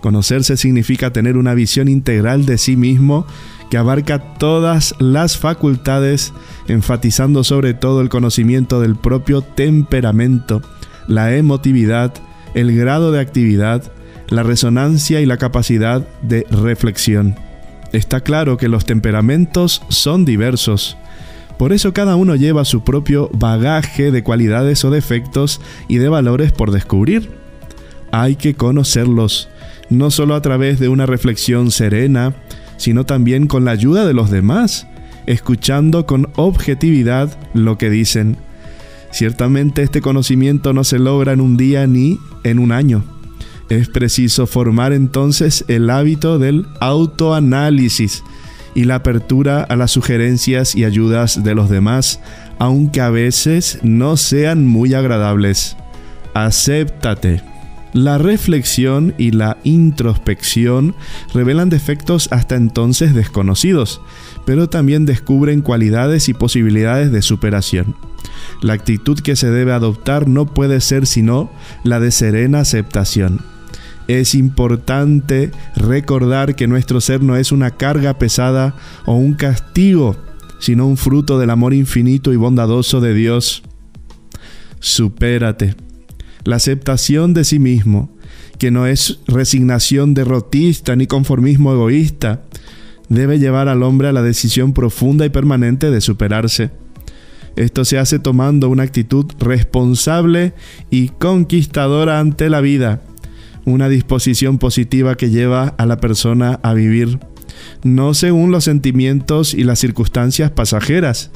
Conocerse 0.00 0.56
significa 0.56 1.12
tener 1.12 1.36
una 1.36 1.54
visión 1.54 1.88
integral 1.88 2.46
de 2.46 2.58
sí 2.58 2.76
mismo 2.76 3.26
que 3.70 3.76
abarca 3.76 4.20
todas 4.34 4.94
las 5.00 5.36
facultades, 5.36 6.32
enfatizando 6.68 7.42
sobre 7.42 7.74
todo 7.74 8.00
el 8.00 8.08
conocimiento 8.08 8.80
del 8.80 8.94
propio 8.94 9.42
temperamento, 9.42 10.62
la 11.08 11.34
emotividad, 11.34 12.14
el 12.54 12.76
grado 12.76 13.10
de 13.10 13.20
actividad, 13.20 13.82
la 14.28 14.44
resonancia 14.44 15.20
y 15.20 15.26
la 15.26 15.38
capacidad 15.38 16.06
de 16.22 16.46
reflexión. 16.50 17.45
Está 17.92 18.20
claro 18.20 18.56
que 18.56 18.68
los 18.68 18.84
temperamentos 18.84 19.82
son 19.88 20.24
diversos. 20.24 20.96
Por 21.58 21.72
eso 21.72 21.92
cada 21.92 22.16
uno 22.16 22.36
lleva 22.36 22.64
su 22.64 22.84
propio 22.84 23.30
bagaje 23.32 24.10
de 24.10 24.22
cualidades 24.22 24.84
o 24.84 24.90
defectos 24.90 25.60
y 25.88 25.96
de 25.96 26.08
valores 26.08 26.52
por 26.52 26.70
descubrir. 26.70 27.30
Hay 28.12 28.36
que 28.36 28.54
conocerlos, 28.54 29.48
no 29.88 30.10
solo 30.10 30.34
a 30.34 30.42
través 30.42 30.78
de 30.78 30.88
una 30.88 31.06
reflexión 31.06 31.70
serena, 31.70 32.34
sino 32.76 33.06
también 33.06 33.46
con 33.46 33.64
la 33.64 33.70
ayuda 33.70 34.06
de 34.06 34.14
los 34.14 34.30
demás, 34.30 34.86
escuchando 35.26 36.04
con 36.04 36.28
objetividad 36.36 37.38
lo 37.54 37.78
que 37.78 37.88
dicen. 37.88 38.36
Ciertamente 39.10 39.82
este 39.82 40.02
conocimiento 40.02 40.74
no 40.74 40.84
se 40.84 40.98
logra 40.98 41.32
en 41.32 41.40
un 41.40 41.56
día 41.56 41.86
ni 41.86 42.18
en 42.44 42.58
un 42.58 42.72
año 42.72 43.15
es 43.68 43.88
preciso 43.88 44.46
formar 44.46 44.92
entonces 44.92 45.64
el 45.68 45.90
hábito 45.90 46.38
del 46.38 46.66
autoanálisis 46.80 48.22
y 48.74 48.84
la 48.84 48.96
apertura 48.96 49.62
a 49.62 49.74
las 49.74 49.90
sugerencias 49.90 50.74
y 50.74 50.84
ayudas 50.84 51.42
de 51.42 51.54
los 51.54 51.70
demás, 51.70 52.20
aunque 52.58 53.00
a 53.00 53.10
veces 53.10 53.78
no 53.82 54.16
sean 54.16 54.66
muy 54.66 54.94
agradables. 54.94 55.76
Acéptate. 56.34 57.42
La 57.94 58.18
reflexión 58.18 59.14
y 59.16 59.30
la 59.30 59.56
introspección 59.64 60.94
revelan 61.32 61.70
defectos 61.70 62.28
hasta 62.30 62.54
entonces 62.54 63.14
desconocidos, 63.14 64.02
pero 64.44 64.68
también 64.68 65.06
descubren 65.06 65.62
cualidades 65.62 66.28
y 66.28 66.34
posibilidades 66.34 67.10
de 67.10 67.22
superación. 67.22 67.96
La 68.60 68.74
actitud 68.74 69.18
que 69.20 69.36
se 69.36 69.50
debe 69.50 69.72
adoptar 69.72 70.28
no 70.28 70.44
puede 70.44 70.82
ser 70.82 71.06
sino 71.06 71.50
la 71.84 71.98
de 71.98 72.10
serena 72.10 72.60
aceptación. 72.60 73.55
Es 74.08 74.36
importante 74.36 75.50
recordar 75.74 76.54
que 76.54 76.68
nuestro 76.68 77.00
ser 77.00 77.22
no 77.22 77.36
es 77.36 77.50
una 77.50 77.72
carga 77.72 78.18
pesada 78.18 78.76
o 79.04 79.14
un 79.14 79.34
castigo, 79.34 80.16
sino 80.60 80.86
un 80.86 80.96
fruto 80.96 81.38
del 81.38 81.50
amor 81.50 81.74
infinito 81.74 82.32
y 82.32 82.36
bondadoso 82.36 83.00
de 83.00 83.14
Dios. 83.14 83.62
Supérate. 84.78 85.74
La 86.44 86.56
aceptación 86.56 87.34
de 87.34 87.42
sí 87.42 87.58
mismo, 87.58 88.16
que 88.58 88.70
no 88.70 88.86
es 88.86 89.18
resignación 89.26 90.14
derrotista 90.14 90.94
ni 90.94 91.08
conformismo 91.08 91.72
egoísta, 91.72 92.42
debe 93.08 93.40
llevar 93.40 93.68
al 93.68 93.82
hombre 93.82 94.08
a 94.08 94.12
la 94.12 94.22
decisión 94.22 94.72
profunda 94.72 95.26
y 95.26 95.30
permanente 95.30 95.90
de 95.90 96.00
superarse. 96.00 96.70
Esto 97.56 97.84
se 97.84 97.98
hace 97.98 98.20
tomando 98.20 98.68
una 98.68 98.84
actitud 98.84 99.26
responsable 99.40 100.52
y 100.90 101.08
conquistadora 101.08 102.20
ante 102.20 102.48
la 102.50 102.60
vida 102.60 103.02
una 103.66 103.90
disposición 103.90 104.56
positiva 104.56 105.16
que 105.16 105.28
lleva 105.28 105.74
a 105.76 105.84
la 105.84 105.98
persona 105.98 106.58
a 106.62 106.72
vivir, 106.72 107.18
no 107.82 108.14
según 108.14 108.50
los 108.50 108.64
sentimientos 108.64 109.52
y 109.52 109.64
las 109.64 109.80
circunstancias 109.80 110.50
pasajeras, 110.50 111.30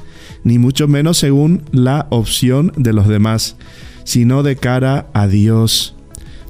ni 0.44 0.58
mucho 0.58 0.88
menos 0.88 1.18
según 1.18 1.64
la 1.72 2.06
opción 2.10 2.72
de 2.76 2.92
los 2.94 3.08
demás, 3.08 3.56
sino 4.04 4.42
de 4.42 4.56
cara 4.56 5.08
a 5.12 5.26
Dios, 5.26 5.94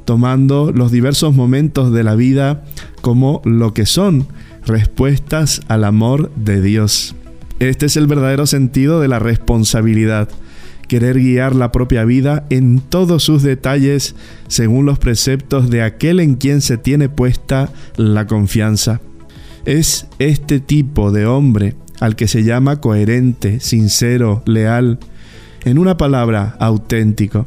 tomando 0.05 0.71
los 0.73 0.93
diversos 0.93 1.35
momentos 1.35 1.93
de 1.93 2.05
la 2.05 2.15
vida 2.15 2.65
como 3.01 3.41
lo 3.45 3.75
que 3.75 3.87
son, 3.87 4.27
respuestas 4.67 5.63
al 5.69 5.85
amor 5.85 6.31
de 6.37 6.61
Dios. 6.61 7.15
Este 7.59 7.87
es 7.87 7.97
el 7.97 8.07
verdadero 8.07 8.47
sentido 8.47 9.01
de 9.01 9.09
la 9.09 9.19
responsabilidad, 9.19 10.29
querer 10.91 11.21
guiar 11.21 11.55
la 11.55 11.71
propia 11.71 12.05
vida 12.05 12.45
en 12.51 12.81
todos 12.81 13.23
sus 13.23 13.45
detalles 13.45 14.17
según 14.49 14.87
los 14.87 14.99
preceptos 14.99 15.71
de 15.71 15.83
aquel 15.83 16.19
en 16.19 16.35
quien 16.35 16.61
se 16.61 16.79
tiene 16.79 17.09
puesta 17.09 17.71
la 17.97 18.27
confianza. 18.27 19.01
Es 19.65 20.09
este 20.19 20.59
tipo 20.59 21.13
de 21.13 21.27
hombre 21.27 21.77
al 22.01 22.17
que 22.17 22.27
se 22.27 22.43
llama 22.43 22.81
coherente, 22.81 23.61
sincero, 23.61 24.43
leal, 24.47 24.99
en 25.65 25.79
una 25.79 25.97
palabra, 25.97 26.57
auténtico. 26.59 27.45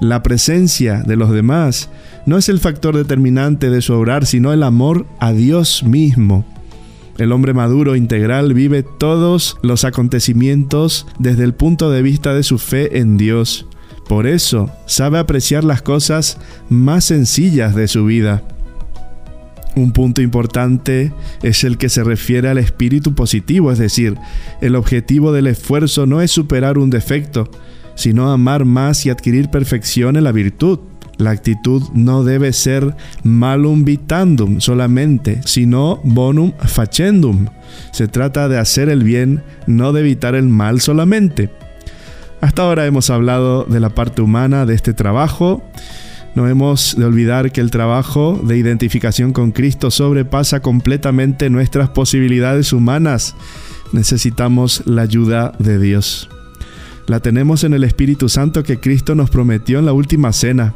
La 0.00 0.22
presencia 0.22 1.02
de 1.02 1.16
los 1.16 1.30
demás 1.32 1.90
no 2.24 2.38
es 2.38 2.48
el 2.48 2.60
factor 2.60 2.96
determinante 2.96 3.68
de 3.68 3.82
su 3.82 3.92
obrar, 3.92 4.24
sino 4.24 4.54
el 4.54 4.62
amor 4.62 5.04
a 5.18 5.34
Dios 5.34 5.82
mismo. 5.82 6.46
El 7.20 7.32
hombre 7.32 7.52
maduro 7.52 7.96
integral 7.96 8.54
vive 8.54 8.82
todos 8.82 9.58
los 9.60 9.84
acontecimientos 9.84 11.06
desde 11.18 11.44
el 11.44 11.52
punto 11.52 11.90
de 11.90 12.00
vista 12.00 12.32
de 12.32 12.42
su 12.42 12.56
fe 12.56 12.96
en 12.96 13.18
Dios. 13.18 13.66
Por 14.08 14.26
eso 14.26 14.70
sabe 14.86 15.18
apreciar 15.18 15.62
las 15.62 15.82
cosas 15.82 16.38
más 16.70 17.04
sencillas 17.04 17.74
de 17.74 17.88
su 17.88 18.06
vida. 18.06 18.42
Un 19.76 19.92
punto 19.92 20.22
importante 20.22 21.12
es 21.42 21.62
el 21.62 21.76
que 21.76 21.90
se 21.90 22.04
refiere 22.04 22.48
al 22.48 22.56
espíritu 22.56 23.14
positivo, 23.14 23.70
es 23.70 23.78
decir, 23.78 24.16
el 24.62 24.74
objetivo 24.74 25.30
del 25.30 25.46
esfuerzo 25.46 26.06
no 26.06 26.22
es 26.22 26.30
superar 26.30 26.78
un 26.78 26.88
defecto, 26.88 27.50
sino 27.96 28.32
amar 28.32 28.64
más 28.64 29.04
y 29.04 29.10
adquirir 29.10 29.50
perfección 29.50 30.16
en 30.16 30.24
la 30.24 30.32
virtud. 30.32 30.78
La 31.20 31.30
actitud 31.30 31.82
no 31.92 32.24
debe 32.24 32.52
ser 32.52 32.96
malum 33.22 33.84
vitandum 33.84 34.60
solamente, 34.60 35.40
sino 35.44 36.00
bonum 36.02 36.52
facendum. 36.58 37.46
Se 37.92 38.08
trata 38.08 38.48
de 38.48 38.58
hacer 38.58 38.88
el 38.88 39.04
bien, 39.04 39.42
no 39.68 39.92
de 39.92 40.00
evitar 40.00 40.34
el 40.34 40.48
mal 40.48 40.80
solamente. 40.80 41.50
Hasta 42.40 42.62
ahora 42.62 42.86
hemos 42.86 43.10
hablado 43.10 43.64
de 43.64 43.78
la 43.78 43.90
parte 43.90 44.22
humana 44.22 44.66
de 44.66 44.74
este 44.74 44.94
trabajo 44.94 45.62
no 46.34 46.46
hemos 46.46 46.96
de 46.96 47.04
olvidar 47.04 47.50
que 47.50 47.60
el 47.60 47.70
trabajo 47.70 48.40
de 48.42 48.56
identificación 48.56 49.32
con 49.32 49.50
Cristo 49.50 49.90
sobrepasa 49.90 50.60
completamente 50.60 51.50
nuestras 51.50 51.90
posibilidades 51.90 52.72
humanas. 52.72 53.34
Necesitamos 53.92 54.84
la 54.86 55.02
ayuda 55.02 55.52
de 55.58 55.78
Dios. 55.80 56.28
La 57.08 57.18
tenemos 57.18 57.64
en 57.64 57.74
el 57.74 57.82
Espíritu 57.82 58.28
Santo 58.28 58.62
que 58.62 58.78
Cristo 58.78 59.16
nos 59.16 59.30
prometió 59.30 59.80
en 59.80 59.86
la 59.86 59.92
última 59.92 60.32
cena. 60.32 60.74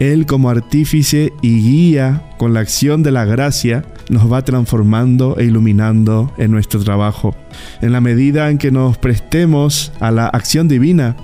Él 0.00 0.24
como 0.24 0.48
artífice 0.48 1.32
y 1.42 1.60
guía 1.60 2.24
con 2.38 2.54
la 2.54 2.60
acción 2.60 3.02
de 3.02 3.12
la 3.12 3.26
gracia 3.26 3.84
nos 4.08 4.32
va 4.32 4.42
transformando 4.42 5.36
e 5.38 5.44
iluminando 5.44 6.32
en 6.38 6.50
nuestro 6.50 6.82
trabajo. 6.82 7.36
En 7.82 7.92
la 7.92 8.00
medida 8.00 8.50
en 8.50 8.56
que 8.56 8.70
nos 8.70 8.96
prestemos 8.96 9.92
a 10.00 10.10
la 10.10 10.26
acción 10.26 10.68
divina, 10.68 11.16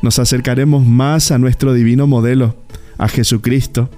nos 0.00 0.20
acercaremos 0.20 0.86
más 0.86 1.32
a 1.32 1.38
nuestro 1.38 1.74
divino 1.74 2.06
modelo 2.06 2.56
a 2.98 3.08
Jesucristo. 3.08 3.90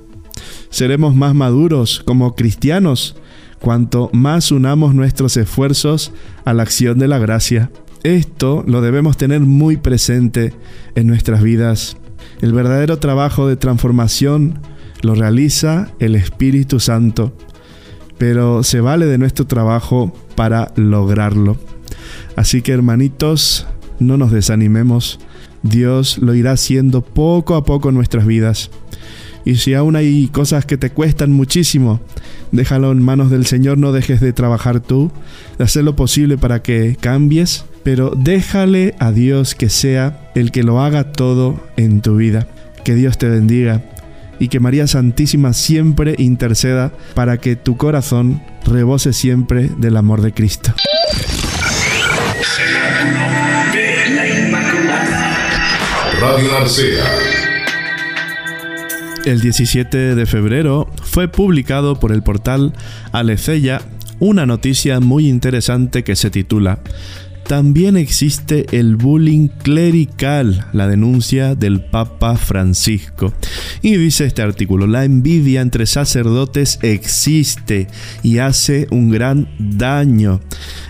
Seremos 0.70 1.14
más 1.14 1.34
maduros 1.34 2.02
como 2.04 2.34
cristianos 2.34 3.16
cuanto 3.60 4.08
más 4.14 4.50
unamos 4.50 4.94
nuestros 4.94 5.36
esfuerzos 5.36 6.10
a 6.46 6.54
la 6.54 6.62
acción 6.62 6.98
de 6.98 7.06
la 7.06 7.18
gracia. 7.18 7.70
Esto 8.02 8.64
lo 8.66 8.80
debemos 8.80 9.18
tener 9.18 9.40
muy 9.40 9.76
presente 9.76 10.54
en 10.94 11.06
nuestras 11.06 11.42
vidas. 11.42 11.98
El 12.42 12.52
verdadero 12.52 12.98
trabajo 12.98 13.46
de 13.46 13.54
transformación 13.54 14.58
lo 15.02 15.14
realiza 15.14 15.92
el 16.00 16.16
Espíritu 16.16 16.80
Santo, 16.80 17.32
pero 18.18 18.64
se 18.64 18.80
vale 18.80 19.06
de 19.06 19.16
nuestro 19.16 19.46
trabajo 19.46 20.12
para 20.34 20.72
lograrlo. 20.74 21.56
Así 22.34 22.60
que 22.60 22.72
hermanitos, 22.72 23.68
no 24.00 24.16
nos 24.16 24.32
desanimemos. 24.32 25.20
Dios 25.62 26.18
lo 26.18 26.34
irá 26.34 26.50
haciendo 26.50 27.02
poco 27.02 27.54
a 27.54 27.64
poco 27.64 27.90
en 27.90 27.94
nuestras 27.94 28.26
vidas. 28.26 28.70
Y 29.44 29.56
si 29.56 29.74
aún 29.74 29.94
hay 29.94 30.26
cosas 30.26 30.66
que 30.66 30.76
te 30.76 30.90
cuestan 30.90 31.30
muchísimo, 31.30 32.00
déjalo 32.50 32.90
en 32.90 33.02
manos 33.02 33.30
del 33.30 33.46
Señor, 33.46 33.78
no 33.78 33.92
dejes 33.92 34.20
de 34.20 34.32
trabajar 34.32 34.80
tú, 34.80 35.12
de 35.58 35.64
hacer 35.64 35.84
lo 35.84 35.94
posible 35.94 36.38
para 36.38 36.60
que 36.60 36.96
cambies, 37.00 37.66
pero 37.82 38.12
déjale 38.16 38.94
a 38.98 39.12
Dios 39.12 39.54
que 39.54 39.68
sea 39.68 40.30
el 40.34 40.50
que 40.50 40.62
lo 40.62 40.80
haga 40.80 41.12
todo 41.12 41.60
en 41.76 42.00
tu 42.00 42.16
vida. 42.16 42.46
Que 42.84 42.94
Dios 42.94 43.18
te 43.18 43.28
bendiga 43.28 43.82
y 44.38 44.48
que 44.48 44.60
María 44.60 44.86
Santísima 44.86 45.52
siempre 45.52 46.14
interceda 46.18 46.92
para 47.14 47.38
que 47.38 47.56
tu 47.56 47.76
corazón 47.76 48.42
rebose 48.66 49.12
siempre 49.12 49.70
del 49.78 49.96
amor 49.96 50.20
de 50.20 50.32
Cristo. 50.32 50.74
Radio 56.20 56.52
Narcea 56.52 57.04
el 59.24 59.40
17 59.40 60.16
de 60.16 60.26
febrero 60.26 60.88
fue 61.04 61.28
publicado 61.28 62.00
por 62.00 62.10
el 62.10 62.24
portal 62.24 62.72
Alecella 63.12 63.80
una 64.18 64.46
noticia 64.46 64.98
muy 64.98 65.28
interesante 65.28 66.02
que 66.02 66.16
se 66.16 66.30
titula 66.30 66.80
también 67.46 67.96
existe 67.96 68.66
el 68.78 68.96
bullying 68.96 69.48
clerical, 69.48 70.66
la 70.72 70.86
denuncia 70.86 71.54
del 71.54 71.82
Papa 71.84 72.36
Francisco. 72.36 73.32
Y 73.82 73.96
dice 73.96 74.24
este 74.24 74.42
artículo, 74.42 74.86
la 74.86 75.04
envidia 75.04 75.60
entre 75.60 75.86
sacerdotes 75.86 76.78
existe 76.82 77.88
y 78.22 78.38
hace 78.38 78.86
un 78.90 79.10
gran 79.10 79.48
daño. 79.58 80.40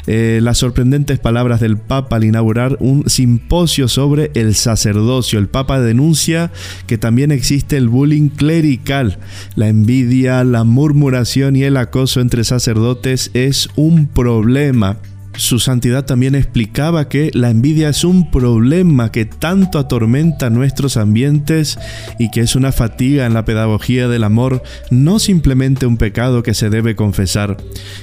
Eh, 0.07 0.41
las 0.43 0.59
sorprendentes 0.59 1.19
palabras 1.19 1.61
del 1.61 1.77
Papa 1.77 2.17
al 2.17 2.25
inaugurar 2.25 2.77
un 2.81 3.09
simposio 3.09 3.89
sobre 3.89 4.31
el 4.35 4.55
sacerdocio. 4.55 5.39
El 5.39 5.49
Papa 5.49 5.81
denuncia 5.81 6.51
que 6.87 6.99
también 6.99 7.33
existe 7.33 7.77
el 7.77 7.89
bullying 7.89 8.29
clerical. 8.29 9.19
La 9.55 9.69
envidia, 9.69 10.45
la 10.45 10.65
murmuración 10.65 11.57
y 11.57 11.65
el 11.65 11.77
acoso 11.77 12.21
entre 12.21 12.45
sacerdotes 12.45 13.31
es 13.35 13.69
un 13.77 14.07
problema. 14.07 14.99
Su 15.37 15.59
santidad 15.59 16.05
también 16.05 16.35
explicaba 16.35 17.09
que 17.09 17.31
la 17.33 17.49
envidia 17.49 17.89
es 17.89 18.05
un 18.05 18.31
problema 18.31 19.11
que 19.11 19.25
tanto 19.25 19.79
atormenta 19.79 20.51
nuestros 20.51 20.99
ambientes 20.99 21.79
y 22.19 22.31
que 22.31 22.41
es 22.41 22.55
una 22.55 22.71
fatiga 22.71 23.25
en 23.25 23.33
la 23.33 23.45
pedagogía 23.45 24.09
del 24.09 24.25
amor, 24.25 24.63
no 24.91 25.19
simplemente 25.19 25.87
un 25.87 25.97
pecado 25.97 26.43
que 26.43 26.53
se 26.53 26.69
debe 26.69 26.97
confesar. 26.97 27.57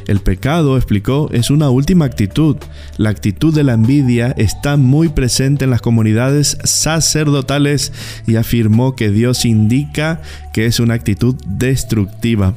El 0.08 0.22
pecado, 0.22 0.76
explicó, 0.76 1.30
es 1.32 1.52
una 1.52 1.70
última 1.70 2.06
actitud. 2.06 2.58
La 2.98 3.12
actitud 3.12 3.54
de 3.54 3.64
la 3.64 3.74
envidia 3.74 4.34
está 4.38 4.76
muy 4.76 5.10
presente 5.10 5.66
en 5.66 5.72
las 5.72 5.82
comunidades 5.82 6.58
sacerdotales 6.64 7.94
y 8.26 8.38
afirmó 8.38 8.96
que 8.96 9.12
Dios 9.12 9.46
indica 9.46 10.22
que 10.52 10.66
es 10.66 10.80
una 10.80 10.96
actitud 10.96 11.36
destructiva. 11.46 12.56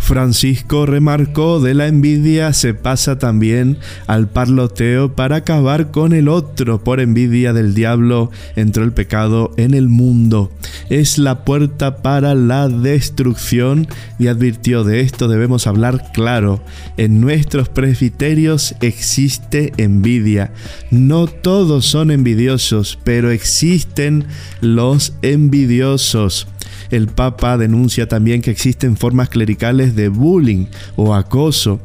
Francisco 0.00 0.86
remarcó 0.86 1.60
de 1.60 1.74
la 1.74 1.86
envidia 1.86 2.52
se 2.52 2.74
pasa 2.74 3.18
también 3.18 3.78
al 4.08 4.28
parloteo 4.28 5.14
para 5.14 5.36
acabar 5.36 5.92
con 5.92 6.12
el 6.12 6.28
otro. 6.28 6.82
Por 6.82 6.98
envidia 6.98 7.52
del 7.52 7.74
diablo 7.74 8.30
entró 8.56 8.82
el 8.82 8.92
pecado 8.92 9.52
en 9.56 9.72
el 9.74 9.88
mundo. 9.88 10.50
Es 10.88 11.18
la 11.18 11.44
puerta 11.44 11.98
para 11.98 12.34
la 12.34 12.68
destrucción 12.68 13.86
y 14.18 14.26
advirtió 14.26 14.82
de 14.82 15.00
esto 15.00 15.28
debemos 15.28 15.68
hablar 15.68 16.10
claro. 16.12 16.60
En 16.96 17.20
nuestros 17.20 17.68
presbiterios 17.68 18.74
existe 18.80 19.72
envidia. 19.76 20.52
No 20.90 21.26
todos 21.26 21.86
son 21.86 22.10
envidiosos, 22.10 22.98
pero 23.04 23.30
existen 23.30 24.24
los 24.60 25.12
envidiosos. 25.22 26.48
El 26.90 27.06
Papa 27.06 27.56
denuncia 27.56 28.08
también 28.08 28.42
que 28.42 28.50
existen 28.50 28.96
formas 28.96 29.28
clericales 29.28 29.94
de 29.94 30.08
bullying 30.08 30.66
o 30.96 31.14
acoso. 31.14 31.80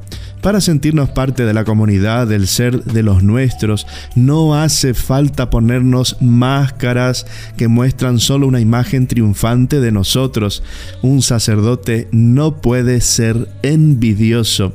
Para 0.46 0.62
sentirnos 0.62 1.10
parte 1.10 1.44
de 1.44 1.56
la 1.56 1.64
comunidad, 1.64 2.28
del 2.28 2.46
ser 2.46 2.84
de 2.84 3.02
los 3.02 3.24
nuestros, 3.24 3.88
no 4.14 4.54
hace 4.54 4.94
falta 4.94 5.50
ponernos 5.50 6.18
máscaras 6.22 7.26
que 7.58 7.68
muestran 7.68 8.20
solo 8.20 8.46
una 8.46 8.60
imagen 8.60 9.08
triunfante 9.08 9.80
de 9.80 9.92
nosotros. 9.92 10.62
Un 11.02 11.24
sacerdote 11.24 12.10
no 12.12 12.58
puede 12.58 13.02
ser 13.02 13.50
envidioso. 13.64 14.74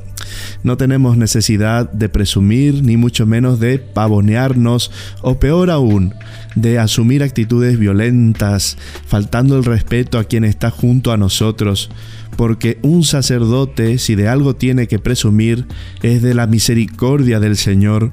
No 0.61 0.75
tenemos 0.75 1.15
necesidad 1.15 1.89
de 1.89 2.09
presumir, 2.09 2.83
ni 2.83 2.97
mucho 2.97 3.25
menos 3.25 3.61
de 3.61 3.79
pavonearnos, 3.79 4.91
o 5.21 5.39
peor 5.39 5.69
aún, 5.69 6.13
de 6.53 6.79
asumir 6.79 7.23
actitudes 7.23 7.79
violentas, 7.79 8.77
faltando 9.07 9.57
el 9.57 9.63
respeto 9.63 10.19
a 10.19 10.25
quien 10.25 10.43
está 10.43 10.69
junto 10.69 11.13
a 11.13 11.17
nosotros. 11.17 11.89
Porque 12.35 12.79
un 12.81 13.03
sacerdote, 13.03 13.97
si 13.97 14.15
de 14.15 14.27
algo 14.27 14.55
tiene 14.55 14.87
que 14.87 14.99
presumir, 14.99 15.65
es 16.01 16.21
de 16.21 16.33
la 16.33 16.47
misericordia 16.47 17.39
del 17.39 17.57
Señor 17.57 18.11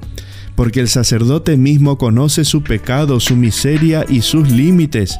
porque 0.59 0.81
el 0.81 0.89
sacerdote 0.89 1.55
mismo 1.55 1.97
conoce 1.97 2.43
su 2.43 2.63
pecado, 2.63 3.21
su 3.21 3.37
miseria 3.37 4.05
y 4.09 4.19
sus 4.19 4.51
límites, 4.51 5.17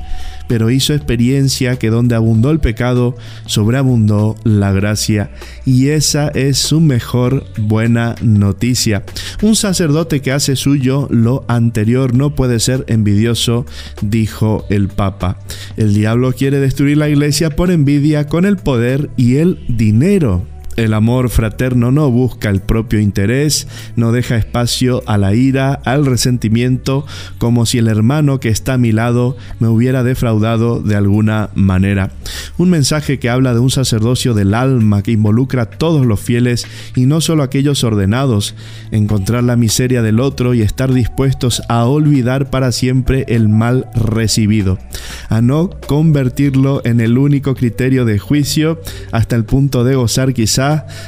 pero 0.49 0.69
hizo 0.69 0.93
experiencia 0.93 1.79
que 1.79 1.89
donde 1.89 2.13
abundó 2.13 2.51
el 2.51 2.59
pecado, 2.59 3.15
sobreabundó 3.45 4.35
la 4.43 4.73
gracia, 4.73 5.31
y 5.63 5.91
esa 5.91 6.27
es 6.27 6.57
su 6.57 6.81
mejor 6.81 7.45
buena 7.57 8.15
noticia. 8.21 9.05
Un 9.41 9.55
sacerdote 9.55 10.21
que 10.21 10.33
hace 10.33 10.57
suyo 10.57 11.07
lo 11.09 11.45
anterior 11.47 12.13
no 12.13 12.35
puede 12.35 12.59
ser 12.59 12.83
envidioso, 12.89 13.65
dijo 14.01 14.65
el 14.69 14.89
Papa. 14.89 15.39
El 15.77 15.93
diablo 15.93 16.33
quiere 16.33 16.59
destruir 16.59 16.97
la 16.97 17.07
iglesia 17.07 17.49
por 17.49 17.71
envidia 17.71 18.27
con 18.27 18.43
el 18.43 18.57
poder 18.57 19.09
y 19.15 19.37
el 19.37 19.57
dinero. 19.69 20.45
El 20.79 20.93
amor 20.93 21.29
fraterno 21.29 21.91
no 21.91 22.09
busca 22.09 22.49
el 22.49 22.61
propio 22.61 23.01
interés, 23.01 23.67
no 23.97 24.13
deja 24.13 24.37
espacio 24.37 25.03
a 25.07 25.17
la 25.17 25.35
ira, 25.35 25.73
al 25.73 26.05
resentimiento, 26.05 27.05
como 27.37 27.65
si 27.65 27.79
el 27.79 27.89
hermano 27.89 28.39
que 28.39 28.47
está 28.47 28.75
a 28.75 28.77
mi 28.77 28.93
lado 28.93 29.35
me 29.59 29.67
hubiera 29.67 30.03
defraudado 30.03 30.79
de 30.79 30.95
alguna 30.95 31.49
manera. 31.53 32.11
Un 32.57 32.69
mensaje 32.69 33.19
que 33.19 33.29
habla 33.29 33.53
de 33.53 33.59
un 33.59 33.71
sacerdocio 33.71 34.33
del 34.33 34.53
alma 34.53 35.03
que 35.03 35.11
involucra 35.11 35.63
a 35.63 35.69
todos 35.69 36.05
los 36.05 36.21
fieles 36.21 36.65
y 36.95 37.07
no 37.07 37.19
solo 37.19 37.43
aquellos 37.43 37.83
ordenados, 37.83 38.55
encontrar 38.91 39.43
la 39.43 39.57
miseria 39.57 40.01
del 40.01 40.21
otro 40.21 40.53
y 40.53 40.61
estar 40.61 40.93
dispuestos 40.93 41.61
a 41.67 41.83
olvidar 41.87 42.49
para 42.49 42.71
siempre 42.71 43.25
el 43.27 43.49
mal 43.49 43.87
recibido, 43.95 44.79
a 45.27 45.41
no 45.41 45.71
convertirlo 45.87 46.81
en 46.85 47.01
el 47.01 47.17
único 47.17 47.53
criterio 47.53 48.05
de 48.05 48.17
juicio 48.17 48.79
hasta 49.11 49.35
el 49.35 49.43
punto 49.43 49.83
de 49.83 49.95
gozar 49.95 50.33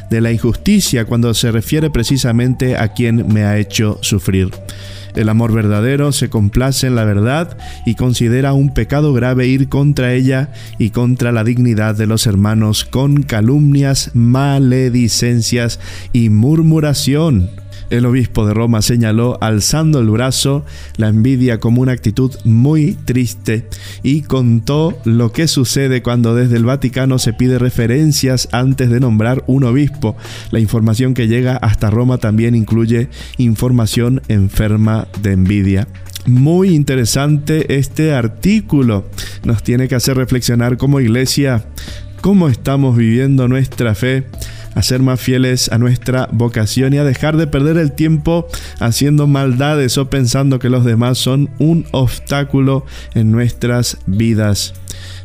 de 0.10 0.22
la 0.22 0.32
injusticia 0.32 1.06
cuando 1.06 1.34
se 1.34 1.52
refiere 1.52 1.90
precisamente 1.90 2.78
a 2.78 2.94
quien 2.94 3.28
me 3.34 3.44
ha 3.44 3.58
hecho 3.58 4.00
sufrir. 4.02 4.52
El 5.16 5.30
amor 5.30 5.54
verdadero 5.54 6.12
se 6.12 6.30
complace 6.30 6.88
en 6.88 6.96
la 6.96 7.04
verdad 7.04 7.58
y 7.86 7.96
considera 7.96 8.54
un 8.54 8.74
pecado 8.74 9.14
grave 9.14 9.48
ir 9.48 9.68
contra 9.68 10.14
ella 10.14 10.50
y 10.78 10.92
contra 10.92 11.32
la 11.32 11.44
dignidad 11.44 11.96
de 11.96 12.08
los 12.08 12.28
hermanos 12.28 12.86
con 12.86 13.24
calumnias, 13.24 14.12
maledicencias 14.14 15.80
y 16.14 16.30
murmuración. 16.30 17.50
El 17.92 18.06
obispo 18.06 18.48
de 18.48 18.54
Roma 18.54 18.82
señaló, 18.82 19.38
alzando 19.42 20.00
el 20.00 20.10
brazo, 20.10 20.66
la 20.96 21.10
envidia 21.10 21.60
como 21.60 21.82
una 21.82 21.92
actitud 21.92 22.34
muy 22.46 22.94
triste 22.94 23.68
y 24.02 24.22
contó 24.22 24.98
lo 25.04 25.34
que 25.34 25.50
sucede 25.50 26.02
cuando 26.02 26.34
desde 26.34 26.56
el 26.56 26.64
Vaticano 26.64 27.20
se 27.20 27.34
pide 27.34 27.60
referencias 27.60 28.48
antes 28.54 28.90
de 28.90 29.02
nombrar 29.02 29.44
un 29.46 29.66
obispo. 29.66 30.16
La 30.52 30.60
información 30.60 31.14
que 31.14 31.28
llega 31.28 31.58
hasta 31.58 31.90
Roma 31.90 32.18
también 32.18 32.56
incluye 32.56 33.10
información 33.38 34.22
enferma 34.30 35.10
de 35.22 35.34
envidia. 35.34 35.90
Muy 36.26 36.70
interesante 36.70 37.76
este 37.76 38.14
artículo. 38.14 39.06
Nos 39.44 39.64
tiene 39.64 39.90
que 39.90 39.96
hacer 39.96 40.16
reflexionar 40.16 40.78
como 40.78 41.02
iglesia 41.02 41.66
cómo 42.22 42.48
estamos 42.48 42.96
viviendo 42.96 43.50
nuestra 43.50 43.96
fe 43.96 44.28
a 44.76 44.82
ser 44.84 45.02
más 45.02 45.20
fieles 45.20 45.72
a 45.72 45.78
nuestra 45.78 46.28
vocación 46.32 46.94
y 46.94 46.98
a 46.98 47.04
dejar 47.04 47.38
de 47.38 47.48
perder 47.48 47.78
el 47.78 47.92
tiempo 47.92 48.48
haciendo 48.80 49.28
maldades 49.28 49.98
o 49.98 50.10
pensando 50.10 50.60
que 50.60 50.70
los 50.70 50.86
demás 50.86 51.18
son 51.18 51.50
un 51.60 51.86
obstáculo 51.92 52.86
en 53.14 53.32
nuestras 53.32 53.98
vidas. 54.06 54.74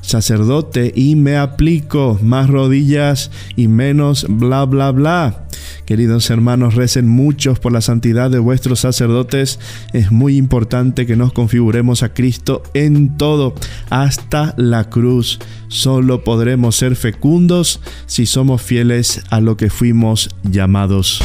Sacerdote 0.01 0.93
y 0.95 1.17
me 1.17 1.37
aplico 1.37 2.19
más 2.23 2.49
rodillas 2.49 3.31
y 3.57 3.69
menos 3.69 4.27
bla 4.29 4.65
bla 4.65 4.93
bla. 4.93 5.46
Queridos 5.87 6.31
hermanos, 6.31 6.75
recen 6.75 7.07
muchos 7.07 7.61
por 7.61 7.71
la 7.73 7.81
santidad 7.81 8.29
de 8.29 8.41
vuestros 8.41 8.81
sacerdotes. 8.81 9.61
Es 9.93 10.11
muy 10.11 10.37
importante 10.37 11.07
que 11.07 11.15
nos 11.15 11.33
configuremos 11.33 12.03
a 12.03 12.13
Cristo 12.13 12.65
en 12.75 13.17
todo, 13.17 13.55
hasta 13.89 14.53
la 14.57 14.91
cruz. 14.91 15.39
Solo 15.69 16.25
podremos 16.25 16.75
ser 16.75 16.97
fecundos 16.97 17.81
si 18.07 18.27
somos 18.27 18.63
fieles 18.63 19.23
a 19.31 19.41
lo 19.41 19.57
que 19.57 19.71
fuimos 19.71 20.31
llamados. 20.43 21.23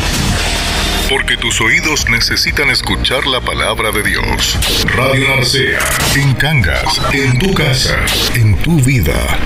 Porque 1.12 1.36
tus 1.36 1.59
oídos 1.59 2.09
necesitan 2.09 2.70
escuchar 2.70 3.28
la 3.28 3.41
palabra 3.41 3.91
de 3.91 4.01
Dios. 4.01 4.57
Radio 4.95 5.28
Narcea, 5.28 5.80
en 6.16 6.34
Cangas, 6.36 7.01
en 7.12 7.38
tu 7.38 7.53
casa, 7.53 7.97
en 8.34 8.55
tu 8.59 8.80
vida. 8.80 9.38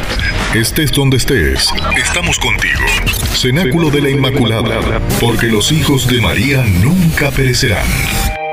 Estés 0.53 0.91
donde 0.91 1.17
estés, 1.17 1.67
estamos 1.97 2.37
contigo. 2.37 2.85
Cenáculo 3.33 3.89
de 3.89 4.01
la 4.01 4.09
Inmaculada, 4.11 5.01
porque 5.19 5.47
los 5.47 5.71
hijos 5.71 6.07
de 6.07 6.21
María 6.21 6.63
nunca 6.83 7.31
perecerán. 7.31 8.44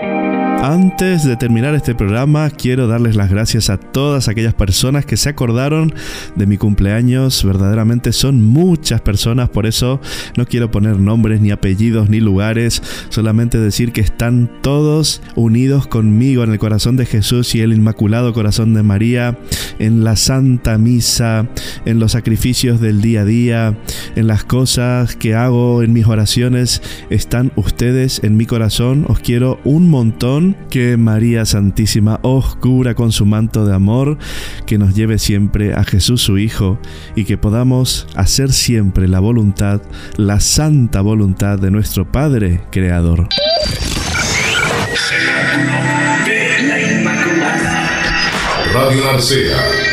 Antes 0.63 1.25
de 1.25 1.37
terminar 1.37 1.75
este 1.75 1.93
programa, 1.93 2.49
quiero 2.49 2.87
darles 2.87 3.17
las 3.17 3.29
gracias 3.29 3.69
a 3.69 3.79
todas 3.79 4.29
aquellas 4.29 4.55
personas 4.55 5.05
que 5.05 5.17
se 5.17 5.29
acordaron 5.29 5.93
de 6.37 6.47
mi 6.47 6.57
cumpleaños. 6.57 7.43
Verdaderamente 7.43 8.13
son 8.13 8.41
muchas 8.41 9.01
personas, 9.01 9.49
por 9.49 9.67
eso 9.67 10.01
no 10.37 10.47
quiero 10.47 10.71
poner 10.71 11.01
nombres, 11.01 11.41
ni 11.41 11.51
apellidos, 11.51 12.09
ni 12.09 12.21
lugares. 12.21 12.81
Solamente 13.09 13.59
decir 13.59 13.91
que 13.91 14.03
están 14.03 14.49
todos 14.63 15.21
unidos 15.35 15.89
conmigo 15.89 16.45
en 16.45 16.53
el 16.53 16.61
corazón 16.61 16.97
de 16.97 17.07
Jesús 17.07 17.57
y 17.57 17.61
el 17.61 17.73
Inmaculado 17.73 18.33
Corazón 18.33 18.73
de 18.73 18.85
María, 18.85 19.37
en 19.81 20.05
la 20.05 20.15
Santa 20.15 20.79
Misa, 20.79 21.49
en 21.87 21.99
los 21.99 22.13
sacrificios 22.13 22.81
del 22.81 23.03
día 23.03 23.23
a 23.23 23.25
día, 23.25 23.79
en 24.15 24.29
las 24.29 24.45
cosas 24.45 25.17
que 25.17 25.35
hago, 25.35 25.83
en 25.83 25.93
mis 25.93 26.07
oraciones. 26.07 26.83
Están 27.11 27.51
ustedes 27.57 28.23
en 28.23 28.37
mi 28.37 28.47
corazón. 28.47 29.07
Os 29.09 29.19
quiero 29.19 29.59
un 29.65 29.91
montón 29.91 30.52
que 30.71 30.97
María 30.97 31.45
Santísima 31.45 32.19
os 32.23 32.57
cubra 32.57 32.95
con 32.95 33.13
su 33.13 33.27
manto 33.27 33.67
de 33.67 33.75
amor, 33.75 34.19
que 34.67 34.79
nos 34.79 34.95
lleve 34.95 35.19
siempre 35.19 35.75
a 35.75 35.85
Jesús 35.85 36.23
su 36.23 36.39
Hijo 36.39 36.79
y 37.15 37.25
que 37.25 37.37
podamos 37.37 38.07
hacer 38.15 38.53
siempre 38.53 39.09
la 39.09 39.21
voluntad, 39.21 39.83
la 40.17 40.41
santa 40.41 41.01
voluntad 41.01 41.59
de 41.59 41.71
nuestro 41.71 42.11
Padre 42.11 42.61
Creador. 42.71 43.29
Radio. 48.73 49.92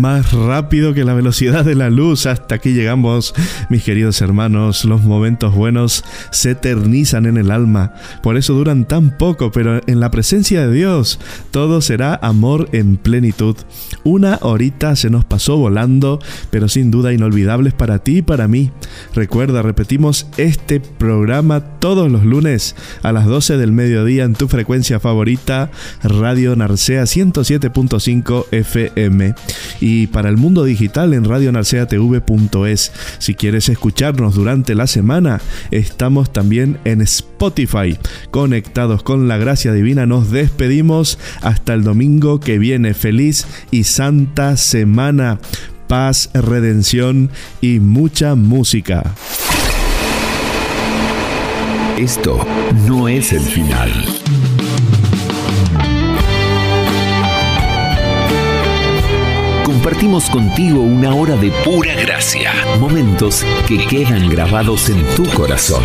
Más 0.00 0.32
rápido 0.32 0.94
que 0.94 1.04
la 1.04 1.14
velocidad 1.14 1.64
de 1.64 1.74
la 1.74 1.90
luz. 1.90 2.26
Hasta 2.26 2.54
aquí 2.54 2.72
llegamos, 2.72 3.34
mis 3.68 3.82
queridos 3.82 4.20
hermanos. 4.20 4.84
Los 4.84 5.02
momentos 5.02 5.54
buenos 5.54 6.04
se 6.30 6.52
eternizan 6.52 7.26
en 7.26 7.36
el 7.36 7.50
alma. 7.50 7.94
Por 8.22 8.36
eso 8.36 8.54
duran 8.54 8.86
tan 8.86 9.16
poco, 9.16 9.50
pero 9.50 9.80
en 9.86 10.00
la 10.00 10.10
presencia 10.10 10.66
de 10.66 10.72
Dios 10.72 11.18
todo 11.50 11.80
será 11.80 12.14
amor 12.22 12.68
en 12.72 12.96
plenitud. 12.96 13.56
Una 14.04 14.38
horita 14.42 14.96
se 14.96 15.10
nos 15.10 15.24
pasó 15.24 15.56
volando, 15.56 16.18
pero 16.50 16.68
sin 16.68 16.90
duda 16.90 17.12
inolvidables 17.12 17.74
para 17.74 17.98
ti 17.98 18.18
y 18.18 18.22
para 18.22 18.48
mí. 18.48 18.70
Recuerda, 19.14 19.62
repetimos 19.62 20.26
este 20.36 20.80
programa 20.80 21.71
todos 21.82 22.12
los 22.12 22.24
lunes 22.24 22.76
a 23.02 23.10
las 23.10 23.26
12 23.26 23.56
del 23.56 23.72
mediodía 23.72 24.22
en 24.22 24.34
tu 24.34 24.46
frecuencia 24.46 25.00
favorita, 25.00 25.68
Radio 26.04 26.54
Narcea 26.54 27.02
107.5 27.02 28.46
FM 28.52 29.34
y 29.80 30.06
para 30.06 30.28
el 30.28 30.36
mundo 30.36 30.62
digital 30.62 31.12
en 31.12 31.24
radionarceatv.es. 31.24 32.92
Si 33.18 33.34
quieres 33.34 33.68
escucharnos 33.68 34.36
durante 34.36 34.76
la 34.76 34.86
semana, 34.86 35.40
estamos 35.72 36.32
también 36.32 36.78
en 36.84 37.00
Spotify. 37.00 37.98
Conectados 38.30 39.02
con 39.02 39.26
la 39.26 39.36
gracia 39.36 39.72
divina, 39.72 40.06
nos 40.06 40.30
despedimos 40.30 41.18
hasta 41.40 41.74
el 41.74 41.82
domingo 41.82 42.38
que 42.38 42.60
viene. 42.60 42.94
Feliz 42.94 43.44
y 43.72 43.82
santa 43.82 44.56
semana. 44.56 45.40
Paz, 45.88 46.30
redención 46.32 47.30
y 47.60 47.80
mucha 47.80 48.36
música. 48.36 49.16
Esto 52.02 52.44
no 52.88 53.06
es 53.06 53.32
el 53.32 53.42
final. 53.42 53.92
compartimos 59.64 60.28
contigo 60.28 60.80
una 60.80 61.14
hora 61.14 61.36
de 61.36 61.52
pura 61.64 61.94
gracia, 61.94 62.52
momentos 62.80 63.44
que 63.68 63.78
quedan 63.86 64.28
grabados 64.28 64.88
en 64.88 65.00
tu 65.14 65.24
corazón. 65.30 65.84